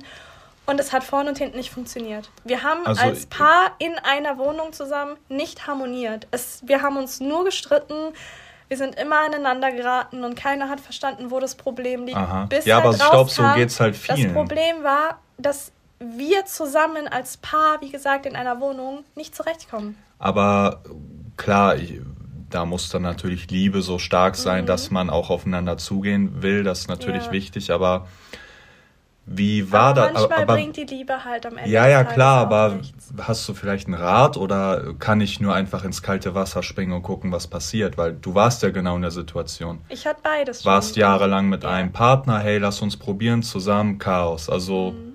Und 0.65 0.79
es 0.79 0.93
hat 0.93 1.03
vorne 1.03 1.29
und 1.29 1.37
hinten 1.37 1.57
nicht 1.57 1.71
funktioniert. 1.71 2.29
Wir 2.43 2.61
haben 2.63 2.85
also, 2.85 3.01
als 3.01 3.25
Paar 3.25 3.71
in 3.79 3.93
einer 3.99 4.37
Wohnung 4.37 4.73
zusammen 4.73 5.17
nicht 5.27 5.65
harmoniert. 5.65 6.27
Es, 6.31 6.61
wir 6.65 6.81
haben 6.81 6.97
uns 6.97 7.19
nur 7.19 7.45
gestritten. 7.45 8.13
Wir 8.67 8.77
sind 8.77 8.95
immer 8.95 9.21
aneinander 9.21 9.71
geraten 9.71 10.23
und 10.23 10.35
keiner 10.35 10.69
hat 10.69 10.79
verstanden, 10.79 11.31
wo 11.31 11.39
das 11.39 11.55
Problem 11.55 12.05
liegt. 12.05 12.17
Aha. 12.17 12.45
Bis 12.45 12.65
ja, 12.65 12.75
halt 12.75 12.85
aber 12.85 12.95
ich 12.95 13.09
glaube, 13.09 13.29
so 13.29 13.43
geht 13.55 13.69
es 13.69 13.79
halt 13.79 13.95
vielen. 13.95 14.23
Das 14.23 14.33
Problem 14.33 14.83
war, 14.83 15.19
dass 15.37 15.71
wir 16.01 16.45
zusammen 16.45 17.07
als 17.07 17.37
Paar, 17.37 17.79
wie 17.81 17.91
gesagt, 17.91 18.25
in 18.25 18.35
einer 18.35 18.59
Wohnung 18.59 19.03
nicht 19.15 19.35
zurechtkommen. 19.35 19.95
Aber 20.19 20.81
klar, 21.37 21.75
ich, 21.75 22.01
da 22.49 22.65
muss 22.65 22.89
dann 22.89 23.03
natürlich 23.03 23.49
Liebe 23.49 23.81
so 23.81 23.99
stark 23.99 24.35
sein, 24.35 24.63
mhm. 24.63 24.67
dass 24.67 24.91
man 24.91 25.09
auch 25.09 25.29
aufeinander 25.29 25.77
zugehen 25.77 26.41
will. 26.41 26.63
Das 26.63 26.81
ist 26.81 26.87
natürlich 26.87 27.27
ja. 27.27 27.31
wichtig, 27.31 27.71
aber 27.71 28.07
wie 29.25 29.71
war 29.71 29.93
das? 29.93 30.13
Manchmal 30.13 30.41
aber, 30.41 30.53
bringt 30.55 30.77
die 30.77 30.83
Liebe 30.83 31.23
halt 31.23 31.45
am 31.45 31.57
Ende. 31.57 31.69
Ja, 31.69 31.87
ja, 31.87 32.03
klar, 32.03 32.41
aber 32.41 32.75
nichts. 32.75 33.13
hast 33.21 33.47
du 33.47 33.53
vielleicht 33.53 33.87
einen 33.87 33.93
Rat 33.93 34.35
oder 34.35 34.95
kann 34.97 35.21
ich 35.21 35.39
nur 35.39 35.53
einfach 35.53 35.83
ins 35.83 36.01
kalte 36.01 36.33
Wasser 36.33 36.63
springen 36.63 36.91
und 36.91 37.03
gucken, 37.03 37.31
was 37.31 37.47
passiert? 37.47 37.97
Weil 37.97 38.13
du 38.13 38.33
warst 38.33 38.63
ja 38.63 38.71
genau 38.71 38.95
in 38.95 39.03
der 39.03 39.11
Situation. 39.11 39.79
Ich 39.89 40.07
hatte 40.07 40.21
beides. 40.23 40.65
Warst 40.65 40.95
schon. 40.95 41.01
jahrelang 41.01 41.49
mit 41.49 41.63
ja. 41.63 41.69
einem 41.69 41.91
Partner, 41.91 42.39
hey, 42.39 42.57
lass 42.57 42.81
uns 42.81 42.97
probieren, 42.97 43.43
zusammen, 43.43 43.99
Chaos. 43.99 44.49
Also, 44.49 44.91
mhm. 44.91 45.10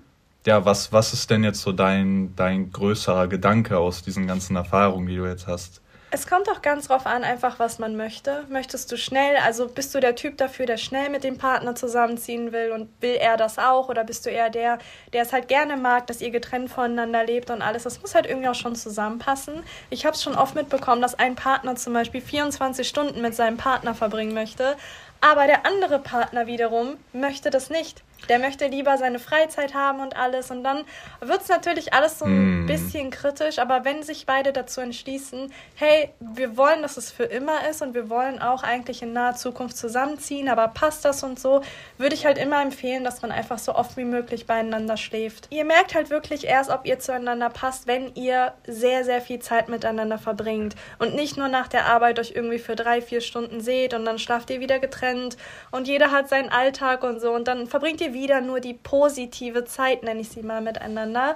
Ja, 0.47 0.65
was, 0.65 0.93
was 0.93 1.13
ist 1.13 1.31
denn 1.31 1.45
jetzt 1.45 1.61
so 1.61 1.73
dein, 1.73 2.35
dein 2.37 2.71
größerer 2.71 3.29
Gedanke 3.29 3.79
aus 3.79 4.03
diesen 4.03 4.27
ganzen 4.27 4.57
Erfahrungen, 4.57 5.07
die 5.07 5.17
du 5.17 5.27
jetzt 5.27 5.47
hast? 5.47 5.83
Es 6.13 6.29
kommt 6.29 6.49
auch 6.49 6.63
ganz 6.63 6.87
drauf 6.87 7.05
an, 7.05 7.25
einfach 7.25 7.59
was 7.59 7.81
man 7.81 7.97
möchte. 7.97 8.45
Möchtest 8.49 8.91
du 8.93 8.97
schnell, 8.97 9.37
also 9.45 9.67
bist 9.67 9.93
du 9.93 10.01
der 10.01 10.15
Typ 10.15 10.39
dafür, 10.39 10.65
der 10.65 10.77
schnell 10.77 11.11
mit 11.11 11.25
dem 11.25 11.37
Partner 11.37 11.75
zusammenziehen 11.75 12.53
will 12.53 12.71
und 12.71 12.89
will 13.01 13.17
er 13.17 13.37
das 13.37 13.59
auch? 13.59 13.89
Oder 13.89 14.05
bist 14.05 14.25
du 14.25 14.31
eher 14.31 14.49
der, 14.49 14.79
der 15.13 15.23
es 15.23 15.33
halt 15.33 15.49
gerne 15.49 15.77
mag, 15.77 16.07
dass 16.07 16.21
ihr 16.21 16.31
getrennt 16.31 16.71
voneinander 16.71 17.25
lebt 17.25 17.51
und 17.51 17.61
alles? 17.61 17.83
Das 17.83 18.01
muss 18.01 18.15
halt 18.15 18.27
irgendwie 18.27 18.49
auch 18.49 18.55
schon 18.55 18.77
zusammenpassen. 18.77 19.65
Ich 19.91 20.07
habe 20.07 20.15
es 20.15 20.23
schon 20.23 20.37
oft 20.37 20.55
mitbekommen, 20.55 21.03
dass 21.03 21.19
ein 21.19 21.35
Partner 21.35 21.75
zum 21.75 21.93
Beispiel 21.93 22.21
24 22.21 22.89
Stunden 22.89 23.21
mit 23.21 23.35
seinem 23.35 23.57
Partner 23.57 23.95
verbringen 23.95 24.33
möchte, 24.33 24.77
aber 25.21 25.47
der 25.47 25.67
andere 25.67 25.99
Partner 25.99 26.47
wiederum 26.47 26.95
möchte 27.13 27.51
das 27.51 27.69
nicht. 27.69 28.05
Der 28.29 28.39
möchte 28.39 28.67
lieber 28.67 28.99
seine 28.99 29.19
Freizeit 29.19 29.75
haben 29.75 30.01
und 30.01 30.17
alles. 30.17 30.51
Und 30.51 30.65
dann 30.65 30.85
wird 31.21 31.43
es 31.43 31.49
natürlich 31.49 31.93
alles 31.93 32.19
so 32.19 32.25
ein 32.25 32.65
mm. 32.65 32.67
bisschen 32.67 33.11
kritisch. 33.11 33.59
Aber 33.59 33.85
wenn 33.85 34.03
sich 34.03 34.27
beide 34.27 34.53
dazu 34.53 34.81
entschließen, 34.81 35.53
hey, 35.75 36.11
wir 36.21 36.57
wollen, 36.57 36.83
dass 36.83 36.97
es 36.97 37.13
für 37.13 37.25
immer 37.25 37.69
ist 37.69 37.83
und 37.83 37.95
wir 37.95 38.11
wollen 38.11 38.41
auch 38.41 38.63
eigentlich 38.63 39.03
in 39.03 39.13
naher 39.13 39.37
Zukunft 39.37 39.77
zusammenziehen, 39.77 40.49
aber 40.49 40.69
passt 40.69 41.05
das 41.05 41.23
und 41.23 41.39
so, 41.39 41.63
würde 41.99 42.15
ich 42.15 42.27
halt 42.27 42.39
immer 42.39 42.61
empfehlen, 42.63 43.05
dass 43.05 43.23
man 43.23 43.31
einfach 43.31 43.59
so 43.59 43.75
oft 43.75 43.97
wie 43.97 44.05
möglich 44.05 44.47
beieinander 44.47 44.97
schläft. 44.97 45.49
Ihr 45.51 45.65
merkt 45.65 45.95
halt 45.95 46.11
wirklich 46.11 46.45
erst, 46.47 46.71
ob 46.71 46.87
ihr 46.87 46.99
zueinander 46.99 47.51
passt, 47.51 47.87
wenn 47.87 48.15
ihr 48.15 48.55
sehr, 48.67 49.05
sehr 49.05 49.21
viel 49.21 49.39
Zeit 49.39 49.69
miteinander 49.69 50.19
verbringt. 50.19 50.75
Und 50.99 51.15
nicht 51.15 51.37
nur 51.37 51.49
nach 51.49 51.69
der 51.69 51.87
Arbeit 51.87 52.19
euch 52.19 52.33
irgendwie 52.35 52.59
für 52.59 52.77
drei, 52.77 53.01
vier 53.01 53.21
Stunden 53.21 53.61
seht 53.61 53.95
und 53.95 54.05
dann 54.05 54.19
schlaft 54.19 54.51
ihr 54.51 54.61
wieder 54.61 54.79
getrennt 54.79 55.37
und 55.71 55.87
jeder 55.89 56.11
hat 56.11 56.29
seinen 56.29 56.49
Alltag 56.49 57.03
und 57.03 57.21
so. 57.21 57.33
Und 57.33 57.49
dann 57.49 57.67
verbringt 57.67 58.01
ihr 58.01 58.06
wieder 58.13 58.41
nur 58.41 58.61
die 58.61 58.75
positive 58.75 59.65
Zeit, 59.65 60.03
nenne 60.03 60.21
ich 60.21 60.29
sie 60.29 60.43
mal, 60.43 60.61
miteinander. 60.61 61.35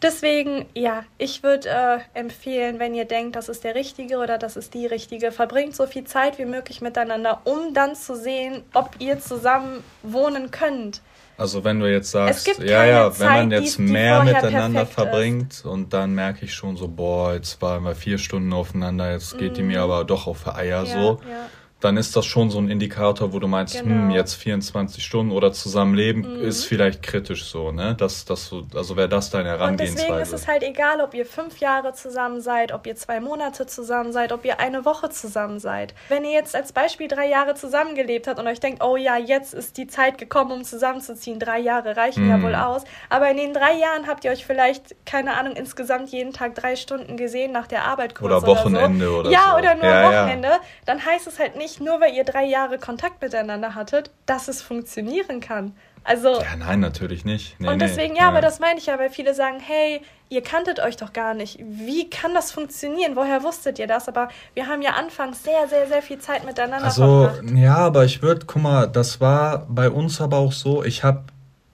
Deswegen, 0.00 0.66
ja, 0.74 1.04
ich 1.18 1.42
würde 1.42 1.68
äh, 1.68 1.98
empfehlen, 2.14 2.78
wenn 2.78 2.94
ihr 2.94 3.04
denkt, 3.04 3.34
das 3.34 3.48
ist 3.48 3.64
der 3.64 3.74
Richtige 3.74 4.18
oder 4.18 4.38
das 4.38 4.56
ist 4.56 4.74
die 4.74 4.86
Richtige, 4.86 5.32
verbringt 5.32 5.74
so 5.74 5.86
viel 5.86 6.04
Zeit 6.04 6.38
wie 6.38 6.44
möglich 6.44 6.80
miteinander, 6.80 7.40
um 7.44 7.74
dann 7.74 7.96
zu 7.96 8.14
sehen, 8.14 8.62
ob 8.74 8.90
ihr 9.00 9.18
zusammen 9.18 9.82
wohnen 10.04 10.52
könnt. 10.52 11.02
Also 11.36 11.64
wenn 11.64 11.80
du 11.80 11.90
jetzt 11.90 12.12
sagst, 12.12 12.46
ja, 12.58 12.84
ja, 12.84 13.10
Zeit, 13.10 13.20
wenn 13.20 13.34
man 13.34 13.50
jetzt 13.50 13.78
die, 13.78 13.86
die 13.86 13.92
mehr 13.92 14.22
miteinander 14.22 14.86
verbringt 14.86 15.52
ist. 15.52 15.64
und 15.64 15.92
dann 15.92 16.14
merke 16.14 16.44
ich 16.44 16.54
schon 16.54 16.76
so, 16.76 16.88
boah, 16.88 17.34
jetzt 17.34 17.60
waren 17.60 17.84
wir 17.84 17.94
vier 17.94 18.18
Stunden 18.18 18.52
aufeinander, 18.52 19.12
jetzt 19.12 19.36
geht 19.38 19.52
mm. 19.52 19.54
die 19.54 19.62
mir 19.62 19.78
mhm. 19.78 19.84
aber 19.84 20.04
doch 20.04 20.26
auf 20.26 20.46
Eier 20.46 20.84
ja, 20.84 20.86
so. 20.86 21.20
Ja 21.28 21.46
dann 21.80 21.96
ist 21.96 22.16
das 22.16 22.26
schon 22.26 22.50
so 22.50 22.58
ein 22.58 22.68
Indikator, 22.68 23.32
wo 23.32 23.38
du 23.38 23.46
meinst, 23.46 23.78
hm, 23.78 23.86
genau. 23.86 24.02
hm, 24.02 24.10
jetzt 24.10 24.34
24 24.34 25.04
Stunden 25.04 25.30
oder 25.30 25.52
Zusammenleben 25.52 26.38
mhm. 26.38 26.44
ist 26.44 26.64
vielleicht 26.64 27.02
kritisch 27.04 27.44
so, 27.44 27.70
ne? 27.70 27.94
Das, 27.96 28.24
das, 28.24 28.52
also 28.74 28.96
wäre 28.96 29.08
das 29.08 29.30
deine 29.30 29.50
Herangehensweise. 29.50 29.92
Und 29.92 30.18
deswegen 30.18 30.22
ist 30.22 30.32
es 30.32 30.48
halt 30.48 30.64
egal, 30.64 31.00
ob 31.00 31.14
ihr 31.14 31.24
fünf 31.24 31.58
Jahre 31.58 31.92
zusammen 31.92 32.40
seid, 32.40 32.72
ob 32.72 32.86
ihr 32.86 32.96
zwei 32.96 33.20
Monate 33.20 33.66
zusammen 33.66 34.12
seid, 34.12 34.32
ob 34.32 34.44
ihr 34.44 34.58
eine 34.58 34.84
Woche 34.84 35.10
zusammen 35.10 35.60
seid. 35.60 35.94
Wenn 36.08 36.24
ihr 36.24 36.32
jetzt 36.32 36.56
als 36.56 36.72
Beispiel 36.72 37.06
drei 37.06 37.28
Jahre 37.28 37.54
zusammengelebt 37.54 38.26
habt 38.26 38.40
und 38.40 38.48
euch 38.48 38.58
denkt, 38.58 38.82
oh 38.82 38.96
ja, 38.96 39.16
jetzt 39.16 39.54
ist 39.54 39.76
die 39.76 39.86
Zeit 39.86 40.18
gekommen, 40.18 40.50
um 40.50 40.64
zusammenzuziehen, 40.64 41.38
drei 41.38 41.60
Jahre 41.60 41.96
reichen 41.96 42.24
mhm. 42.24 42.30
ja 42.30 42.42
wohl 42.42 42.54
aus, 42.56 42.82
aber 43.08 43.30
in 43.30 43.36
den 43.36 43.54
drei 43.54 43.74
Jahren 43.74 44.08
habt 44.08 44.24
ihr 44.24 44.32
euch 44.32 44.44
vielleicht, 44.44 44.96
keine 45.06 45.34
Ahnung, 45.34 45.54
insgesamt 45.54 46.08
jeden 46.08 46.32
Tag 46.32 46.56
drei 46.56 46.74
Stunden 46.74 47.16
gesehen 47.16 47.52
nach 47.52 47.68
der 47.68 47.84
Arbeit 47.84 48.16
kurz 48.16 48.32
oder 48.32 48.46
Wochenende 48.46 49.10
oder, 49.10 49.14
so. 49.14 49.20
oder 49.20 49.30
ja, 49.30 49.50
so. 49.52 49.58
oder 49.58 49.74
nur 49.76 49.84
ja, 49.84 50.04
Wochenende, 50.04 50.48
ja. 50.48 50.60
dann 50.84 51.04
heißt 51.04 51.28
es 51.28 51.38
halt 51.38 51.56
nicht, 51.56 51.67
nicht 51.68 51.80
nur, 51.80 52.00
weil 52.00 52.14
ihr 52.14 52.24
drei 52.24 52.44
Jahre 52.44 52.78
Kontakt 52.78 53.20
miteinander 53.20 53.74
hattet, 53.74 54.10
dass 54.24 54.48
es 54.48 54.62
funktionieren 54.62 55.40
kann. 55.40 55.72
Also, 56.04 56.40
ja, 56.40 56.56
nein, 56.56 56.80
natürlich 56.80 57.26
nicht. 57.26 57.60
Nee, 57.60 57.68
und 57.68 57.82
deswegen, 57.82 58.14
nee, 58.14 58.20
ja, 58.20 58.24
ja, 58.24 58.28
aber 58.30 58.40
das 58.40 58.60
meine 58.60 58.78
ich 58.78 58.86
ja, 58.86 58.98
weil 58.98 59.10
viele 59.10 59.34
sagen, 59.34 59.58
hey, 59.60 60.00
ihr 60.30 60.42
kanntet 60.42 60.80
euch 60.80 60.96
doch 60.96 61.12
gar 61.12 61.34
nicht. 61.34 61.58
Wie 61.60 62.08
kann 62.08 62.32
das 62.32 62.50
funktionieren? 62.50 63.14
Woher 63.14 63.42
wusstet 63.42 63.78
ihr 63.78 63.86
das? 63.86 64.08
Aber 64.08 64.28
wir 64.54 64.68
haben 64.68 64.80
ja 64.80 64.92
anfangs 64.92 65.44
sehr, 65.44 65.68
sehr, 65.68 65.86
sehr 65.86 66.00
viel 66.00 66.18
Zeit 66.18 66.46
miteinander 66.46 66.86
also, 66.86 67.24
verbracht. 67.24 67.50
Ja, 67.56 67.76
aber 67.76 68.04
ich 68.06 68.22
würde, 68.22 68.46
guck 68.46 68.62
mal, 68.62 68.86
das 68.86 69.20
war 69.20 69.66
bei 69.68 69.90
uns 69.90 70.20
aber 70.22 70.38
auch 70.38 70.52
so, 70.52 70.82
ich 70.82 71.04
habe 71.04 71.24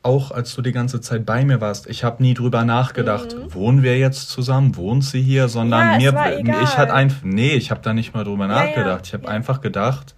auch 0.04 0.30
als 0.30 0.54
du 0.54 0.60
die 0.60 0.72
ganze 0.72 1.00
Zeit 1.00 1.24
bei 1.24 1.44
mir 1.44 1.60
warst, 1.60 1.86
ich 1.86 2.04
habe 2.04 2.22
nie 2.22 2.34
drüber 2.34 2.64
nachgedacht, 2.64 3.34
mhm. 3.34 3.54
wohnen 3.54 3.82
wir 3.82 3.98
jetzt 3.98 4.28
zusammen, 4.28 4.76
wohnt 4.76 5.02
sie 5.02 5.22
hier, 5.22 5.48
sondern 5.48 5.98
ja, 6.00 6.12
mir, 6.12 6.62
ich 6.62 6.76
hatte 6.76 6.92
einfach, 6.92 7.22
nee, 7.22 7.54
ich 7.54 7.70
habe 7.70 7.80
da 7.80 7.94
nicht 7.94 8.14
mal 8.14 8.22
drüber 8.22 8.46
ja, 8.46 8.64
nachgedacht. 8.64 9.06
Ich 9.06 9.14
habe 9.14 9.26
einfach 9.26 9.62
gedacht, 9.62 10.14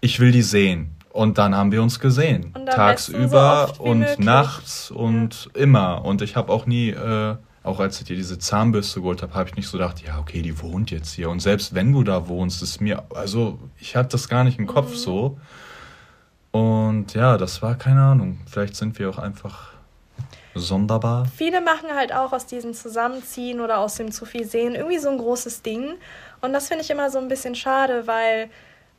ich 0.00 0.20
will 0.20 0.30
die 0.30 0.42
sehen. 0.42 0.94
Und 1.10 1.36
dann 1.36 1.54
haben 1.54 1.72
wir 1.72 1.82
uns 1.82 2.00
gesehen. 2.00 2.54
Tagsüber 2.70 3.72
so 3.76 3.82
und 3.82 4.18
nachts 4.18 4.90
und 4.90 5.50
immer. 5.52 6.04
Und 6.04 6.22
ich 6.22 6.36
habe 6.36 6.52
auch 6.52 6.64
nie, 6.64 6.90
äh, 6.90 7.34
auch 7.64 7.80
als 7.80 8.00
ich 8.00 8.06
dir 8.06 8.16
diese 8.16 8.38
Zahnbürste 8.38 9.00
geholt 9.00 9.20
habe, 9.20 9.34
habe 9.34 9.48
ich 9.48 9.56
nicht 9.56 9.68
so 9.68 9.78
gedacht, 9.78 10.02
ja, 10.06 10.18
okay, 10.20 10.42
die 10.42 10.62
wohnt 10.62 10.90
jetzt 10.90 11.12
hier. 11.12 11.28
Und 11.28 11.40
selbst 11.40 11.74
wenn 11.74 11.92
du 11.92 12.02
da 12.02 12.28
wohnst, 12.28 12.62
ist 12.62 12.80
mir, 12.80 13.02
also 13.14 13.58
ich 13.78 13.94
hatte 13.96 14.10
das 14.10 14.28
gar 14.28 14.44
nicht 14.44 14.58
im 14.58 14.66
Kopf 14.66 14.92
mhm. 14.92 14.96
so. 14.96 15.38
Und 16.52 17.14
ja, 17.14 17.38
das 17.38 17.62
war 17.62 17.74
keine 17.74 18.02
Ahnung. 18.02 18.38
Vielleicht 18.46 18.76
sind 18.76 18.98
wir 18.98 19.10
auch 19.10 19.18
einfach 19.18 19.72
sonderbar. 20.54 21.26
Viele 21.34 21.60
machen 21.60 21.88
halt 21.94 22.12
auch 22.14 22.32
aus 22.32 22.46
diesem 22.46 22.74
Zusammenziehen 22.74 23.60
oder 23.60 23.78
aus 23.78 23.94
dem 23.96 24.12
zu 24.12 24.26
viel 24.26 24.44
sehen 24.44 24.74
irgendwie 24.74 24.98
so 24.98 25.08
ein 25.08 25.18
großes 25.18 25.62
Ding. 25.62 25.94
Und 26.40 26.52
das 26.52 26.68
finde 26.68 26.84
ich 26.84 26.90
immer 26.90 27.10
so 27.10 27.18
ein 27.18 27.28
bisschen 27.28 27.54
schade, 27.54 28.06
weil 28.06 28.50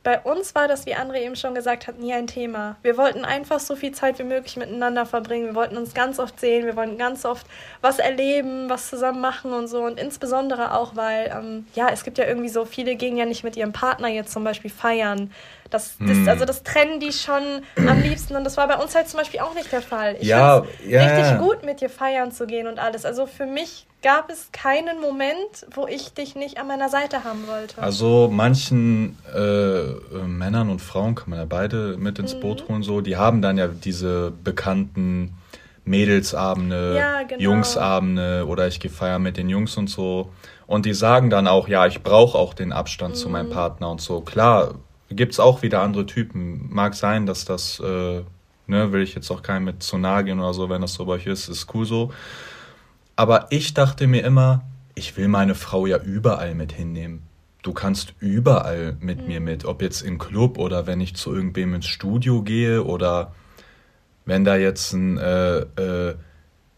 bei 0.04 0.20
uns 0.20 0.54
war 0.54 0.68
das, 0.68 0.84
wie 0.84 0.94
André 0.94 1.22
eben 1.22 1.34
schon 1.34 1.54
gesagt 1.54 1.86
hat, 1.86 1.98
nie 1.98 2.12
ein 2.12 2.26
Thema. 2.26 2.76
Wir 2.82 2.98
wollten 2.98 3.24
einfach 3.24 3.58
so 3.58 3.74
viel 3.74 3.92
Zeit 3.92 4.18
wie 4.18 4.24
möglich 4.24 4.56
miteinander 4.58 5.06
verbringen. 5.06 5.46
Wir 5.46 5.54
wollten 5.54 5.78
uns 5.78 5.94
ganz 5.94 6.18
oft 6.18 6.38
sehen. 6.38 6.66
Wir 6.66 6.76
wollten 6.76 6.98
ganz 6.98 7.24
oft 7.24 7.46
was 7.80 7.98
erleben, 7.98 8.68
was 8.68 8.90
zusammen 8.90 9.22
machen 9.22 9.54
und 9.54 9.66
so. 9.66 9.82
Und 9.82 9.98
insbesondere 9.98 10.74
auch, 10.74 10.94
weil, 10.94 11.32
ähm, 11.34 11.66
ja, 11.74 11.88
es 11.88 12.04
gibt 12.04 12.18
ja 12.18 12.26
irgendwie 12.26 12.50
so, 12.50 12.66
viele 12.66 12.96
gehen 12.96 13.16
ja 13.16 13.24
nicht 13.24 13.44
mit 13.44 13.56
ihrem 13.56 13.72
Partner 13.72 14.08
jetzt 14.08 14.30
zum 14.32 14.44
Beispiel 14.44 14.70
feiern. 14.70 15.30
Das, 15.74 15.96
das, 15.98 16.16
mm. 16.18 16.28
Also 16.28 16.44
das 16.44 16.62
trennen 16.62 17.00
die 17.00 17.12
schon 17.12 17.42
am 17.76 18.00
liebsten 18.00 18.36
und 18.36 18.44
das 18.44 18.56
war 18.56 18.68
bei 18.68 18.76
uns 18.76 18.94
halt 18.94 19.08
zum 19.08 19.18
Beispiel 19.18 19.40
auch 19.40 19.54
nicht 19.54 19.72
der 19.72 19.82
Fall. 19.82 20.16
Ich 20.20 20.28
ja, 20.28 20.64
ja, 20.86 21.04
richtig 21.04 21.38
gut, 21.40 21.64
mit 21.64 21.80
dir 21.80 21.90
feiern 21.90 22.30
zu 22.30 22.46
gehen 22.46 22.68
und 22.68 22.78
alles. 22.78 23.04
Also 23.04 23.26
für 23.26 23.44
mich 23.44 23.88
gab 24.00 24.30
es 24.30 24.52
keinen 24.52 25.00
Moment, 25.00 25.66
wo 25.74 25.88
ich 25.88 26.14
dich 26.14 26.36
nicht 26.36 26.58
an 26.58 26.68
meiner 26.68 26.88
Seite 26.88 27.24
haben 27.24 27.48
wollte. 27.48 27.82
Also 27.82 28.30
manchen 28.30 29.18
äh, 29.34 30.18
Männern 30.24 30.70
und 30.70 30.80
Frauen 30.80 31.16
kann 31.16 31.30
man 31.30 31.40
ja 31.40 31.44
beide 31.44 31.96
mit 31.98 32.20
ins 32.20 32.36
mhm. 32.36 32.40
Boot 32.40 32.68
holen, 32.68 32.84
so, 32.84 33.00
die 33.00 33.16
haben 33.16 33.42
dann 33.42 33.58
ja 33.58 33.66
diese 33.66 34.30
bekannten 34.30 35.36
Mädelsabende, 35.84 36.94
ja, 36.96 37.22
genau. 37.24 37.42
Jungsabende 37.42 38.46
oder 38.46 38.68
ich 38.68 38.78
gehe 38.78 38.92
feiern 38.92 39.22
mit 39.22 39.36
den 39.36 39.48
Jungs 39.48 39.76
und 39.76 39.90
so. 39.90 40.30
Und 40.68 40.86
die 40.86 40.94
sagen 40.94 41.30
dann 41.30 41.48
auch, 41.48 41.66
ja, 41.66 41.84
ich 41.86 42.04
brauche 42.04 42.38
auch 42.38 42.54
den 42.54 42.72
Abstand 42.72 43.14
mhm. 43.14 43.18
zu 43.18 43.28
meinem 43.28 43.48
mhm. 43.48 43.54
Partner 43.54 43.90
und 43.90 44.00
so. 44.00 44.20
Klar, 44.20 44.74
gibt 45.16 45.32
es 45.32 45.40
auch 45.40 45.62
wieder 45.62 45.82
andere 45.82 46.06
Typen. 46.06 46.68
Mag 46.72 46.94
sein, 46.94 47.26
dass 47.26 47.44
das, 47.44 47.80
äh, 47.80 48.22
ne, 48.66 48.92
will 48.92 49.02
ich 49.02 49.14
jetzt 49.14 49.30
auch 49.30 49.42
keinem 49.42 49.64
mit 49.64 49.82
zu 49.82 49.98
nahe 49.98 50.24
gehen 50.24 50.40
oder 50.40 50.54
so, 50.54 50.68
wenn 50.68 50.82
das 50.82 50.94
so 50.94 51.04
bei 51.06 51.14
euch 51.14 51.26
ist, 51.26 51.48
ist 51.48 51.72
cool 51.74 51.84
so. 51.84 52.12
Aber 53.16 53.46
ich 53.50 53.74
dachte 53.74 54.06
mir 54.06 54.24
immer, 54.24 54.64
ich 54.94 55.16
will 55.16 55.28
meine 55.28 55.54
Frau 55.54 55.86
ja 55.86 55.98
überall 55.98 56.54
mit 56.54 56.72
hinnehmen. 56.72 57.22
Du 57.62 57.72
kannst 57.72 58.14
überall 58.20 58.96
mit 59.00 59.22
mhm. 59.22 59.26
mir 59.26 59.40
mit, 59.40 59.64
ob 59.64 59.82
jetzt 59.82 60.02
im 60.02 60.18
Club 60.18 60.58
oder 60.58 60.86
wenn 60.86 61.00
ich 61.00 61.16
zu 61.16 61.34
irgendwem 61.34 61.74
ins 61.74 61.86
Studio 61.86 62.42
gehe 62.42 62.84
oder 62.84 63.34
wenn 64.26 64.44
da 64.44 64.56
jetzt 64.56 64.92
ein 64.92 65.18
äh, 65.18 65.60
äh, 65.60 66.14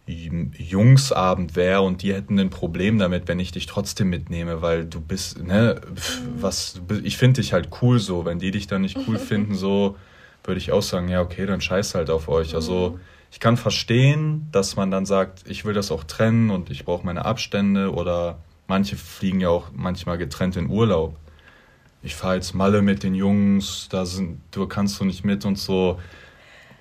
Jungsabend 0.06 1.56
wäre 1.56 1.80
und 1.82 2.02
die 2.02 2.14
hätten 2.14 2.38
ein 2.38 2.50
Problem 2.50 2.98
damit, 2.98 3.26
wenn 3.26 3.40
ich 3.40 3.50
dich 3.50 3.66
trotzdem 3.66 4.08
mitnehme, 4.08 4.62
weil 4.62 4.84
du 4.84 5.00
bist, 5.00 5.42
ne, 5.44 5.80
mhm. 5.84 5.96
was, 6.40 6.80
ich 7.02 7.16
finde 7.16 7.40
dich 7.40 7.52
halt 7.52 7.70
cool 7.82 7.98
so. 7.98 8.24
Wenn 8.24 8.38
die 8.38 8.52
dich 8.52 8.66
dann 8.66 8.82
nicht 8.82 8.96
cool 9.08 9.18
finden, 9.18 9.54
so 9.54 9.96
würde 10.44 10.58
ich 10.58 10.70
auch 10.70 10.82
sagen, 10.82 11.08
ja, 11.08 11.20
okay, 11.20 11.44
dann 11.46 11.60
scheiß 11.60 11.96
halt 11.96 12.10
auf 12.10 12.28
euch. 12.28 12.54
Also 12.54 12.94
mhm 12.96 13.00
ich 13.36 13.40
kann 13.40 13.56
verstehen, 13.56 14.48
dass 14.52 14.76
man 14.76 14.90
dann 14.90 15.04
sagt, 15.04 15.42
ich 15.46 15.66
will 15.66 15.74
das 15.74 15.90
auch 15.90 16.04
trennen 16.04 16.50
und 16.50 16.70
ich 16.70 16.84
brauche 16.84 17.04
meine 17.04 17.24
Abstände 17.24 17.92
oder 17.92 18.38
manche 18.66 18.96
fliegen 18.96 19.40
ja 19.40 19.48
auch 19.48 19.68
manchmal 19.74 20.18
getrennt 20.18 20.56
in 20.56 20.70
Urlaub. 20.70 21.16
Ich 22.02 22.14
fahre 22.14 22.36
jetzt 22.36 22.54
Malle 22.54 22.82
mit 22.82 23.02
den 23.02 23.14
Jungs, 23.14 23.88
da 23.90 24.06
sind, 24.06 24.40
du 24.52 24.66
kannst 24.66 25.00
du 25.00 25.04
nicht 25.04 25.24
mit 25.24 25.44
und 25.44 25.58
so. 25.58 26.00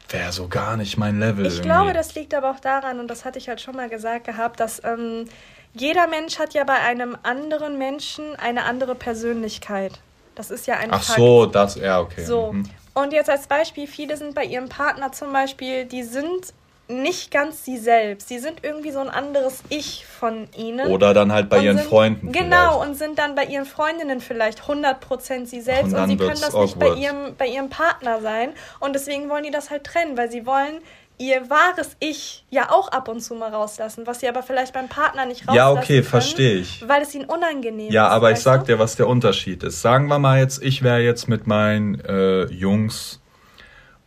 Wäre 0.09 0.31
so 0.31 0.47
gar 0.47 0.77
nicht 0.77 0.97
mein 0.97 1.19
Level. 1.19 1.45
Ich 1.45 1.53
irgendwie. 1.53 1.69
glaube, 1.69 1.93
das 1.93 2.15
liegt 2.15 2.33
aber 2.33 2.51
auch 2.51 2.59
daran, 2.59 2.99
und 2.99 3.07
das 3.07 3.25
hatte 3.25 3.39
ich 3.39 3.49
halt 3.49 3.61
schon 3.61 3.75
mal 3.75 3.89
gesagt 3.89 4.25
gehabt, 4.25 4.59
dass 4.59 4.83
ähm, 4.83 5.25
jeder 5.73 6.07
Mensch 6.07 6.39
hat 6.39 6.53
ja 6.53 6.63
bei 6.63 6.75
einem 6.75 7.17
anderen 7.23 7.77
Menschen 7.77 8.35
eine 8.35 8.63
andere 8.63 8.95
Persönlichkeit. 8.95 9.99
Das 10.35 10.51
ist 10.51 10.67
ja 10.67 10.75
ein 10.77 10.89
Ach 10.91 11.01
Fakt. 11.03 11.19
so, 11.19 11.45
das, 11.45 11.75
ja, 11.75 11.99
okay. 11.99 12.23
So. 12.23 12.51
Mhm. 12.51 12.69
Und 12.93 13.13
jetzt 13.13 13.29
als 13.29 13.47
Beispiel, 13.47 13.87
viele 13.87 14.15
sind 14.15 14.35
bei 14.35 14.45
ihrem 14.45 14.69
Partner 14.69 15.11
zum 15.11 15.33
Beispiel, 15.33 15.85
die 15.85 16.03
sind 16.03 16.53
nicht 16.87 17.31
ganz 17.31 17.65
sie 17.65 17.77
selbst. 17.77 18.27
Sie 18.27 18.39
sind 18.39 18.63
irgendwie 18.63 18.91
so 18.91 18.99
ein 18.99 19.09
anderes 19.09 19.63
Ich 19.69 20.05
von 20.05 20.47
ihnen. 20.55 20.87
Oder 20.91 21.13
dann 21.13 21.31
halt 21.31 21.49
bei 21.49 21.59
ihren 21.59 21.77
sind, 21.77 21.87
Freunden. 21.87 22.31
Genau, 22.31 22.73
vielleicht. 22.73 22.89
und 22.89 22.95
sind 22.95 23.19
dann 23.19 23.35
bei 23.35 23.45
ihren 23.45 23.65
Freundinnen 23.65 24.21
vielleicht 24.21 24.61
100% 24.61 25.45
sie 25.45 25.61
selbst 25.61 25.93
und, 25.93 25.99
und 25.99 26.09
sie 26.09 26.17
können 26.17 26.29
das 26.31 26.53
awkward. 26.53 26.61
nicht 26.63 26.79
bei 26.79 26.93
ihrem, 26.93 27.35
bei 27.37 27.47
ihrem 27.47 27.69
Partner 27.69 28.21
sein. 28.21 28.53
Und 28.79 28.93
deswegen 28.93 29.29
wollen 29.29 29.43
die 29.43 29.51
das 29.51 29.69
halt 29.69 29.83
trennen, 29.83 30.17
weil 30.17 30.29
sie 30.29 30.45
wollen 30.45 30.81
ihr 31.17 31.49
wahres 31.49 31.95
Ich 31.99 32.43
ja 32.49 32.71
auch 32.71 32.89
ab 32.89 33.07
und 33.07 33.21
zu 33.21 33.35
mal 33.35 33.51
rauslassen, 33.51 34.05
was 34.05 34.19
sie 34.19 34.27
aber 34.27 34.43
vielleicht 34.43 34.73
beim 34.73 34.89
Partner 34.89 35.25
nicht 35.25 35.47
rauslassen 35.47 35.55
Ja, 35.55 35.71
okay, 35.71 36.03
verstehe 36.03 36.55
ich. 36.55 36.83
Weil 36.87 37.01
es 37.01 37.15
ihnen 37.15 37.25
unangenehm 37.25 37.79
ja, 37.79 37.87
ist. 37.87 37.93
Ja, 37.93 38.07
aber 38.09 38.31
ich 38.31 38.39
sag 38.39 38.61
du? 38.61 38.73
dir, 38.73 38.79
was 38.79 38.95
der 38.95 39.07
Unterschied 39.07 39.63
ist. 39.63 39.81
Sagen 39.81 40.07
wir 40.07 40.19
mal 40.19 40.39
jetzt, 40.39 40.61
ich 40.61 40.83
wäre 40.83 40.99
jetzt 40.99 41.27
mit 41.27 41.47
meinen 41.47 41.99
äh, 42.01 42.45
Jungs 42.45 43.21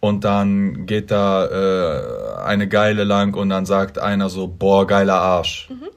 und 0.01 0.25
dann 0.25 0.87
geht 0.87 1.11
da 1.11 1.47
äh, 1.47 2.45
eine 2.45 2.69
Geile 2.69 3.05
lang 3.05 3.35
und 3.35 3.49
dann 3.49 3.67
sagt 3.67 3.99
einer 3.99 4.29
so, 4.29 4.47
boah, 4.47 4.87
geiler 4.87 5.21
Arsch. 5.21 5.69
Mhm. 5.71 5.89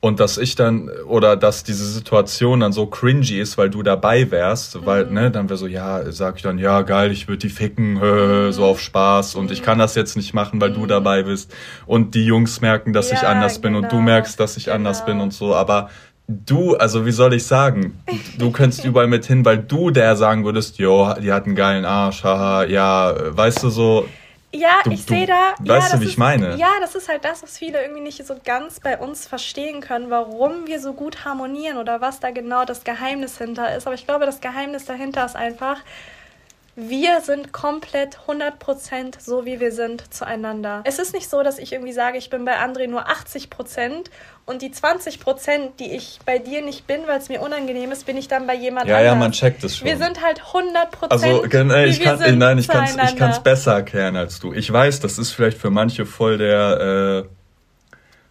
Und 0.00 0.20
dass 0.20 0.36
ich 0.36 0.54
dann, 0.54 0.90
oder 1.06 1.34
dass 1.34 1.64
diese 1.64 1.86
Situation 1.86 2.60
dann 2.60 2.74
so 2.74 2.84
cringy 2.84 3.40
ist, 3.40 3.56
weil 3.56 3.70
du 3.70 3.82
dabei 3.82 4.30
wärst, 4.30 4.76
mhm. 4.76 4.86
weil, 4.86 5.06
ne, 5.06 5.30
dann 5.30 5.48
wäre 5.48 5.56
so, 5.56 5.66
ja, 5.66 6.12
sag 6.12 6.36
ich 6.36 6.42
dann, 6.42 6.58
ja, 6.58 6.82
geil, 6.82 7.10
ich 7.10 7.26
würde 7.26 7.38
die 7.38 7.48
ficken, 7.48 8.00
hö, 8.00 8.52
so 8.52 8.64
auf 8.64 8.80
Spaß 8.80 9.34
und 9.34 9.50
ich 9.50 9.62
kann 9.62 9.78
das 9.78 9.94
jetzt 9.94 10.16
nicht 10.16 10.34
machen, 10.34 10.60
weil 10.60 10.70
mhm. 10.70 10.74
du 10.74 10.86
dabei 10.86 11.22
bist. 11.22 11.54
Und 11.86 12.14
die 12.14 12.26
Jungs 12.26 12.60
merken, 12.60 12.92
dass 12.92 13.10
ja, 13.10 13.16
ich 13.16 13.22
anders 13.26 13.60
bin 13.60 13.74
und 13.74 13.84
du 13.84 13.96
genau. 13.96 14.02
merkst, 14.02 14.38
dass 14.38 14.58
ich 14.58 14.64
genau. 14.64 14.76
anders 14.76 15.06
bin 15.06 15.20
und 15.20 15.32
so. 15.32 15.54
Aber 15.54 15.88
du, 16.26 16.76
also 16.76 17.06
wie 17.06 17.12
soll 17.12 17.34
ich 17.34 17.46
sagen, 17.46 18.02
du 18.38 18.50
könntest 18.50 18.84
überall 18.84 19.06
mit 19.06 19.26
hin, 19.26 19.44
weil 19.44 19.58
du 19.58 19.90
der 19.90 20.16
sagen 20.16 20.44
würdest, 20.44 20.78
jo, 20.78 21.12
die 21.20 21.32
hat 21.32 21.46
einen 21.46 21.54
geilen 21.54 21.84
Arsch, 21.84 22.24
haha, 22.24 22.64
ja, 22.64 23.14
weißt 23.36 23.62
du 23.62 23.70
so, 23.70 24.08
ja, 24.54 24.80
du, 24.84 24.92
ich 24.92 25.02
sehe 25.02 25.26
da. 25.26 25.54
Weißt 25.58 25.90
ja, 25.90 25.96
du, 25.96 26.02
wie 26.02 26.08
ich 26.08 26.16
meine? 26.16 26.54
Ja, 26.56 26.70
das 26.80 26.94
ist 26.94 27.08
halt 27.08 27.24
das, 27.24 27.42
was 27.42 27.58
viele 27.58 27.82
irgendwie 27.82 28.02
nicht 28.02 28.24
so 28.24 28.36
ganz 28.44 28.78
bei 28.78 28.96
uns 28.98 29.26
verstehen 29.26 29.80
können, 29.80 30.10
warum 30.10 30.66
wir 30.66 30.78
so 30.78 30.92
gut 30.92 31.24
harmonieren 31.24 31.76
oder 31.76 32.00
was 32.00 32.20
da 32.20 32.30
genau 32.30 32.64
das 32.64 32.84
Geheimnis 32.84 33.36
hinter 33.36 33.76
ist. 33.76 33.86
Aber 33.86 33.94
ich 33.94 34.06
glaube, 34.06 34.26
das 34.26 34.40
Geheimnis 34.40 34.84
dahinter 34.84 35.26
ist 35.26 35.34
einfach, 35.34 35.78
wir 36.76 37.20
sind 37.20 37.52
komplett 37.52 38.18
100% 38.26 39.20
so, 39.20 39.46
wie 39.46 39.60
wir 39.60 39.70
sind 39.70 40.12
zueinander. 40.12 40.82
Es 40.84 40.98
ist 40.98 41.14
nicht 41.14 41.30
so, 41.30 41.42
dass 41.42 41.58
ich 41.58 41.72
irgendwie 41.72 41.92
sage, 41.92 42.18
ich 42.18 42.30
bin 42.30 42.44
bei 42.44 42.58
André 42.58 42.88
nur 42.88 43.08
80% 43.08 44.06
und 44.44 44.60
die 44.60 44.70
20%, 44.70 45.76
die 45.78 45.92
ich 45.92 46.18
bei 46.26 46.38
dir 46.38 46.62
nicht 46.62 46.86
bin, 46.86 47.02
weil 47.06 47.18
es 47.18 47.28
mir 47.28 47.40
unangenehm 47.40 47.92
ist, 47.92 48.06
bin 48.06 48.16
ich 48.16 48.26
dann 48.26 48.46
bei 48.46 48.54
jemand 48.54 48.88
ja, 48.88 48.96
anders. 48.96 49.06
Ja, 49.06 49.12
ja, 49.12 49.18
man 49.18 49.32
checkt 49.32 49.62
es 49.62 49.76
schon. 49.76 49.86
Wir 49.86 49.98
sind 49.98 50.20
halt 50.20 50.42
100% 50.42 51.10
also, 51.10 51.44
äh, 51.44 51.86
ich 51.86 52.00
kann, 52.00 52.18
sind 52.18 52.38
Nein, 52.38 52.58
ich 52.58 52.68
kann 52.68 53.30
es 53.30 53.40
besser 53.40 53.74
erklären 53.74 54.16
als 54.16 54.40
du. 54.40 54.52
Ich 54.52 54.72
weiß, 54.72 55.00
das 55.00 55.18
ist 55.18 55.30
vielleicht 55.30 55.58
für 55.58 55.70
manche 55.70 56.06
voll 56.06 56.38
der... 56.38 57.24
Äh, 57.24 57.34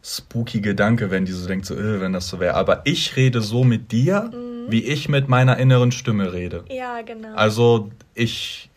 spooky 0.06 0.60
Gedanke, 0.60 1.12
wenn 1.12 1.24
die 1.24 1.32
so 1.32 1.48
denkt, 1.48 1.66
so, 1.66 1.76
äh, 1.76 2.02
wenn 2.02 2.12
das 2.12 2.28
so 2.28 2.39
wäre. 2.41 2.56
Aber 2.56 2.82
ich 2.84 3.16
rede 3.16 3.39
so 3.39 3.64
mit 3.64 3.94
dir, 3.94 4.30
mhm. 4.34 4.53
Wie 4.70 4.84
ich 4.84 5.09
mit 5.09 5.28
meiner 5.30 5.57
inneren 5.57 5.91
Stimme 5.91 6.34
rede. 6.34 6.64
Ja, 6.70 7.01
genau. 7.01 7.36
Also 7.36 7.91
ich, 8.14 8.70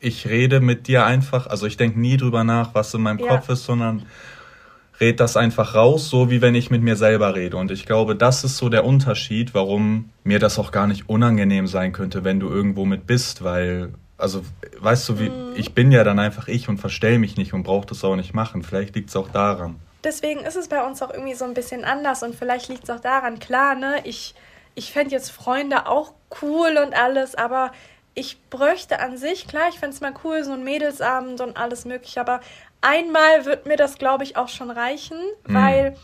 ich 0.00 0.26
rede 0.26 0.60
mit 0.60 0.88
dir 0.88 1.06
einfach, 1.06 1.46
also 1.46 1.66
ich 1.66 1.76
denke 1.76 2.00
nie 2.00 2.16
drüber 2.16 2.44
nach, 2.44 2.74
was 2.74 2.92
in 2.94 3.02
meinem 3.02 3.18
ja. 3.18 3.28
Kopf 3.28 3.48
ist, 3.48 3.64
sondern 3.64 4.06
red 5.02 5.20
das 5.20 5.36
einfach 5.36 5.74
raus, 5.74 6.08
so 6.08 6.30
wie 6.30 6.40
wenn 6.40 6.54
ich 6.54 6.70
mit 6.70 6.82
mir 6.82 6.96
selber 6.96 7.34
rede. 7.34 7.56
Und 7.56 7.70
ich 7.70 7.86
glaube, 7.86 8.16
das 8.16 8.44
ist 8.44 8.56
so 8.56 8.68
der 8.68 8.84
Unterschied, 8.84 9.52
warum 9.52 10.10
mir 10.24 10.38
das 10.38 10.58
auch 10.58 10.70
gar 10.70 10.86
nicht 10.86 11.08
unangenehm 11.08 11.66
sein 11.66 11.92
könnte, 11.92 12.24
wenn 12.24 12.40
du 12.40 12.48
irgendwo 12.48 12.84
mit 12.84 13.06
bist, 13.06 13.42
weil, 13.42 13.94
also, 14.16 14.42
weißt 14.78 15.08
du, 15.08 15.18
wie, 15.18 15.28
mhm. 15.28 15.52
ich 15.56 15.74
bin 15.74 15.92
ja 15.92 16.04
dann 16.04 16.18
einfach 16.18 16.48
ich 16.48 16.68
und 16.68 16.78
verstell 16.78 17.18
mich 17.18 17.36
nicht 17.36 17.52
und 17.52 17.64
brauche 17.64 17.86
das 17.86 18.04
auch 18.04 18.16
nicht 18.16 18.32
machen. 18.32 18.62
Vielleicht 18.62 18.94
liegt 18.94 19.08
es 19.08 19.16
auch 19.16 19.28
daran. 19.28 19.76
Deswegen 20.04 20.40
ist 20.40 20.56
es 20.56 20.68
bei 20.68 20.84
uns 20.84 21.02
auch 21.02 21.12
irgendwie 21.12 21.34
so 21.34 21.44
ein 21.44 21.54
bisschen 21.54 21.84
anders 21.84 22.22
und 22.22 22.34
vielleicht 22.34 22.68
liegt 22.68 22.84
es 22.84 22.90
auch 22.90 23.00
daran, 23.00 23.38
klar, 23.38 23.74
ne, 23.74 23.96
ich, 24.04 24.34
ich 24.74 24.92
fände 24.92 25.14
jetzt 25.14 25.30
Freunde 25.30 25.86
auch 25.86 26.12
cool 26.42 26.78
und 26.78 26.94
alles, 26.94 27.34
aber 27.34 27.72
ich 28.14 28.42
bräuchte 28.50 29.00
an 29.00 29.16
sich, 29.16 29.48
klar, 29.48 29.68
ich 29.70 29.78
fände 29.78 29.94
es 29.94 30.00
mal 30.00 30.14
cool, 30.24 30.44
so 30.44 30.52
ein 30.52 30.64
Mädelsabend 30.64 31.40
und 31.40 31.56
alles 31.56 31.84
mögliche, 31.84 32.20
aber 32.20 32.40
einmal 32.80 33.44
wird 33.44 33.66
mir 33.66 33.76
das, 33.76 33.96
glaube 33.96 34.24
ich, 34.24 34.36
auch 34.36 34.48
schon 34.48 34.70
reichen, 34.70 35.18
mhm. 35.46 35.54
weil 35.54 35.96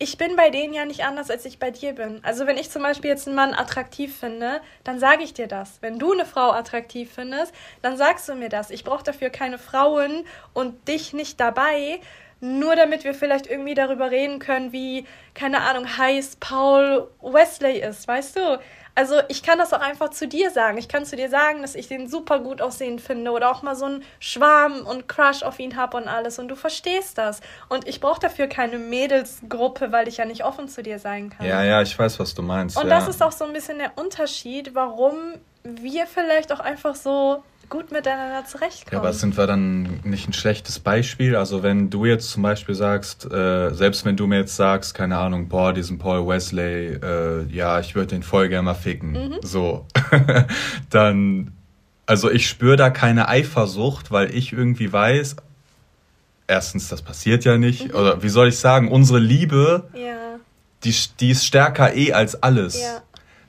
ich 0.00 0.16
bin 0.16 0.36
bei 0.36 0.50
denen 0.50 0.74
ja 0.74 0.84
nicht 0.84 1.04
anders, 1.04 1.28
als 1.28 1.44
ich 1.44 1.58
bei 1.58 1.72
dir 1.72 1.92
bin. 1.92 2.20
Also 2.22 2.46
wenn 2.46 2.56
ich 2.56 2.70
zum 2.70 2.82
Beispiel 2.82 3.10
jetzt 3.10 3.26
einen 3.26 3.34
Mann 3.34 3.52
attraktiv 3.52 4.16
finde, 4.16 4.60
dann 4.84 5.00
sage 5.00 5.24
ich 5.24 5.34
dir 5.34 5.48
das. 5.48 5.78
Wenn 5.80 5.98
du 5.98 6.12
eine 6.12 6.24
Frau 6.24 6.52
attraktiv 6.52 7.10
findest, 7.12 7.52
dann 7.82 7.96
sagst 7.96 8.28
du 8.28 8.36
mir 8.36 8.48
das. 8.48 8.70
Ich 8.70 8.84
brauche 8.84 9.02
dafür 9.02 9.30
keine 9.30 9.58
Frauen 9.58 10.24
und 10.52 10.86
dich 10.86 11.14
nicht 11.14 11.40
dabei, 11.40 12.00
nur 12.40 12.76
damit 12.76 13.04
wir 13.04 13.14
vielleicht 13.14 13.46
irgendwie 13.46 13.74
darüber 13.74 14.10
reden 14.10 14.38
können, 14.38 14.72
wie, 14.72 15.06
keine 15.34 15.62
Ahnung, 15.62 15.86
heiß 15.98 16.36
Paul 16.40 17.08
Wesley 17.20 17.80
ist, 17.80 18.06
weißt 18.06 18.36
du? 18.36 18.60
Also 18.98 19.14
ich 19.28 19.44
kann 19.44 19.58
das 19.58 19.72
auch 19.72 19.80
einfach 19.80 20.10
zu 20.10 20.26
dir 20.26 20.50
sagen. 20.50 20.76
Ich 20.76 20.88
kann 20.88 21.04
zu 21.04 21.14
dir 21.14 21.28
sagen, 21.28 21.62
dass 21.62 21.76
ich 21.76 21.86
den 21.86 22.08
super 22.08 22.40
gut 22.40 22.60
aussehen 22.60 22.98
finde 22.98 23.30
oder 23.30 23.48
auch 23.52 23.62
mal 23.62 23.76
so 23.76 23.84
einen 23.84 24.02
Schwarm 24.18 24.86
und 24.86 25.06
Crush 25.06 25.44
auf 25.44 25.60
ihn 25.60 25.76
habe 25.76 25.98
und 25.98 26.08
alles. 26.08 26.40
Und 26.40 26.48
du 26.48 26.56
verstehst 26.56 27.16
das. 27.16 27.40
Und 27.68 27.86
ich 27.86 28.00
brauche 28.00 28.18
dafür 28.18 28.48
keine 28.48 28.76
Mädelsgruppe, 28.78 29.92
weil 29.92 30.08
ich 30.08 30.16
ja 30.16 30.24
nicht 30.24 30.44
offen 30.44 30.66
zu 30.66 30.82
dir 30.82 30.98
sein 30.98 31.30
kann. 31.30 31.46
Ja, 31.46 31.62
ja, 31.62 31.80
ich 31.80 31.96
weiß, 31.96 32.18
was 32.18 32.34
du 32.34 32.42
meinst. 32.42 32.76
Und 32.76 32.88
ja. 32.88 32.98
das 32.98 33.06
ist 33.06 33.22
auch 33.22 33.30
so 33.30 33.44
ein 33.44 33.52
bisschen 33.52 33.78
der 33.78 33.92
Unterschied, 33.94 34.74
warum 34.74 35.14
wir 35.62 36.08
vielleicht 36.08 36.50
auch 36.52 36.60
einfach 36.60 36.96
so 36.96 37.44
gut 37.68 37.92
miteinander 37.92 38.44
zurechtkommen. 38.46 38.92
Ja, 38.92 38.98
aber 38.98 39.12
sind 39.12 39.36
wir 39.36 39.46
dann 39.46 40.00
nicht 40.04 40.28
ein 40.28 40.32
schlechtes 40.32 40.78
Beispiel? 40.78 41.36
Also 41.36 41.62
wenn 41.62 41.90
du 41.90 42.04
jetzt 42.04 42.30
zum 42.30 42.42
Beispiel 42.42 42.74
sagst, 42.74 43.30
äh, 43.30 43.74
selbst 43.74 44.04
wenn 44.04 44.16
du 44.16 44.26
mir 44.26 44.38
jetzt 44.38 44.56
sagst, 44.56 44.94
keine 44.94 45.18
Ahnung, 45.18 45.48
boah, 45.48 45.72
diesen 45.72 45.98
Paul 45.98 46.26
Wesley, 46.26 46.98
äh, 47.02 47.44
ja, 47.50 47.80
ich 47.80 47.94
würde 47.94 48.08
den 48.08 48.22
voll 48.22 48.48
gerne 48.48 48.64
mal 48.64 48.74
ficken, 48.74 49.12
mhm. 49.12 49.34
so, 49.42 49.86
dann, 50.90 51.52
also 52.06 52.30
ich 52.30 52.48
spüre 52.48 52.76
da 52.76 52.90
keine 52.90 53.28
Eifersucht, 53.28 54.10
weil 54.10 54.34
ich 54.34 54.52
irgendwie 54.52 54.92
weiß, 54.92 55.36
erstens, 56.46 56.88
das 56.88 57.02
passiert 57.02 57.44
ja 57.44 57.58
nicht, 57.58 57.88
mhm. 57.88 57.94
oder 57.94 58.22
wie 58.22 58.28
soll 58.30 58.48
ich 58.48 58.58
sagen, 58.58 58.90
unsere 58.90 59.18
Liebe, 59.18 59.88
ja. 59.94 60.38
die, 60.84 60.94
die 61.20 61.30
ist 61.30 61.44
stärker 61.44 61.94
eh 61.94 62.12
als 62.12 62.42
alles. 62.42 62.80
Ja. 62.80 63.02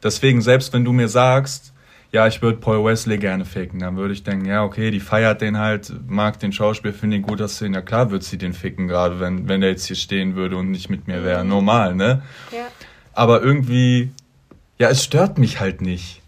Deswegen, 0.04 0.42
selbst 0.42 0.72
wenn 0.74 0.86
du 0.86 0.94
mir 0.94 1.10
sagst, 1.10 1.74
ja, 2.12 2.26
ich 2.26 2.42
würde 2.42 2.58
Paul 2.58 2.84
Wesley 2.84 3.18
gerne 3.18 3.46
ficken. 3.46 3.80
Dann 3.80 3.96
würde 3.96 4.14
ich 4.14 4.24
denken, 4.24 4.46
ja, 4.46 4.64
okay, 4.64 4.90
die 4.90 5.00
feiert 5.00 5.42
den 5.42 5.58
halt, 5.58 5.92
mag 6.08 6.40
den 6.40 6.52
Schauspiel, 6.52 6.92
finde 6.92 7.18
ihn 7.18 7.22
gut 7.22 7.42
aussehen. 7.42 7.74
Ja 7.74 7.82
klar 7.82 8.10
wird 8.10 8.24
sie 8.24 8.38
den 8.38 8.54
ficken, 8.54 8.88
gerade 8.88 9.20
wenn, 9.20 9.48
wenn 9.48 9.62
der 9.62 9.70
jetzt 9.72 9.86
hier 9.86 9.96
stehen 9.96 10.36
würde 10.36 10.58
und 10.58 10.72
nicht 10.72 10.90
mit 10.90 11.08
mir 11.08 11.24
wäre. 11.24 11.44
Mhm. 11.44 11.50
Normal, 11.50 11.96
ne? 11.96 12.24
Ja. 12.52 12.68
Aber 13.14 13.42
irgendwie, 13.42 14.12
ja, 14.78 14.90
es 14.90 15.04
stört 15.04 15.38
mich 15.38 15.60
halt 15.60 15.82
nicht. 15.82 16.22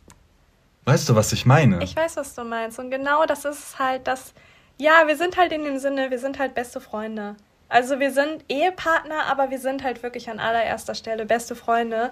Weißt 0.85 1.09
du, 1.09 1.15
was 1.15 1.31
ich 1.31 1.45
meine? 1.45 1.83
Ich 1.83 1.95
weiß, 1.95 2.17
was 2.17 2.35
du 2.35 2.43
meinst. 2.43 2.77
Und 2.79 2.91
genau 2.91 3.25
das 3.25 3.45
ist 3.45 3.79
halt 3.79 4.07
das, 4.07 4.33
ja, 4.77 5.03
wir 5.07 5.15
sind 5.15 5.37
halt 5.37 5.51
in 5.51 5.63
dem 5.63 5.79
Sinne, 5.79 6.11
wir 6.11 6.19
sind 6.19 6.37
halt 6.37 6.53
beste 6.53 6.79
Freunde. 6.81 7.35
Also 7.69 7.99
wir 7.99 8.11
sind 8.11 8.43
Ehepartner, 8.49 9.27
aber 9.29 9.49
wir 9.49 9.59
sind 9.59 9.83
halt 9.83 10.03
wirklich 10.03 10.29
an 10.29 10.39
allererster 10.39 10.93
Stelle 10.93 11.25
beste 11.25 11.55
Freunde. 11.55 12.11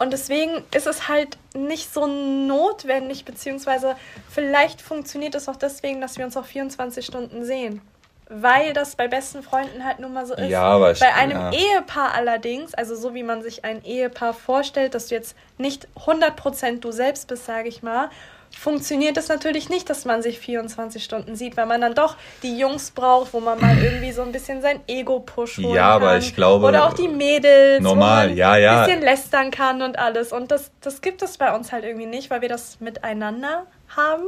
Und 0.00 0.14
deswegen 0.14 0.64
ist 0.74 0.86
es 0.86 1.08
halt 1.08 1.36
nicht 1.54 1.92
so 1.92 2.06
notwendig, 2.06 3.26
beziehungsweise 3.26 3.96
vielleicht 4.30 4.80
funktioniert 4.80 5.34
es 5.34 5.46
auch 5.46 5.56
deswegen, 5.56 6.00
dass 6.00 6.16
wir 6.16 6.24
uns 6.24 6.38
auch 6.38 6.46
24 6.46 7.04
Stunden 7.04 7.44
sehen. 7.44 7.82
Weil 8.30 8.72
das 8.72 8.96
bei 8.96 9.08
besten 9.08 9.42
Freunden 9.42 9.84
halt 9.84 9.98
nun 9.98 10.14
mal 10.14 10.24
so 10.24 10.34
ist. 10.34 10.48
Ja, 10.48 10.62
aber 10.62 10.92
ich, 10.92 11.00
bei 11.00 11.12
einem 11.12 11.36
ja. 11.36 11.52
Ehepaar 11.52 12.14
allerdings, 12.14 12.72
also 12.72 12.96
so 12.96 13.12
wie 13.12 13.22
man 13.22 13.42
sich 13.42 13.66
ein 13.66 13.84
Ehepaar 13.84 14.32
vorstellt, 14.32 14.94
dass 14.94 15.08
du 15.08 15.16
jetzt 15.16 15.36
nicht 15.58 15.86
100% 16.06 16.80
du 16.80 16.92
selbst 16.92 17.28
bist, 17.28 17.44
sage 17.44 17.68
ich 17.68 17.82
mal, 17.82 18.08
funktioniert 18.56 19.16
es 19.16 19.28
natürlich 19.28 19.68
nicht, 19.68 19.88
dass 19.88 20.04
man 20.04 20.22
sich 20.22 20.38
24 20.38 21.02
Stunden 21.02 21.36
sieht, 21.36 21.56
weil 21.56 21.66
man 21.66 21.80
dann 21.80 21.94
doch 21.94 22.16
die 22.42 22.58
Jungs 22.58 22.90
braucht, 22.90 23.32
wo 23.32 23.40
man 23.40 23.60
mal 23.60 23.76
irgendwie 23.82 24.12
so 24.12 24.22
ein 24.22 24.32
bisschen 24.32 24.62
sein 24.62 24.80
Ego 24.86 25.20
pushen 25.20 25.64
ja, 25.64 25.92
kann. 25.92 26.02
aber 26.02 26.18
ich 26.18 26.34
glaube 26.34 26.66
oder 26.66 26.86
auch 26.86 26.92
die 26.92 27.08
Mädels, 27.08 27.82
normal, 27.82 28.32
ja, 28.36 28.56
ja. 28.56 28.82
ein 28.82 28.86
bisschen 28.86 29.02
lästern 29.02 29.50
kann 29.50 29.82
und 29.82 29.98
alles 29.98 30.32
und 30.32 30.50
das 30.50 30.70
das 30.80 31.00
gibt 31.00 31.22
es 31.22 31.38
bei 31.38 31.54
uns 31.54 31.72
halt 31.72 31.84
irgendwie 31.84 32.06
nicht, 32.06 32.30
weil 32.30 32.40
wir 32.40 32.48
das 32.48 32.80
miteinander 32.80 33.66
haben. 33.88 34.24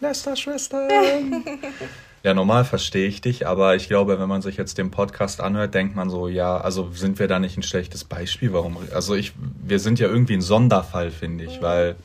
Lästerschwestern. 0.00 0.88
Ja, 2.22 2.34
normal 2.34 2.66
verstehe 2.66 3.08
ich 3.08 3.22
dich, 3.22 3.46
aber 3.46 3.76
ich 3.76 3.88
glaube, 3.88 4.20
wenn 4.20 4.28
man 4.28 4.42
sich 4.42 4.58
jetzt 4.58 4.76
den 4.76 4.90
Podcast 4.90 5.40
anhört, 5.40 5.72
denkt 5.72 5.96
man 5.96 6.10
so, 6.10 6.28
ja, 6.28 6.58
also 6.58 6.90
sind 6.92 7.18
wir 7.18 7.28
da 7.28 7.38
nicht 7.38 7.56
ein 7.56 7.62
schlechtes 7.62 8.04
Beispiel? 8.04 8.52
Warum? 8.52 8.76
Also 8.92 9.14
ich, 9.14 9.32
wir 9.64 9.78
sind 9.78 9.98
ja 9.98 10.06
irgendwie 10.06 10.34
ein 10.34 10.42
Sonderfall, 10.42 11.12
finde 11.12 11.44
ich, 11.44 11.60
mhm. 11.60 11.64
weil 11.64 11.96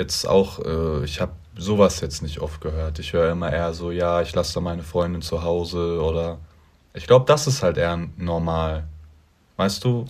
jetzt 0.00 0.26
auch, 0.26 0.58
äh, 0.64 1.04
ich 1.04 1.20
habe 1.20 1.32
sowas 1.56 2.00
jetzt 2.00 2.22
nicht 2.22 2.40
oft 2.40 2.60
gehört. 2.60 2.98
Ich 2.98 3.12
höre 3.12 3.30
immer 3.30 3.52
eher 3.52 3.72
so, 3.74 3.90
ja, 3.90 4.22
ich 4.22 4.34
lasse 4.34 4.54
da 4.54 4.60
meine 4.60 4.82
Freundin 4.82 5.22
zu 5.22 5.42
Hause 5.42 6.00
oder 6.02 6.38
ich 6.94 7.06
glaube, 7.06 7.26
das 7.26 7.46
ist 7.46 7.62
halt 7.62 7.76
eher 7.76 8.08
normal. 8.16 8.84
Weißt 9.56 9.84
du, 9.84 10.06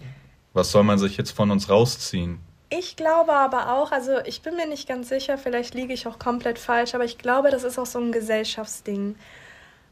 was 0.53 0.71
soll 0.71 0.85
man 0.85 0.99
sich 0.99 1.17
jetzt 1.17 1.33
von 1.33 1.51
uns 1.51 1.69
rausziehen? 1.69 2.41
Ich 2.71 2.95
glaube 2.95 3.33
aber 3.33 3.73
auch, 3.75 3.91
also 3.91 4.19
ich 4.25 4.43
bin 4.43 4.55
mir 4.55 4.67
nicht 4.67 4.89
ganz 4.89 5.09
sicher, 5.09 5.39
vielleicht 5.39 5.75
liege 5.75 5.93
ich 5.93 6.07
auch 6.07 6.21
komplett 6.21 6.59
falsch, 6.59 6.95
aber 6.95 7.05
ich 7.05 7.19
glaube, 7.19 7.51
das 7.51 7.65
ist 7.65 7.79
auch 7.81 7.87
so 7.87 7.99
ein 7.99 8.13
Gesellschaftsding. 8.13 9.17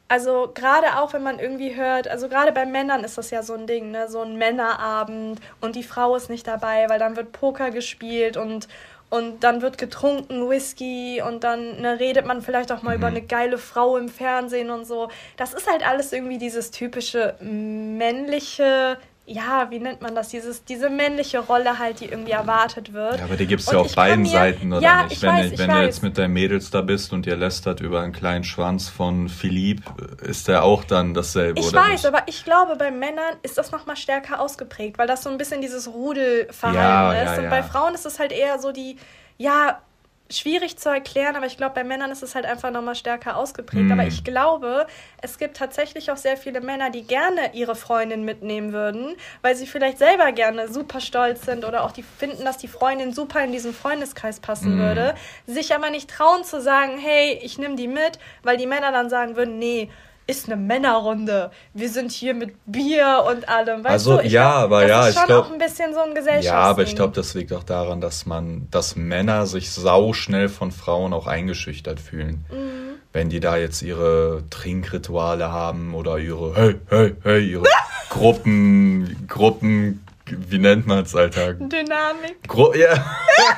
Also 0.07 0.51
gerade 0.55 0.99
auch, 0.99 1.13
wenn 1.13 1.23
man 1.23 1.39
irgendwie 1.39 1.75
hört, 1.75 2.09
also 2.09 2.29
gerade 2.29 2.53
bei 2.53 2.65
Männern 2.65 3.05
ist 3.05 3.19
das 3.19 3.31
ja 3.31 3.43
so 3.43 3.55
ein 3.55 3.67
Ding, 3.67 3.91
ne? 3.91 4.09
so 4.09 4.23
ein 4.23 4.37
Männerabend 4.37 5.41
und 5.61 5.77
die 5.77 5.83
Frau 5.83 6.17
ist 6.17 6.31
nicht 6.31 6.47
dabei, 6.47 6.89
weil 6.89 6.99
dann 6.99 7.17
wird 7.17 7.33
Poker 7.33 7.71
gespielt 7.71 8.37
und 8.39 8.69
und 9.11 9.43
dann 9.43 9.63
wird 9.63 9.79
getrunken 9.79 10.49
Whisky 10.49 11.23
und 11.27 11.45
dann 11.45 11.81
ne, 11.81 11.99
redet 11.99 12.27
man 12.27 12.43
vielleicht 12.43 12.71
auch 12.73 12.83
mal 12.83 12.91
mhm. 12.93 12.99
über 12.99 13.07
eine 13.07 13.23
geile 13.23 13.59
Frau 13.59 13.97
im 13.97 14.09
Fernsehen 14.09 14.71
und 14.71 14.87
so. 14.87 15.09
Das 15.37 15.55
ist 15.55 15.71
halt 15.71 15.87
alles 15.87 16.13
irgendwie 16.13 16.39
dieses 16.39 16.71
typische 16.71 17.35
männliche 17.41 18.99
ja, 19.29 19.71
wie 19.71 19.79
nennt 19.79 20.01
man 20.01 20.15
das, 20.15 20.29
dieses, 20.31 20.65
diese 20.65 20.89
männliche 20.89 21.39
Rolle 21.41 21.79
halt, 21.79 22.01
die 22.01 22.07
irgendwie 22.07 22.33
erwartet 22.33 22.93
wird. 22.95 23.19
Ja, 23.19 23.25
aber 23.25 23.37
die 23.37 23.47
gibt 23.47 23.61
es 23.61 23.71
ja 23.71 23.79
auf 23.79 23.95
beiden 23.95 24.23
mir, 24.23 24.31
Seiten, 24.31 24.73
oder 24.73 24.83
ja, 24.83 25.05
nicht? 25.05 25.21
wenn 25.21 25.31
weiß, 25.31 25.53
ich, 25.53 25.59
wenn 25.59 25.71
du 25.71 25.83
jetzt 25.83 26.03
mit 26.03 26.17
deinen 26.17 26.33
Mädels 26.33 26.71
da 26.71 26.81
bist 26.81 27.13
und 27.13 27.27
ihr 27.27 27.37
lästert 27.37 27.81
über 27.81 28.01
einen 28.01 28.13
kleinen 28.13 28.45
Schwanz 28.45 28.89
von 28.89 29.29
Philipp, 29.29 29.83
ist 30.23 30.49
der 30.49 30.65
auch 30.65 30.83
dann 30.83 31.13
dasselbe, 31.13 31.61
ich 31.61 31.69
oder 31.69 31.81
weiß, 31.81 32.03
nicht? 32.03 32.07
aber 32.07 32.23
ich 32.27 32.45
glaube, 32.45 32.77
bei 32.77 32.91
Männern 32.91 33.35
ist 33.43 33.59
das 33.59 33.71
nochmal 33.71 33.97
stärker 33.97 34.41
ausgeprägt, 34.41 34.99
weil 34.99 35.07
das 35.07 35.23
so 35.23 35.31
ein 35.31 35.37
bisschen 35.37 35.61
dieses 35.61 35.89
Rudelverhalten 35.89 36.81
ja, 36.81 37.13
ist. 37.13 37.37
Ja, 37.37 37.43
und 37.43 37.51
bei 37.51 37.63
Frauen 37.63 37.95
ist 37.95 38.07
es 38.07 38.19
halt 38.19 38.33
eher 38.33 38.59
so 38.59 38.73
die, 38.73 38.97
ja, 39.37 39.83
schwierig 40.31 40.79
zu 40.79 40.91
erklären, 40.91 41.37
aber 41.37 41.47
ich 41.47 41.57
glaube, 41.57 41.75
bei 41.75 41.85
Männern 41.85 42.11
ist 42.11 42.23
es 42.23 42.35
halt 42.35 42.45
einfach 42.45 42.71
nochmal 42.71 42.95
stärker 42.95 43.37
ausgeprägt. 43.37 43.87
Mm. 43.87 43.93
Aber 43.93 44.07
ich 44.07 44.25
glaube, 44.25 44.87
es 45.23 45.39
gibt 45.39 45.57
tatsächlich 45.57 46.11
auch 46.11 46.17
sehr 46.17 46.37
viele 46.37 46.61
Männer, 46.61 46.91
die 46.91 47.03
gerne 47.03 47.55
ihre 47.55 47.75
Freundin 47.75 48.25
mitnehmen 48.25 48.73
würden, 48.73 49.17
weil 49.41 49.57
sie 49.57 49.67
vielleicht 49.67 49.99
selber 49.99 50.33
gerne 50.33 50.69
super 50.69 51.01
stolz 51.01 51.47
sind 51.47 51.65
oder 51.65 51.85
auch 51.85 51.93
die 51.93 52.03
finden, 52.03 52.45
dass 52.45 52.59
die 52.59 52.69
Freundin 52.69 53.13
super 53.15 53.43
in 53.43 53.53
diesen 53.53 53.73
Freundeskreis 53.73 54.41
passen 54.41 54.77
mm. 54.77 54.81
würde, 54.81 55.15
sich 55.47 55.75
aber 55.75 55.89
nicht 55.89 56.11
trauen 56.11 56.45
zu 56.45 56.61
sagen, 56.61 56.99
hey, 56.99 57.39
ich 57.43 57.59
nehme 57.59 57.77
die 57.77 57.89
mit, 57.89 58.19
weil 58.43 58.59
die 58.59 58.67
Männer 58.67 58.93
dann 58.93 59.09
sagen 59.09 59.37
würden, 59.37 59.59
nee, 59.59 59.91
ist 60.29 60.47
eine 60.47 60.57
Männerrunde. 60.57 61.51
Wir 61.73 61.89
sind 61.89 62.13
hier 62.13 62.35
mit 62.35 62.55
Bier 62.67 63.25
und 63.29 63.49
allem. 63.49 63.83
Weißt 63.83 63.93
also 63.93 64.19
du? 64.19 64.25
Ich 64.25 64.33
ja, 64.33 64.51
glaub, 64.51 64.65
aber 64.65 64.81
das 64.83 64.89
ja, 64.91 65.09
ist 65.09 65.15
schon 65.15 65.23
ich 65.23 65.27
glaube 65.27 65.47
auch 65.47 65.53
ein 65.53 65.59
bisschen 65.59 65.95
so 65.95 66.01
ein 66.01 66.15
Gesellschaftsding. 66.15 66.53
Ja, 66.53 66.61
aber 66.61 66.83
ich 66.83 66.95
glaube, 66.95 67.15
das 67.15 67.33
liegt 67.33 67.53
auch 67.55 67.65
daran, 67.65 68.03
dass 68.03 68.27
man, 68.27 68.69
dass 68.71 68.95
Männer 68.95 69.47
sich 69.47 69.71
sau 69.71 70.13
schnell 70.13 70.51
von 70.51 70.71
Frauen 70.71 71.15
auch 71.15 71.27
eingeschüchtert 71.27 71.99
fühlen. 71.99 72.45
Mhm. 72.51 72.99
Wenn 73.15 73.31
die 73.31 73.41
da 73.41 73.57
jetzt 73.57 73.81
ihre 73.81 74.45
Trinkrituale 74.51 75.51
haben 75.51 75.95
oder 75.95 76.19
ihre 76.19 76.55
hey 76.55 76.75
hey 76.91 77.17
hey 77.23 77.51
ihre 77.51 77.65
Gruppen 78.11 79.27
Gruppen 79.27 80.05
wie 80.31 80.59
nennt 80.59 80.87
man 80.87 81.05
es, 81.05 81.15
Alter? 81.15 81.55
Dynamik. 81.55 82.47
Gru 82.47 82.75
ja. 82.75 83.03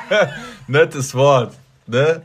Nettes 0.67 1.13
Wort, 1.13 1.53
ne? 1.85 2.21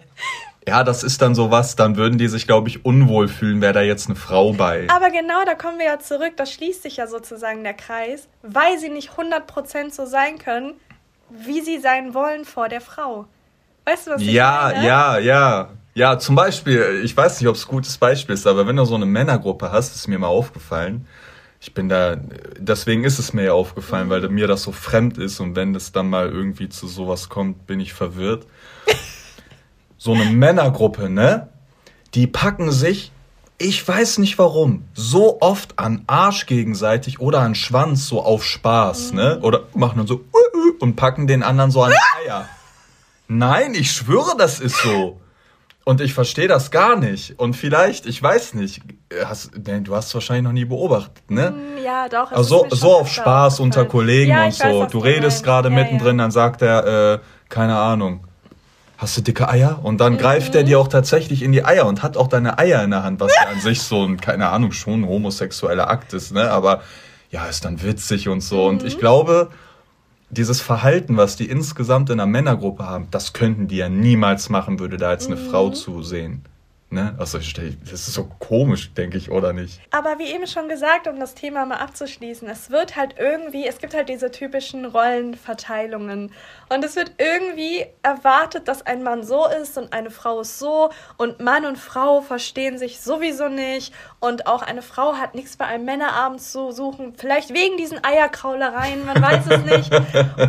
Ja, 0.68 0.82
das 0.82 1.02
ist 1.02 1.22
dann 1.22 1.34
sowas, 1.34 1.76
dann 1.76 1.96
würden 1.96 2.18
die 2.18 2.28
sich, 2.28 2.46
glaube 2.46 2.68
ich, 2.68 2.84
unwohl 2.84 3.28
fühlen, 3.28 3.60
wäre 3.60 3.72
da 3.72 3.82
jetzt 3.82 4.06
eine 4.08 4.16
Frau 4.16 4.52
bei. 4.52 4.86
Aber 4.88 5.10
genau, 5.10 5.44
da 5.44 5.54
kommen 5.54 5.78
wir 5.78 5.86
ja 5.86 5.98
zurück, 5.98 6.32
da 6.36 6.44
schließt 6.44 6.82
sich 6.82 6.96
ja 6.96 7.06
sozusagen 7.06 7.62
der 7.62 7.74
Kreis, 7.74 8.28
weil 8.42 8.78
sie 8.78 8.88
nicht 8.88 9.10
100% 9.10 9.92
so 9.92 10.06
sein 10.06 10.38
können, 10.38 10.74
wie 11.30 11.60
sie 11.60 11.78
sein 11.78 12.14
wollen 12.14 12.44
vor 12.44 12.68
der 12.68 12.80
Frau. 12.80 13.26
Weißt 13.84 14.08
du, 14.08 14.12
was 14.12 14.22
ich 14.22 14.32
ja, 14.32 14.70
meine? 14.72 14.86
Ja, 14.86 15.18
ja, 15.18 15.18
ja. 15.18 15.68
Ja, 15.94 16.18
zum 16.18 16.34
Beispiel, 16.34 17.00
ich 17.04 17.16
weiß 17.16 17.40
nicht, 17.40 17.48
ob 17.48 17.54
es 17.54 17.64
ein 17.64 17.70
gutes 17.70 17.96
Beispiel 17.96 18.34
ist, 18.34 18.46
aber 18.46 18.66
wenn 18.66 18.76
du 18.76 18.84
so 18.84 18.96
eine 18.96 19.06
Männergruppe 19.06 19.72
hast, 19.72 19.94
ist 19.94 20.08
mir 20.08 20.18
mal 20.18 20.26
aufgefallen, 20.26 21.06
ich 21.58 21.72
bin 21.72 21.88
da, 21.88 22.16
deswegen 22.58 23.04
ist 23.04 23.18
es 23.18 23.32
mir 23.32 23.44
ja 23.44 23.52
aufgefallen, 23.52 24.08
mhm. 24.08 24.10
weil 24.10 24.28
mir 24.28 24.46
das 24.46 24.62
so 24.62 24.72
fremd 24.72 25.16
ist 25.16 25.40
und 25.40 25.56
wenn 25.56 25.72
das 25.72 25.92
dann 25.92 26.10
mal 26.10 26.28
irgendwie 26.28 26.68
zu 26.68 26.86
sowas 26.86 27.30
kommt, 27.30 27.66
bin 27.66 27.80
ich 27.80 27.94
verwirrt. 27.94 28.46
So 29.98 30.12
eine 30.12 30.24
Männergruppe, 30.24 31.10
ne? 31.10 31.48
Die 32.14 32.26
packen 32.26 32.70
sich, 32.70 33.12
ich 33.58 33.86
weiß 33.86 34.18
nicht 34.18 34.38
warum, 34.38 34.84
so 34.94 35.40
oft 35.40 35.78
an 35.78 36.02
Arsch 36.06 36.46
gegenseitig 36.46 37.20
oder 37.20 37.40
an 37.40 37.54
Schwanz 37.54 38.06
so 38.06 38.22
auf 38.22 38.44
Spaß, 38.44 39.12
mhm. 39.12 39.16
ne? 39.16 39.40
Oder 39.42 39.64
machen 39.74 39.98
dann 39.98 40.06
so 40.06 40.24
und 40.80 40.96
packen 40.96 41.26
den 41.26 41.42
anderen 41.42 41.70
so 41.70 41.82
an 41.82 41.92
die 41.92 42.26
Eier. 42.28 42.48
Nein, 43.28 43.74
ich 43.74 43.90
schwöre, 43.90 44.36
das 44.36 44.60
ist 44.60 44.76
so. 44.82 45.20
Und 45.84 46.00
ich 46.00 46.14
verstehe 46.14 46.48
das 46.48 46.72
gar 46.72 46.96
nicht. 46.96 47.38
Und 47.38 47.54
vielleicht, 47.54 48.06
ich 48.06 48.20
weiß 48.20 48.54
nicht, 48.54 48.82
hast, 49.24 49.52
nee, 49.56 49.80
du 49.80 49.94
hast 49.94 50.08
es 50.08 50.14
wahrscheinlich 50.14 50.42
noch 50.42 50.52
nie 50.52 50.64
beobachtet, 50.64 51.30
ne? 51.30 51.52
Mm, 51.52 51.84
ja, 51.84 52.08
doch. 52.08 52.32
Also 52.32 52.66
so, 52.68 52.76
so 52.76 52.96
auf 52.96 53.08
Spaß 53.08 53.60
unter 53.60 53.84
Kollegen 53.84 54.32
ja, 54.32 54.46
und 54.46 54.54
so. 54.54 54.64
Weiß, 54.64 54.90
du 54.90 54.98
redest 54.98 55.44
gerade 55.44 55.68
ja, 55.68 55.74
mittendrin, 55.76 56.18
ja. 56.18 56.24
dann 56.24 56.30
sagt 56.32 56.62
er, 56.62 57.14
äh, 57.14 57.18
keine 57.48 57.76
Ahnung, 57.78 58.26
hast 58.98 59.16
du 59.16 59.22
dicke 59.22 59.48
Eier? 59.48 59.80
Und 59.82 59.98
dann 59.98 60.14
mhm. 60.14 60.18
greift 60.18 60.54
er 60.54 60.64
dir 60.64 60.80
auch 60.80 60.88
tatsächlich 60.88 61.42
in 61.42 61.52
die 61.52 61.64
Eier 61.64 61.86
und 61.86 62.02
hat 62.02 62.16
auch 62.16 62.28
deine 62.28 62.58
Eier 62.58 62.82
in 62.82 62.90
der 62.90 63.02
Hand, 63.02 63.20
was 63.20 63.32
ja 63.34 63.48
an 63.48 63.60
sich 63.60 63.82
so 63.82 64.04
ein, 64.04 64.20
keine 64.20 64.48
Ahnung, 64.48 64.72
schon 64.72 65.02
ein 65.02 65.08
homosexueller 65.08 65.88
Akt 65.88 66.12
ist, 66.12 66.32
ne? 66.32 66.50
Aber 66.50 66.82
ja, 67.30 67.46
ist 67.46 67.64
dann 67.64 67.82
witzig 67.82 68.28
und 68.28 68.40
so. 68.40 68.62
Mhm. 68.62 68.68
Und 68.68 68.84
ich 68.84 68.98
glaube, 68.98 69.50
dieses 70.30 70.60
Verhalten, 70.60 71.16
was 71.16 71.36
die 71.36 71.48
insgesamt 71.48 72.10
in 72.10 72.20
einer 72.20 72.26
Männergruppe 72.26 72.84
haben, 72.84 73.08
das 73.10 73.32
könnten 73.32 73.68
die 73.68 73.76
ja 73.76 73.88
niemals 73.88 74.48
machen, 74.48 74.78
würde 74.78 74.96
da 74.96 75.12
jetzt 75.12 75.26
eine 75.26 75.36
mhm. 75.36 75.50
Frau 75.50 75.70
zusehen. 75.70 76.44
Ne? 76.96 77.14
Also 77.18 77.36
das 77.36 78.08
ist 78.08 78.14
so 78.14 78.24
komisch, 78.38 78.94
denke 78.94 79.18
ich, 79.18 79.30
oder 79.30 79.52
nicht? 79.52 79.82
Aber 79.90 80.18
wie 80.18 80.32
eben 80.32 80.46
schon 80.46 80.66
gesagt, 80.66 81.06
um 81.06 81.20
das 81.20 81.34
Thema 81.34 81.66
mal 81.66 81.76
abzuschließen, 81.76 82.48
es 82.48 82.70
wird 82.70 82.96
halt 82.96 83.16
irgendwie, 83.18 83.66
es 83.66 83.76
gibt 83.80 83.92
halt 83.92 84.08
diese 84.08 84.30
typischen 84.30 84.86
Rollenverteilungen. 84.86 86.32
Und 86.70 86.84
es 86.86 86.96
wird 86.96 87.12
irgendwie 87.18 87.84
erwartet, 88.02 88.66
dass 88.66 88.80
ein 88.86 89.02
Mann 89.02 89.24
so 89.24 89.46
ist 89.46 89.76
und 89.76 89.92
eine 89.92 90.10
Frau 90.10 90.40
ist 90.40 90.58
so 90.58 90.88
und 91.18 91.38
Mann 91.38 91.66
und 91.66 91.76
Frau 91.76 92.22
verstehen 92.22 92.78
sich 92.78 92.98
sowieso 92.98 93.50
nicht 93.50 93.92
und 94.18 94.46
auch 94.46 94.62
eine 94.62 94.80
Frau 94.80 95.16
hat 95.16 95.34
nichts 95.34 95.58
bei 95.58 95.66
einem 95.66 95.84
Männerabend 95.84 96.40
zu 96.40 96.72
suchen, 96.72 97.12
vielleicht 97.14 97.52
wegen 97.52 97.76
diesen 97.76 98.02
Eierkraulereien, 98.02 99.04
man 99.04 99.20
weiß 99.20 99.44
es 99.50 99.64
nicht. 99.64 99.92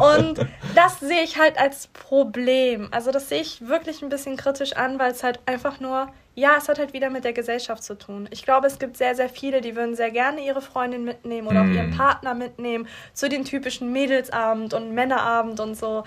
Und 0.01 0.47
das 0.75 1.01
sehe 1.01 1.23
ich 1.23 1.37
halt 1.37 1.59
als 1.59 1.87
Problem. 1.87 2.87
Also 2.91 3.11
das 3.11 3.27
sehe 3.27 3.41
ich 3.41 3.67
wirklich 3.67 4.01
ein 4.01 4.07
bisschen 4.07 4.37
kritisch 4.37 4.77
an, 4.77 4.97
weil 4.97 5.11
es 5.11 5.23
halt 5.23 5.41
einfach 5.45 5.81
nur 5.81 6.07
ja, 6.37 6.53
es 6.55 6.69
hat 6.69 6.77
halt 6.77 6.93
wieder 6.93 7.09
mit 7.09 7.23
der 7.23 7.33
Gesellschaft 7.33 7.83
zu 7.83 7.97
tun. 7.97 8.27
Ich 8.29 8.43
glaube, 8.43 8.67
es 8.67 8.77
gibt 8.77 8.95
sehr, 8.95 9.15
sehr 9.15 9.27
viele, 9.27 9.59
die 9.59 9.75
würden 9.75 9.95
sehr 9.95 10.11
gerne 10.11 10.45
ihre 10.45 10.61
Freundin 10.61 11.03
mitnehmen 11.03 11.47
oder 11.47 11.63
mm. 11.63 11.71
auch 11.71 11.75
ihren 11.75 11.89
mm. 11.89 11.97
Partner 11.97 12.35
mitnehmen 12.35 12.87
zu 13.13 13.27
den 13.27 13.43
typischen 13.43 13.91
Mädelsabend 13.91 14.75
und 14.75 14.93
Männerabend 14.93 15.59
und 15.59 15.73
so. 15.73 16.03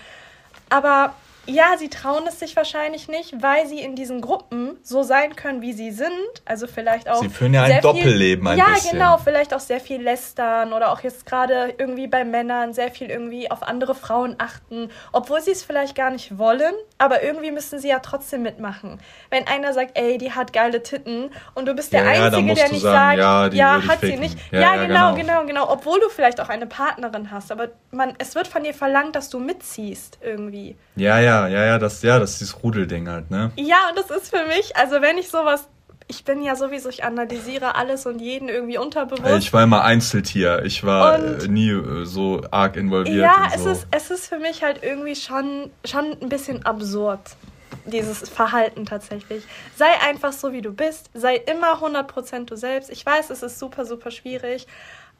Aber 0.69 1.15
ja, 1.47 1.77
sie 1.79 1.89
trauen 1.89 2.25
es 2.29 2.39
sich 2.39 2.55
wahrscheinlich 2.57 3.09
nicht, 3.09 3.43
weil 3.43 3.67
sie 3.67 3.81
in 3.81 3.97
diesen 3.97 4.21
Gruppen 4.21 4.79
so 4.83 5.03
sein 5.03 5.37
können, 5.37 5.63
wie 5.63 5.73
sie 5.73 5.91
sind. 5.91 6.11
Also 6.45 6.67
vielleicht 6.67 7.09
auch. 7.09 7.21
Sie 7.21 7.29
führen 7.29 7.55
ja 7.55 7.63
ein 7.63 7.81
Doppelleben 7.81 8.47
ein 8.47 8.59
ja, 8.59 8.67
bisschen. 8.75 8.99
Genau. 8.99 9.19
Vielleicht 9.19 9.55
auch 9.55 9.61
sehr 9.61 9.81
viel 9.81 10.03
lästern 10.03 10.73
oder 10.73 10.93
auch 10.93 11.01
jetzt 11.01 11.27
gerade 11.27 11.75
irgendwie 11.79 12.07
bei 12.07 12.25
Männern 12.25 12.73
sehr 12.73 12.91
viel 12.91 13.11
irgendwie 13.11 13.51
auf 13.51 13.63
andere 13.63 13.95
Frauen 13.95 14.37
achten, 14.39 14.91
obwohl 15.13 15.41
sie 15.41 15.53
es 15.53 15.63
vielleicht 15.63 15.95
gar 15.95 16.11
nicht 16.11 16.39
wollen, 16.39 16.75
aber 16.99 17.23
irgendwie 17.23 17.51
müssen 17.51 17.79
sie 17.79 17.89
ja 17.89 17.99
trotzdem 18.01 18.43
mitmachen. 18.43 19.01
Wenn 19.31 19.47
einer 19.47 19.73
sagt, 19.73 19.99
ey, 19.99 20.19
die 20.19 20.33
hat 20.33 20.53
geile 20.53 20.83
Titten 20.83 21.31
und 21.55 21.67
du 21.67 21.75
bist 21.75 21.93
der 21.93 22.05
ja, 22.05 22.11
Einzige, 22.11 22.49
ja, 22.49 22.55
der 22.55 22.69
nicht 22.69 22.83
sagen, 22.83 23.21
sagt, 23.21 23.55
ja, 23.55 23.77
ja 23.77 23.89
hat 23.89 24.01
sie 24.01 24.17
nicht. 24.17 24.39
Ja, 24.53 24.77
genau, 24.77 25.15
genau, 25.15 25.15
genau, 25.15 25.47
genau. 25.47 25.71
Obwohl 25.71 26.01
du 26.01 26.09
vielleicht 26.09 26.41
auch 26.41 26.49
eine 26.49 26.67
Partnerin 26.67 27.31
hast, 27.31 27.51
aber 27.51 27.69
man, 27.91 28.15
es 28.19 28.35
wird 28.35 28.47
von 28.47 28.63
dir 28.63 28.75
verlangt, 28.75 29.17
dass 29.17 29.31
du 29.31 29.39
mitziehst 29.39 30.19
irgendwie. 30.23 30.77
Ja, 30.97 31.19
ja, 31.21 31.30
ja, 31.49 31.65
ja, 31.67 31.79
das, 31.79 32.03
ja, 32.03 32.19
das 32.19 32.33
ist 32.33 32.41
dieses 32.41 32.63
Rudelding 32.63 33.09
halt, 33.09 33.31
ne? 33.31 33.53
Ja, 33.57 33.89
und 33.89 33.99
das 33.99 34.11
ist 34.11 34.35
für 34.35 34.47
mich, 34.47 34.77
also 34.77 35.01
wenn 35.01 35.19
ich 35.19 35.29
sowas 35.29 35.69
ich 36.11 36.25
bin 36.25 36.43
ja 36.43 36.57
sowieso, 36.57 36.89
ich 36.89 37.05
analysiere 37.05 37.77
alles 37.77 38.05
und 38.05 38.19
jeden 38.19 38.49
irgendwie 38.49 38.79
unterbewusst. 38.79 39.39
Ich 39.39 39.53
war 39.53 39.63
immer 39.63 39.85
Einzeltier. 39.85 40.65
Ich 40.65 40.85
war 40.85 41.19
und, 41.19 41.45
äh, 41.45 41.49
nie 41.49 41.71
äh, 41.71 42.05
so 42.05 42.43
arg 42.51 42.77
involviert. 42.77 43.23
Ja, 43.23 43.49
es, 43.55 43.63
so. 43.63 43.71
ist, 43.71 43.87
es 43.93 44.11
ist 44.11 44.27
für 44.27 44.39
mich 44.39 44.63
halt 44.65 44.83
irgendwie 44.83 45.15
schon, 45.15 45.71
schon 45.85 46.17
ein 46.21 46.29
bisschen 46.29 46.67
absurd, 46.67 47.21
dieses 47.87 48.29
Verhalten 48.29 48.87
tatsächlich. 48.87 49.45
Sei 49.77 49.87
einfach 50.05 50.33
so, 50.33 50.53
wie 50.53 50.63
du 50.63 50.73
bist. 50.73 51.11
Sei 51.15 51.37
immer 51.37 51.81
100% 51.81 52.47
du 52.47 52.57
selbst. 52.57 52.91
Ich 52.91 53.07
weiß, 53.07 53.31
es 53.31 53.45
ist 53.45 53.61
super, 53.61 53.85
super 53.85 54.11
schwierig, 54.11 54.67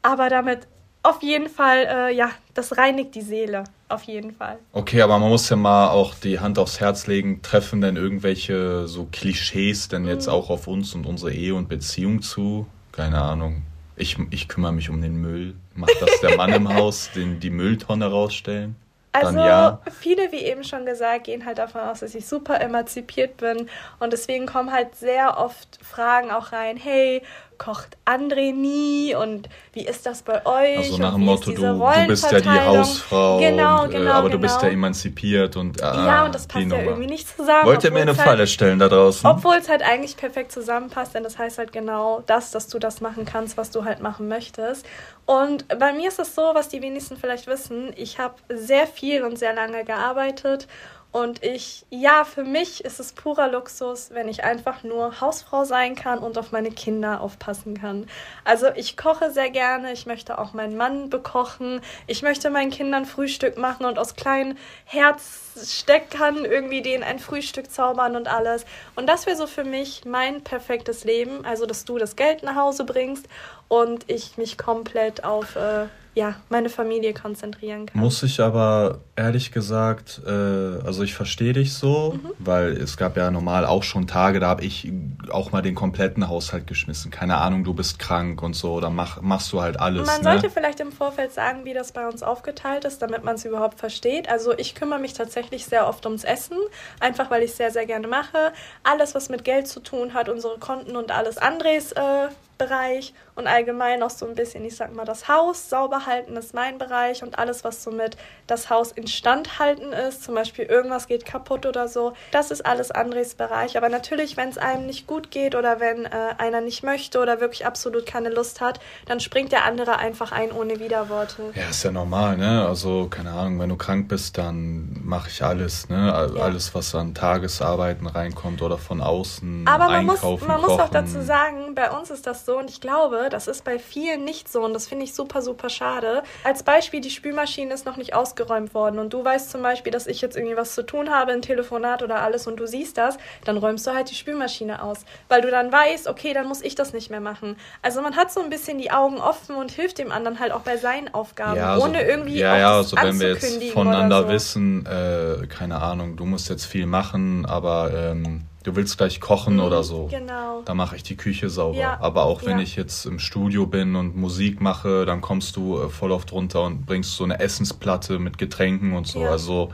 aber 0.01 0.27
damit 0.27 0.67
auf 1.03 1.21
jeden 1.23 1.49
Fall, 1.49 1.87
äh, 1.89 2.15
ja, 2.15 2.29
das 2.53 2.77
reinigt 2.77 3.15
die 3.15 3.21
Seele. 3.21 3.63
Auf 3.89 4.03
jeden 4.03 4.33
Fall. 4.33 4.57
Okay, 4.71 5.01
aber 5.01 5.19
man 5.19 5.29
muss 5.29 5.49
ja 5.49 5.55
mal 5.55 5.89
auch 5.89 6.15
die 6.15 6.39
Hand 6.39 6.59
aufs 6.59 6.79
Herz 6.79 7.07
legen. 7.07 7.41
Treffen 7.41 7.81
denn 7.81 7.97
irgendwelche 7.97 8.87
so 8.87 9.07
Klischees 9.11 9.87
denn 9.87 10.05
jetzt 10.05 10.27
mhm. 10.27 10.33
auch 10.33 10.49
auf 10.49 10.67
uns 10.67 10.93
und 10.93 11.05
unsere 11.05 11.33
Ehe 11.33 11.55
und 11.55 11.67
Beziehung 11.67 12.21
zu? 12.21 12.67
Keine 12.91 13.21
Ahnung. 13.21 13.63
Ich, 13.95 14.17
ich 14.29 14.47
kümmere 14.47 14.71
mich 14.71 14.89
um 14.89 15.01
den 15.01 15.15
Müll. 15.15 15.55
Macht 15.75 16.01
das 16.01 16.21
der 16.21 16.37
Mann 16.37 16.53
im 16.53 16.73
Haus, 16.73 17.09
den 17.13 17.39
die 17.39 17.49
Mülltonne 17.49 18.05
rausstellen? 18.05 18.75
Also 19.13 19.39
ja. 19.39 19.81
viele, 19.91 20.31
wie 20.31 20.37
eben 20.37 20.63
schon 20.63 20.85
gesagt, 20.85 21.25
gehen 21.25 21.45
halt 21.45 21.57
davon 21.57 21.81
aus, 21.81 21.99
dass 21.99 22.15
ich 22.15 22.25
super 22.25 22.61
emanzipiert 22.61 23.37
bin 23.37 23.67
und 23.99 24.13
deswegen 24.13 24.45
kommen 24.45 24.71
halt 24.71 24.95
sehr 24.95 25.37
oft 25.37 25.79
Fragen 25.83 26.31
auch 26.31 26.53
rein, 26.53 26.77
hey, 26.77 27.21
kocht 27.61 27.95
André 28.05 28.53
nie 28.53 29.13
und 29.13 29.47
wie 29.73 29.85
ist 29.85 30.03
das 30.07 30.23
bei 30.23 30.43
euch? 30.47 30.77
Also 30.79 30.97
nach 30.97 31.13
dem 31.13 31.25
Motto, 31.25 31.51
du, 31.51 31.61
du, 31.61 32.07
bist 32.07 32.31
ja 32.31 32.41
die 32.41 32.49
Hausfrau, 32.49 33.37
genau, 33.37 33.83
und, 33.83 33.93
äh, 33.93 33.97
genau, 33.99 34.11
aber 34.13 34.29
genau. 34.29 34.37
du 34.37 34.41
bist 34.41 34.55
ja 34.55 34.69
genau. 34.69 34.73
emanzipiert 34.73 35.55
und 35.55 35.79
äh, 35.79 35.83
Ja, 35.83 36.25
und 36.25 36.33
das 36.33 36.47
passt 36.47 36.65
ja 36.65 36.81
irgendwie 36.81 37.05
nicht 37.05 37.27
zusammen. 37.27 37.67
Wollt 37.67 37.83
ihr 37.83 37.91
mir 37.91 38.01
eine 38.01 38.17
halt, 38.17 38.27
Falle 38.27 38.47
stellen 38.47 38.79
da 38.79 38.89
draußen? 38.89 39.29
Obwohl 39.29 39.57
es 39.57 39.69
halt 39.69 39.83
eigentlich 39.83 40.17
perfekt 40.17 40.51
zusammenpasst, 40.51 41.13
denn 41.13 41.23
das 41.23 41.37
heißt 41.37 41.59
halt 41.59 41.71
genau 41.71 42.23
das, 42.25 42.49
dass 42.49 42.67
du 42.67 42.79
das 42.79 42.99
machen 42.99 43.25
kannst, 43.25 43.57
was 43.57 43.69
du 43.69 43.85
halt 43.85 44.01
machen 44.01 44.27
möchtest. 44.27 44.87
Und 45.27 45.67
bei 45.67 45.93
mir 45.93 46.07
ist 46.07 46.17
es 46.17 46.33
so, 46.33 46.41
was 46.55 46.67
die 46.67 46.81
wenigsten 46.81 47.15
vielleicht 47.15 47.45
wissen, 47.45 47.93
ich 47.95 48.17
habe 48.17 48.33
sehr 48.49 48.87
viel 48.87 49.21
und 49.21 49.37
sehr 49.37 49.53
lange 49.53 49.85
gearbeitet 49.85 50.67
Und 51.11 51.43
ich, 51.43 51.85
ja, 51.89 52.23
für 52.23 52.45
mich 52.45 52.85
ist 52.85 53.01
es 53.01 53.11
purer 53.11 53.49
Luxus, 53.49 54.11
wenn 54.11 54.29
ich 54.29 54.45
einfach 54.45 54.83
nur 54.83 55.19
Hausfrau 55.19 55.65
sein 55.65 55.95
kann 55.95 56.19
und 56.19 56.37
auf 56.37 56.53
meine 56.53 56.71
Kinder 56.71 57.19
aufpassen 57.19 57.79
kann. 57.79 58.07
Also 58.45 58.67
ich 58.75 58.95
koche 58.95 59.29
sehr 59.29 59.49
gerne, 59.49 59.91
ich 59.91 60.05
möchte 60.05 60.39
auch 60.39 60.53
meinen 60.53 60.77
Mann 60.77 61.09
bekochen, 61.09 61.81
ich 62.07 62.21
möchte 62.21 62.49
meinen 62.49 62.71
Kindern 62.71 63.05
Frühstück 63.05 63.57
machen 63.57 63.85
und 63.85 63.99
aus 63.99 64.15
kleinen 64.15 64.57
Herzsteckern 64.85 66.45
irgendwie 66.45 66.81
denen 66.81 67.03
ein 67.03 67.19
Frühstück 67.19 67.69
zaubern 67.69 68.15
und 68.15 68.29
alles. 68.29 68.63
Und 68.95 69.07
das 69.07 69.25
wäre 69.25 69.35
so 69.35 69.47
für 69.47 69.65
mich 69.65 70.05
mein 70.05 70.41
perfektes 70.45 71.03
Leben, 71.03 71.43
also 71.43 71.65
dass 71.65 71.83
du 71.83 71.97
das 71.97 72.15
Geld 72.15 72.41
nach 72.41 72.55
Hause 72.55 72.85
bringst 72.85 73.27
und 73.67 74.09
ich 74.09 74.37
mich 74.37 74.57
komplett 74.57 75.25
auf 75.25 75.57
äh, 75.57 75.87
ja, 76.13 76.35
meine 76.49 76.69
Familie 76.69 77.13
konzentrieren 77.13 77.85
kann. 77.85 78.01
Muss 78.01 78.21
ich 78.23 78.41
aber 78.41 78.99
ehrlich 79.15 79.53
gesagt, 79.53 80.21
äh, 80.25 80.29
also 80.29 81.03
ich 81.03 81.13
verstehe 81.13 81.53
dich 81.53 81.73
so, 81.73 82.19
mhm. 82.21 82.31
weil 82.37 82.71
es 82.73 82.97
gab 82.97 83.15
ja 83.15 83.31
normal 83.31 83.65
auch 83.65 83.83
schon 83.83 84.07
Tage, 84.07 84.41
da 84.41 84.49
habe 84.49 84.65
ich 84.65 84.91
auch 85.29 85.53
mal 85.53 85.61
den 85.61 85.73
kompletten 85.73 86.27
Haushalt 86.27 86.67
geschmissen. 86.67 87.11
Keine 87.11 87.37
Ahnung, 87.37 87.63
du 87.63 87.73
bist 87.73 87.97
krank 87.97 88.41
und 88.41 88.55
so, 88.55 88.81
dann 88.81 88.93
mach, 88.93 89.21
machst 89.21 89.53
du 89.53 89.61
halt 89.61 89.79
alles. 89.79 90.05
Man 90.05 90.17
ne? 90.17 90.23
sollte 90.23 90.49
vielleicht 90.49 90.81
im 90.81 90.91
Vorfeld 90.91 91.31
sagen, 91.31 91.63
wie 91.63 91.73
das 91.73 91.93
bei 91.93 92.05
uns 92.05 92.23
aufgeteilt 92.23 92.83
ist, 92.83 93.01
damit 93.01 93.23
man 93.23 93.35
es 93.35 93.45
überhaupt 93.45 93.79
versteht. 93.79 94.29
Also 94.29 94.57
ich 94.57 94.75
kümmere 94.75 94.99
mich 94.99 95.13
tatsächlich 95.13 95.65
sehr 95.65 95.87
oft 95.87 96.05
ums 96.05 96.25
Essen, 96.25 96.57
einfach 96.99 97.31
weil 97.31 97.43
ich 97.43 97.53
sehr, 97.53 97.71
sehr 97.71 97.85
gerne 97.85 98.07
mache. 98.07 98.51
Alles, 98.83 99.15
was 99.15 99.29
mit 99.29 99.45
Geld 99.45 99.69
zu 99.69 99.79
tun 99.79 100.13
hat, 100.13 100.27
unsere 100.27 100.57
Konten 100.57 100.97
und 100.97 101.11
alles 101.11 101.37
Andres 101.37 101.93
äh, 101.93 102.27
Bereich 102.61 103.13
und 103.35 103.47
allgemein 103.47 104.03
auch 104.03 104.09
so 104.09 104.25
ein 104.27 104.35
bisschen, 104.35 104.63
ich 104.65 104.75
sag 104.75 104.93
mal, 104.93 105.05
das 105.05 105.27
Haus 105.27 105.69
sauber 105.69 106.05
halten 106.05 106.35
ist 106.37 106.53
mein 106.53 106.77
Bereich 106.77 107.23
und 107.23 107.39
alles, 107.39 107.63
was 107.63 107.83
somit 107.83 108.17
das 108.47 108.69
Haus 108.69 108.91
instand 108.91 109.59
halten 109.59 109.93
ist, 109.93 110.23
zum 110.23 110.35
Beispiel 110.35 110.65
irgendwas 110.65 111.07
geht 111.07 111.25
kaputt 111.25 111.65
oder 111.65 111.87
so, 111.87 112.13
das 112.31 112.51
ist 112.51 112.65
alles 112.65 112.91
Andres 112.91 113.35
Bereich. 113.35 113.77
Aber 113.77 113.89
natürlich, 113.89 114.37
wenn 114.37 114.49
es 114.49 114.57
einem 114.57 114.85
nicht 114.85 115.07
gut 115.07 115.31
geht 115.31 115.55
oder 115.55 115.79
wenn 115.79 116.05
äh, 116.05 116.09
einer 116.37 116.61
nicht 116.61 116.83
möchte 116.83 117.19
oder 117.19 117.39
wirklich 117.39 117.65
absolut 117.65 118.05
keine 118.05 118.29
Lust 118.29 118.61
hat, 118.61 118.79
dann 119.05 119.19
springt 119.19 119.51
der 119.51 119.65
andere 119.65 119.97
einfach 119.97 120.31
ein 120.31 120.51
ohne 120.51 120.79
Widerworte. 120.79 121.51
Ja, 121.55 121.69
ist 121.69 121.83
ja 121.83 121.91
normal, 121.91 122.37
ne? 122.37 122.67
Also, 122.67 123.07
keine 123.09 123.31
Ahnung, 123.31 123.59
wenn 123.59 123.69
du 123.69 123.77
krank 123.77 124.07
bist, 124.07 124.37
dann 124.37 125.01
mache 125.03 125.29
ich 125.29 125.43
alles, 125.43 125.89
ne? 125.89 126.07
Ja. 126.07 126.43
Alles, 126.43 126.73
was 126.75 126.93
an 126.95 127.13
Tagesarbeiten 127.13 128.07
reinkommt 128.07 128.61
oder 128.61 128.77
von 128.77 129.01
außen. 129.01 129.65
Aber 129.67 129.85
man, 129.85 130.09
einkaufen, 130.09 130.47
muss, 130.47 130.47
man 130.47 130.61
muss 130.61 130.79
auch 130.79 130.89
dazu 130.89 131.21
sagen, 131.21 131.73
bei 131.75 131.89
uns 131.91 132.09
ist 132.09 132.27
das 132.27 132.45
so, 132.45 132.50
so 132.51 132.57
und 132.57 132.69
ich 132.69 132.81
glaube, 132.81 133.27
das 133.29 133.47
ist 133.47 133.63
bei 133.63 133.79
vielen 133.79 134.25
nicht 134.25 134.51
so 134.51 134.63
und 134.63 134.73
das 134.73 134.87
finde 134.87 135.05
ich 135.05 135.13
super, 135.13 135.41
super 135.41 135.69
schade. 135.69 136.23
Als 136.43 136.63
Beispiel, 136.63 136.99
die 136.99 137.09
Spülmaschine 137.09 137.73
ist 137.73 137.85
noch 137.85 137.95
nicht 137.95 138.13
ausgeräumt 138.13 138.73
worden 138.73 138.99
und 138.99 139.13
du 139.13 139.23
weißt 139.23 139.49
zum 139.51 139.61
Beispiel, 139.61 139.91
dass 139.91 140.05
ich 140.05 140.19
jetzt 140.19 140.35
irgendwie 140.35 140.57
was 140.57 140.75
zu 140.75 140.85
tun 140.85 141.09
habe, 141.09 141.31
ein 141.31 141.41
Telefonat 141.41 142.03
oder 142.03 142.21
alles 142.21 142.47
und 142.47 142.59
du 142.59 142.67
siehst 142.67 142.97
das, 142.97 143.17
dann 143.45 143.55
räumst 143.57 143.87
du 143.87 143.93
halt 143.93 144.09
die 144.11 144.15
Spülmaschine 144.15 144.83
aus, 144.83 145.05
weil 145.29 145.41
du 145.41 145.49
dann 145.49 145.71
weißt, 145.71 146.07
okay, 146.07 146.33
dann 146.33 146.47
muss 146.47 146.61
ich 146.61 146.75
das 146.75 146.91
nicht 146.91 147.09
mehr 147.09 147.21
machen. 147.21 147.55
Also 147.81 148.01
man 148.01 148.17
hat 148.17 148.33
so 148.33 148.41
ein 148.41 148.49
bisschen 148.49 148.77
die 148.77 148.91
Augen 148.91 149.17
offen 149.17 149.55
und 149.55 149.71
hilft 149.71 149.97
dem 149.97 150.11
anderen 150.11 150.39
halt 150.39 150.51
auch 150.51 150.61
bei 150.61 150.75
seinen 150.75 151.13
Aufgaben, 151.13 151.57
ja, 151.57 151.73
also, 151.73 151.85
ohne 151.85 152.03
irgendwie 152.03 152.37
ja, 152.37 152.57
ja, 152.57 152.77
also 152.77 152.97
wenn 152.97 153.19
wir 153.19 153.29
jetzt 153.29 153.63
voneinander 153.71 154.23
so. 154.23 154.29
wissen, 154.29 154.85
äh, 154.85 155.47
keine 155.47 155.81
Ahnung, 155.81 156.17
du 156.17 156.25
musst 156.25 156.49
jetzt 156.49 156.65
viel 156.65 156.85
machen, 156.85 157.45
aber 157.45 157.91
ähm, 157.93 158.43
du 158.63 158.75
willst 158.75 158.97
gleich 158.97 159.19
kochen 159.19 159.55
mhm, 159.55 159.61
oder 159.61 159.83
so. 159.83 160.07
Genau. 160.07 160.61
Da 160.65 160.73
mache 160.73 160.95
ich 160.95 161.03
die 161.03 161.17
Küche 161.17 161.49
sauber. 161.49 161.77
Ja. 161.77 161.99
Aber 161.99 162.25
auch 162.25 162.43
wenn 162.43 162.57
ja. 162.57 162.63
ich 162.63 162.75
jetzt 162.75 163.05
im 163.05 163.19
Studio 163.19 163.65
bin 163.65 163.95
und 163.95 164.15
Musik 164.15 164.61
mache, 164.61 165.05
dann 165.05 165.21
kommst 165.21 165.55
du 165.55 165.79
äh, 165.79 165.89
voll 165.89 166.11
oft 166.11 166.31
runter 166.31 166.63
und 166.63 166.85
bringst 166.85 167.15
so 167.15 167.23
eine 167.23 167.39
Essensplatte 167.39 168.19
mit 168.19 168.37
Getränken 168.37 168.93
und 168.93 169.07
so. 169.07 169.21
Ja. 169.21 169.31
Also 169.31 169.71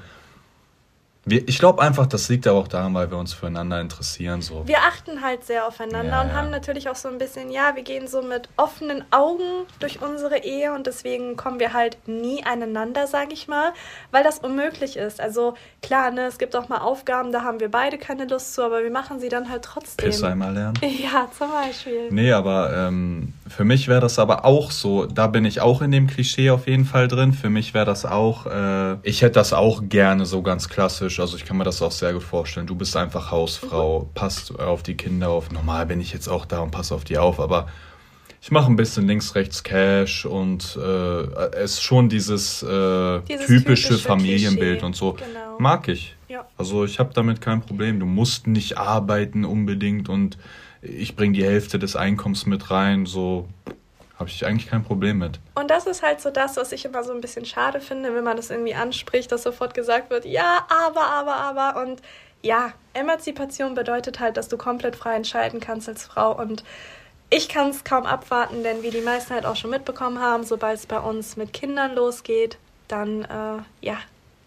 wir, 1.28 1.47
ich 1.47 1.59
glaube 1.59 1.82
einfach, 1.82 2.05
das 2.05 2.30
liegt 2.30 2.47
aber 2.47 2.59
auch 2.59 2.69
daran, 2.69 2.93
weil 2.93 3.11
wir 3.11 3.17
uns 3.17 3.34
füreinander 3.34 3.82
interessieren. 3.82 4.41
So. 4.41 4.65
Wir 4.65 4.80
achten 4.80 5.21
halt 5.21 5.43
sehr 5.43 5.67
aufeinander 5.67 6.13
ja, 6.13 6.21
und 6.21 6.34
haben 6.34 6.49
natürlich 6.49 6.89
auch 6.89 6.95
so 6.95 7.09
ein 7.09 7.17
bisschen, 7.17 7.51
ja, 7.51 7.75
wir 7.75 7.84
gehen 7.84 8.07
so 8.07 8.21
mit 8.21 8.47
offenen 8.55 9.03
Augen 9.11 9.65
durch 9.80 10.01
unsere 10.01 10.38
Ehe 10.38 10.73
und 10.73 10.88
deswegen 10.88 11.36
kommen 11.36 11.59
wir 11.59 11.73
halt 11.73 11.97
nie 12.07 12.45
aneinander, 12.45 13.07
sage 13.07 13.34
ich 13.34 13.49
mal, 13.49 13.73
weil 14.11 14.23
das 14.23 14.39
unmöglich 14.39 14.95
ist. 14.95 15.19
Also 15.19 15.55
klar, 15.82 16.11
ne, 16.11 16.28
es 16.28 16.38
gibt 16.38 16.55
auch 16.55 16.69
mal 16.69 16.80
Aufgaben, 16.80 17.34
da 17.34 17.43
haben 17.43 17.59
wir 17.59 17.69
beide 17.69 17.97
keine 17.97 18.25
Lust 18.25 18.53
zu, 18.53 18.63
aber 18.63 18.84
wir 18.84 18.91
machen 18.91 19.19
sie 19.19 19.30
dann 19.30 19.49
halt 19.49 19.63
trotzdem. 19.63 20.05
Piss 20.09 20.23
einmal 20.23 20.53
lernen. 20.53 20.80
Ja, 20.97 21.28
zum 21.38 21.51
Beispiel. 21.51 22.07
Nee, 22.09 22.32
aber 22.32 22.73
ähm, 22.75 23.34
für 23.50 23.64
mich 23.64 23.88
wäre 23.88 24.02
das 24.02 24.20
aber 24.20 24.45
auch 24.45 24.72
so, 24.72 25.06
da 25.06 25.28
bin 25.28 25.45
ich 25.45 25.62
auch 25.62 25.82
in 25.82 25.91
dem 25.91 26.08
Klischee 26.08 26.50
auf 26.50 26.68
jeden 26.68 26.86
Fall 26.86 27.08
drin. 27.08 27.34
Für 27.34 27.50
mich 27.50 27.74
wäre 27.74 27.86
das 27.86 28.06
auch, 28.06 28.45
äh, 28.45 28.98
ich 29.04 29.22
hätte 29.22 29.34
das 29.34 29.54
auch 29.54 29.84
gerne 29.88 30.26
so 30.26 30.41
ganz 30.41 30.70
klassisch. 30.70 31.20
Also 31.20 31.38
ich 31.38 31.45
kann 31.45 31.58
mir 31.58 31.64
das 31.64 31.82
auch 31.82 31.91
sehr 31.91 32.14
gut 32.14 32.24
vorstellen. 32.24 32.68
Du 32.68 32.76
bist 32.76 32.95
einfach 32.95 33.32
Hausfrau, 33.32 34.10
passt 34.14 34.60
auf 34.60 34.84
die 34.84 34.95
Kinder 34.95 35.30
auf. 35.30 35.52
Normal 35.52 35.86
bin 35.86 36.02
ich 36.02 36.14
jetzt 36.14 36.28
auch 36.28 36.45
da 36.45 36.60
und 36.60 36.72
passe 36.72 36.95
auf 36.95 37.04
die 37.04 37.18
auf, 37.18 37.39
aber 37.39 37.68
ich 38.41 38.52
mache 38.52 38.72
ein 38.72 38.76
bisschen 38.76 39.08
links, 39.08 39.36
rechts 39.36 39.64
Cash 39.64 40.26
und 40.26 40.78
äh, 40.82 41.24
es 41.56 41.74
ist 41.74 41.84
schon 41.84 42.08
dieses, 42.08 42.64
äh, 42.64 43.22
dieses 43.28 43.45
typische, 43.48 43.89
typische, 43.89 43.98
Familienbild 43.98 44.80
Klischee. 44.80 44.86
und 44.86 44.95
so. 44.95 45.14
Genau. 45.14 45.60
Mag 45.60 45.88
ich. 45.88 46.16
Ja. 46.30 46.45
Also 46.58 46.86
ich 46.86 47.00
habe 47.00 47.14
damit 47.14 47.41
kein 47.41 47.62
Problem. 47.62 48.00
Du 48.00 48.06
musst 48.06 48.48
nicht 48.48 48.78
arbeiten 48.78 49.43
unbedingt 49.43 50.08
und 50.08 50.38
ich 50.82 51.15
bringe 51.15 51.34
die 51.34 51.45
Hälfte 51.45 51.80
des 51.80 51.95
Einkommens 51.95 52.45
mit 52.45 52.71
rein. 52.71 53.05
So 53.05 53.47
habe 54.17 54.30
ich 54.30 54.45
eigentlich 54.45 54.69
kein 54.69 54.84
Problem 54.84 55.19
mit. 55.19 55.39
Und 55.55 55.69
das 55.69 55.86
ist 55.86 56.01
halt 56.01 56.21
so 56.21 56.32
das, 56.32 56.57
was 56.57 56.71
ich 56.71 56.86
immer 56.86 57.03
so 57.03 57.13
ein 57.13 57.21
bisschen 57.21 57.45
schade 57.45 57.80
finde, 57.80 58.13
wenn 58.15 58.23
man 58.23 58.38
das 58.38 58.49
irgendwie 58.49 58.73
anspricht, 58.73 59.32
dass 59.32 59.43
sofort 59.43 59.73
gesagt 59.73 60.09
wird, 60.09 60.25
ja, 60.25 60.65
aber, 60.69 61.05
aber, 61.05 61.36
aber. 61.36 61.82
Und 61.82 62.01
ja, 62.41 62.73
Emanzipation 62.93 63.75
bedeutet 63.75 64.19
halt, 64.19 64.38
dass 64.38 64.47
du 64.47 64.57
komplett 64.57 64.95
frei 64.95 65.15
entscheiden 65.15 65.59
kannst 65.59 65.88
als 65.88 66.05
Frau. 66.05 66.36
Und 66.36 66.63
ich 67.30 67.49
kann 67.49 67.69
es 67.69 67.84
kaum 67.84 68.05
abwarten, 68.05 68.63
denn 68.63 68.84
wie 68.84 68.89
die 68.89 69.01
meisten 69.01 69.34
halt 69.34 69.45
auch 69.45 69.55
schon 69.55 69.69
mitbekommen 69.69 70.19
haben, 70.19 70.43
sobald 70.43 70.80
es 70.80 70.86
bei 70.86 70.99
uns 70.99 71.38
mit 71.38 71.53
Kindern 71.53 71.93
losgeht, 71.93 72.57
dann 72.88 73.23
äh, 73.25 73.61
ja, 73.82 73.97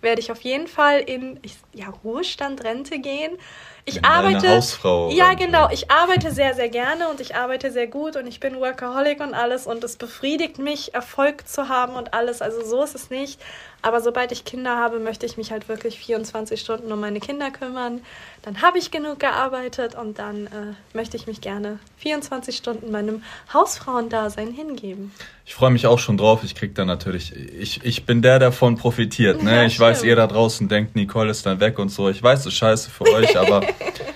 werde 0.01 0.21
ich 0.21 0.33
auf 0.33 0.41
jeden 0.41 0.67
Fall 0.67 1.01
in 1.01 1.39
ich, 1.43 1.57
ja, 1.73 1.89
Ruhestand, 2.03 2.65
Rente 2.65 2.99
gehen 2.99 3.39
ich 3.85 3.97
Wenn 3.97 4.05
arbeite. 4.05 4.49
Hausfrau. 4.49 5.11
Ja, 5.11 5.35
genau. 5.35 5.69
Ich 5.71 5.91
arbeite 5.91 6.33
sehr, 6.33 6.55
sehr 6.55 6.69
gerne 6.69 7.09
und 7.09 7.21
ich 7.21 7.35
arbeite 7.35 7.71
sehr 7.71 7.87
gut 7.87 8.17
und 8.17 8.27
ich 8.27 8.41
bin 8.41 8.61
Workaholic 8.61 9.21
und 9.21 9.35
alles 9.35 9.67
und 9.67 9.83
es 9.85 9.97
befriedigt 9.97 10.59
mich, 10.59 10.95
Erfolg 10.95 11.49
zu 11.49 11.69
haben 11.69 11.95
und 11.95 12.15
alles. 12.15 12.43
Also 12.43 12.65
so 12.65 12.83
ist 12.83 12.95
es 12.95 13.11
nicht. 13.11 13.41
Aber 13.83 14.01
sobald 14.01 14.31
ich 14.33 14.45
Kinder 14.45 14.77
habe, 14.77 14.99
möchte 14.99 15.25
ich 15.25 15.37
mich 15.37 15.51
halt 15.51 15.69
wirklich 15.69 15.99
24 15.99 16.61
Stunden 16.61 16.93
um 16.93 17.01
meine 17.01 17.21
Kinder 17.21 17.51
kümmern. 17.51 18.01
Dann 18.43 18.63
habe 18.63 18.79
ich 18.79 18.91
genug 18.91 19.21
gearbeitet 19.21 19.95
und 19.95 20.19
dann 20.19 20.47
äh, 20.47 20.75
möchte 20.95 21.17
ich 21.17 21.27
mich 21.27 21.41
gerne 21.41 21.79
24 21.99 22.57
Stunden 22.57 22.91
meinem 22.91 23.23
Hausfrauendasein 23.53 24.53
hingeben. 24.53 25.13
Ich 25.47 25.55
freue 25.55 25.71
mich 25.71 25.87
auch 25.87 25.99
schon 25.99 26.17
drauf. 26.17 26.45
Ich 26.45 26.55
krieg 26.55 26.75
dann 26.75 26.87
natürlich, 26.87 27.35
ich, 27.35 27.85
ich 27.85 28.05
bin 28.05 28.23
der, 28.23 28.39
der 28.39 28.51
davon 28.51 28.77
profitiert. 28.77 29.43
Ne? 29.43 29.57
Ja, 29.57 29.65
ich 29.65 29.79
weiß, 29.79 30.03
ihr 30.03 30.17
da 30.17 30.27
draußen 30.27 30.69
denkt, 30.69 30.97
Nicole 30.97 31.31
ist 31.31 31.47
dann 31.47 31.61
weg 31.61 31.79
und 31.79 31.89
so. 31.89 32.09
Ich 32.11 32.23
weiß, 32.23 32.41
das 32.41 32.53
ist 32.53 32.59
scheiße 32.59 32.91
für 32.91 33.05
euch, 33.05 33.39
aber 33.39 33.63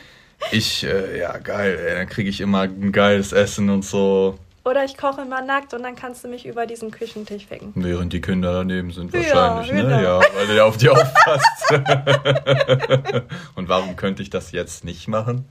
ich, 0.50 0.84
äh, 0.84 1.20
ja, 1.20 1.38
geil, 1.38 1.78
ey, 1.78 1.94
dann 1.94 2.08
kriege 2.08 2.28
ich 2.28 2.40
immer 2.40 2.62
ein 2.62 2.90
geiles 2.90 3.32
Essen 3.32 3.70
und 3.70 3.84
so. 3.84 4.38
Oder 4.64 4.84
ich 4.84 4.96
koche 4.96 5.20
immer 5.20 5.42
nackt 5.42 5.74
und 5.74 5.82
dann 5.82 5.94
kannst 5.94 6.24
du 6.24 6.28
mich 6.28 6.46
über 6.46 6.64
diesen 6.64 6.90
Küchentisch 6.90 7.50
wecken. 7.50 7.72
Während 7.74 8.14
die 8.14 8.22
Kinder 8.22 8.54
daneben 8.54 8.92
sind 8.92 9.12
wahrscheinlich, 9.12 9.68
ja, 9.68 9.74
ne? 9.74 9.82
Genau. 9.82 10.02
Ja, 10.02 10.20
weil 10.34 10.56
ihr 10.56 10.64
auf 10.64 10.78
die 10.78 10.88
aufpasst. 10.88 11.70
und 13.56 13.68
warum 13.68 13.96
könnte 13.96 14.22
ich 14.22 14.30
das 14.30 14.52
jetzt 14.52 14.84
nicht 14.84 15.06
machen? 15.06 15.44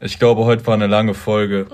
Ich 0.00 0.18
glaube, 0.18 0.44
heute 0.44 0.66
war 0.66 0.74
eine 0.74 0.86
lange 0.86 1.12
Folge. 1.12 1.66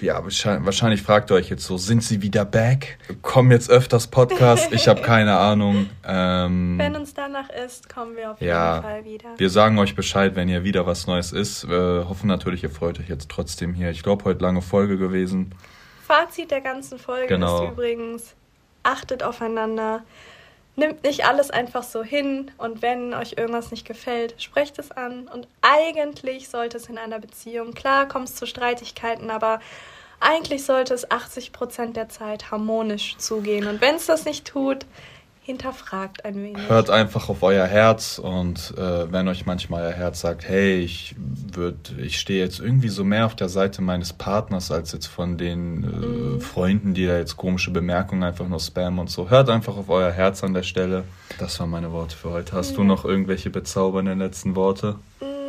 Ja, 0.00 0.24
wahrscheinlich 0.24 1.02
fragt 1.02 1.30
ihr 1.30 1.34
euch 1.34 1.50
jetzt 1.50 1.64
so, 1.64 1.76
sind 1.76 2.02
sie 2.02 2.22
wieder 2.22 2.44
back? 2.44 2.98
Kommen 3.22 3.50
jetzt 3.50 3.70
öfters 3.70 4.06
Podcasts? 4.06 4.72
Ich 4.72 4.88
habe 4.88 5.02
keine 5.02 5.36
Ahnung. 5.36 5.90
Ähm, 6.06 6.78
wenn 6.78 6.96
uns 6.96 7.12
danach 7.12 7.50
ist, 7.50 7.88
kommen 7.88 8.16
wir 8.16 8.32
auf 8.32 8.40
ja, 8.40 8.76
jeden 8.76 8.84
Fall 8.84 9.04
wieder. 9.04 9.28
Wir 9.36 9.50
sagen 9.50 9.78
euch 9.78 9.94
Bescheid, 9.94 10.36
wenn 10.36 10.48
hier 10.48 10.64
wieder 10.64 10.86
was 10.86 11.06
Neues 11.06 11.32
ist. 11.32 11.68
Wir 11.68 12.06
hoffen 12.08 12.28
natürlich, 12.28 12.62
ihr 12.62 12.70
freut 12.70 12.98
euch 12.98 13.08
jetzt 13.08 13.28
trotzdem 13.28 13.74
hier. 13.74 13.90
Ich 13.90 14.02
glaube, 14.02 14.24
heute 14.24 14.42
lange 14.42 14.62
Folge 14.62 14.96
gewesen. 14.96 15.54
Fazit 16.06 16.50
der 16.50 16.60
ganzen 16.60 16.98
Folge 16.98 17.28
genau. 17.28 17.64
ist 17.64 17.72
übrigens, 17.72 18.34
achtet 18.82 19.22
aufeinander. 19.22 20.02
Nimmt 20.76 21.02
nicht 21.02 21.24
alles 21.26 21.50
einfach 21.50 21.82
so 21.82 22.02
hin 22.02 22.50
und 22.56 22.80
wenn 22.80 23.12
euch 23.12 23.34
irgendwas 23.36 23.70
nicht 23.70 23.86
gefällt, 23.86 24.40
sprecht 24.40 24.78
es 24.78 24.90
an. 24.90 25.28
Und 25.28 25.48
eigentlich 25.62 26.48
sollte 26.48 26.76
es 26.76 26.88
in 26.88 26.96
einer 26.96 27.18
Beziehung, 27.18 27.74
klar 27.74 28.08
kommt 28.08 28.28
es 28.28 28.36
zu 28.36 28.46
Streitigkeiten, 28.46 29.30
aber 29.30 29.60
eigentlich 30.20 30.64
sollte 30.64 30.94
es 30.94 31.10
80 31.10 31.52
Prozent 31.52 31.96
der 31.96 32.08
Zeit 32.08 32.50
harmonisch 32.50 33.16
zugehen. 33.16 33.66
Und 33.66 33.80
wenn 33.80 33.96
es 33.96 34.06
das 34.06 34.24
nicht 34.24 34.46
tut, 34.46 34.86
hinterfragt 35.50 36.24
ein 36.24 36.36
wenig. 36.36 36.68
Hört 36.68 36.90
einfach 36.90 37.28
auf 37.28 37.42
euer 37.42 37.66
Herz 37.66 38.18
und 38.18 38.72
äh, 38.78 39.12
wenn 39.12 39.28
euch 39.28 39.46
manchmal 39.46 39.82
euer 39.82 39.92
Herz 39.92 40.20
sagt, 40.20 40.48
hey, 40.48 40.78
ich 40.78 41.14
würd, 41.52 41.94
ich 41.98 42.18
stehe 42.18 42.42
jetzt 42.42 42.60
irgendwie 42.60 42.88
so 42.88 43.04
mehr 43.04 43.26
auf 43.26 43.34
der 43.34 43.48
Seite 43.48 43.82
meines 43.82 44.12
Partners 44.12 44.70
als 44.70 44.92
jetzt 44.92 45.06
von 45.06 45.38
den 45.38 45.82
äh, 45.82 45.86
mhm. 45.86 46.40
Freunden, 46.40 46.94
die 46.94 47.06
da 47.06 47.18
jetzt 47.18 47.36
komische 47.36 47.70
Bemerkungen 47.70 48.22
einfach 48.22 48.48
nur 48.48 48.60
spammen 48.60 49.00
und 49.00 49.10
so. 49.10 49.28
Hört 49.28 49.50
einfach 49.50 49.76
auf 49.76 49.88
euer 49.88 50.12
Herz 50.12 50.44
an 50.44 50.54
der 50.54 50.62
Stelle. 50.62 51.04
Das 51.38 51.58
waren 51.60 51.70
meine 51.70 51.92
Worte 51.92 52.16
für 52.16 52.30
heute. 52.30 52.52
Hast 52.52 52.72
mhm. 52.72 52.76
du 52.76 52.84
noch 52.84 53.04
irgendwelche 53.04 53.50
bezaubernden 53.50 54.18
letzten 54.18 54.54
Worte? 54.54 54.96
Mhm. 55.20 55.39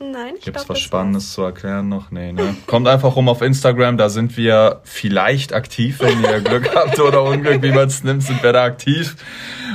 Nein, 0.00 0.34
ich 0.38 0.44
Gibt 0.44 0.56
es 0.56 0.68
was 0.68 0.78
Spannendes 0.78 1.32
zu 1.32 1.42
erklären 1.42 1.88
noch? 1.88 2.12
Nee, 2.12 2.32
ne? 2.32 2.56
Kommt 2.66 2.86
einfach 2.86 3.16
rum 3.16 3.28
auf 3.28 3.42
Instagram, 3.42 3.96
da 3.96 4.08
sind 4.08 4.36
wir 4.36 4.80
vielleicht 4.84 5.52
aktiv, 5.52 5.98
wenn 6.00 6.22
ihr 6.22 6.40
Glück 6.44 6.74
habt 6.74 7.00
oder 7.00 7.24
Unglück, 7.24 7.62
wie 7.62 7.72
man 7.72 7.88
es 7.88 8.04
nimmt, 8.04 8.22
sind 8.22 8.42
wir 8.42 8.52
da 8.52 8.64
aktiv. 8.64 9.16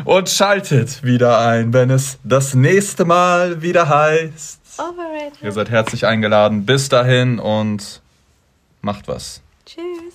Und 0.06 0.30
schaltet 0.30 1.04
wieder 1.04 1.40
ein, 1.40 1.74
wenn 1.74 1.90
es 1.90 2.20
das 2.24 2.54
nächste 2.54 3.04
Mal 3.04 3.62
wieder 3.62 3.90
heißt. 3.90 4.62
Overrated. 4.80 5.42
Ihr 5.42 5.52
seid 5.52 5.70
herzlich 5.70 6.06
eingeladen. 6.06 6.66
Bis 6.66 6.90
dahin 6.90 7.40
und 7.40 8.02
macht 8.82 9.08
was. 9.08 9.42
Tschüss. 9.66 10.13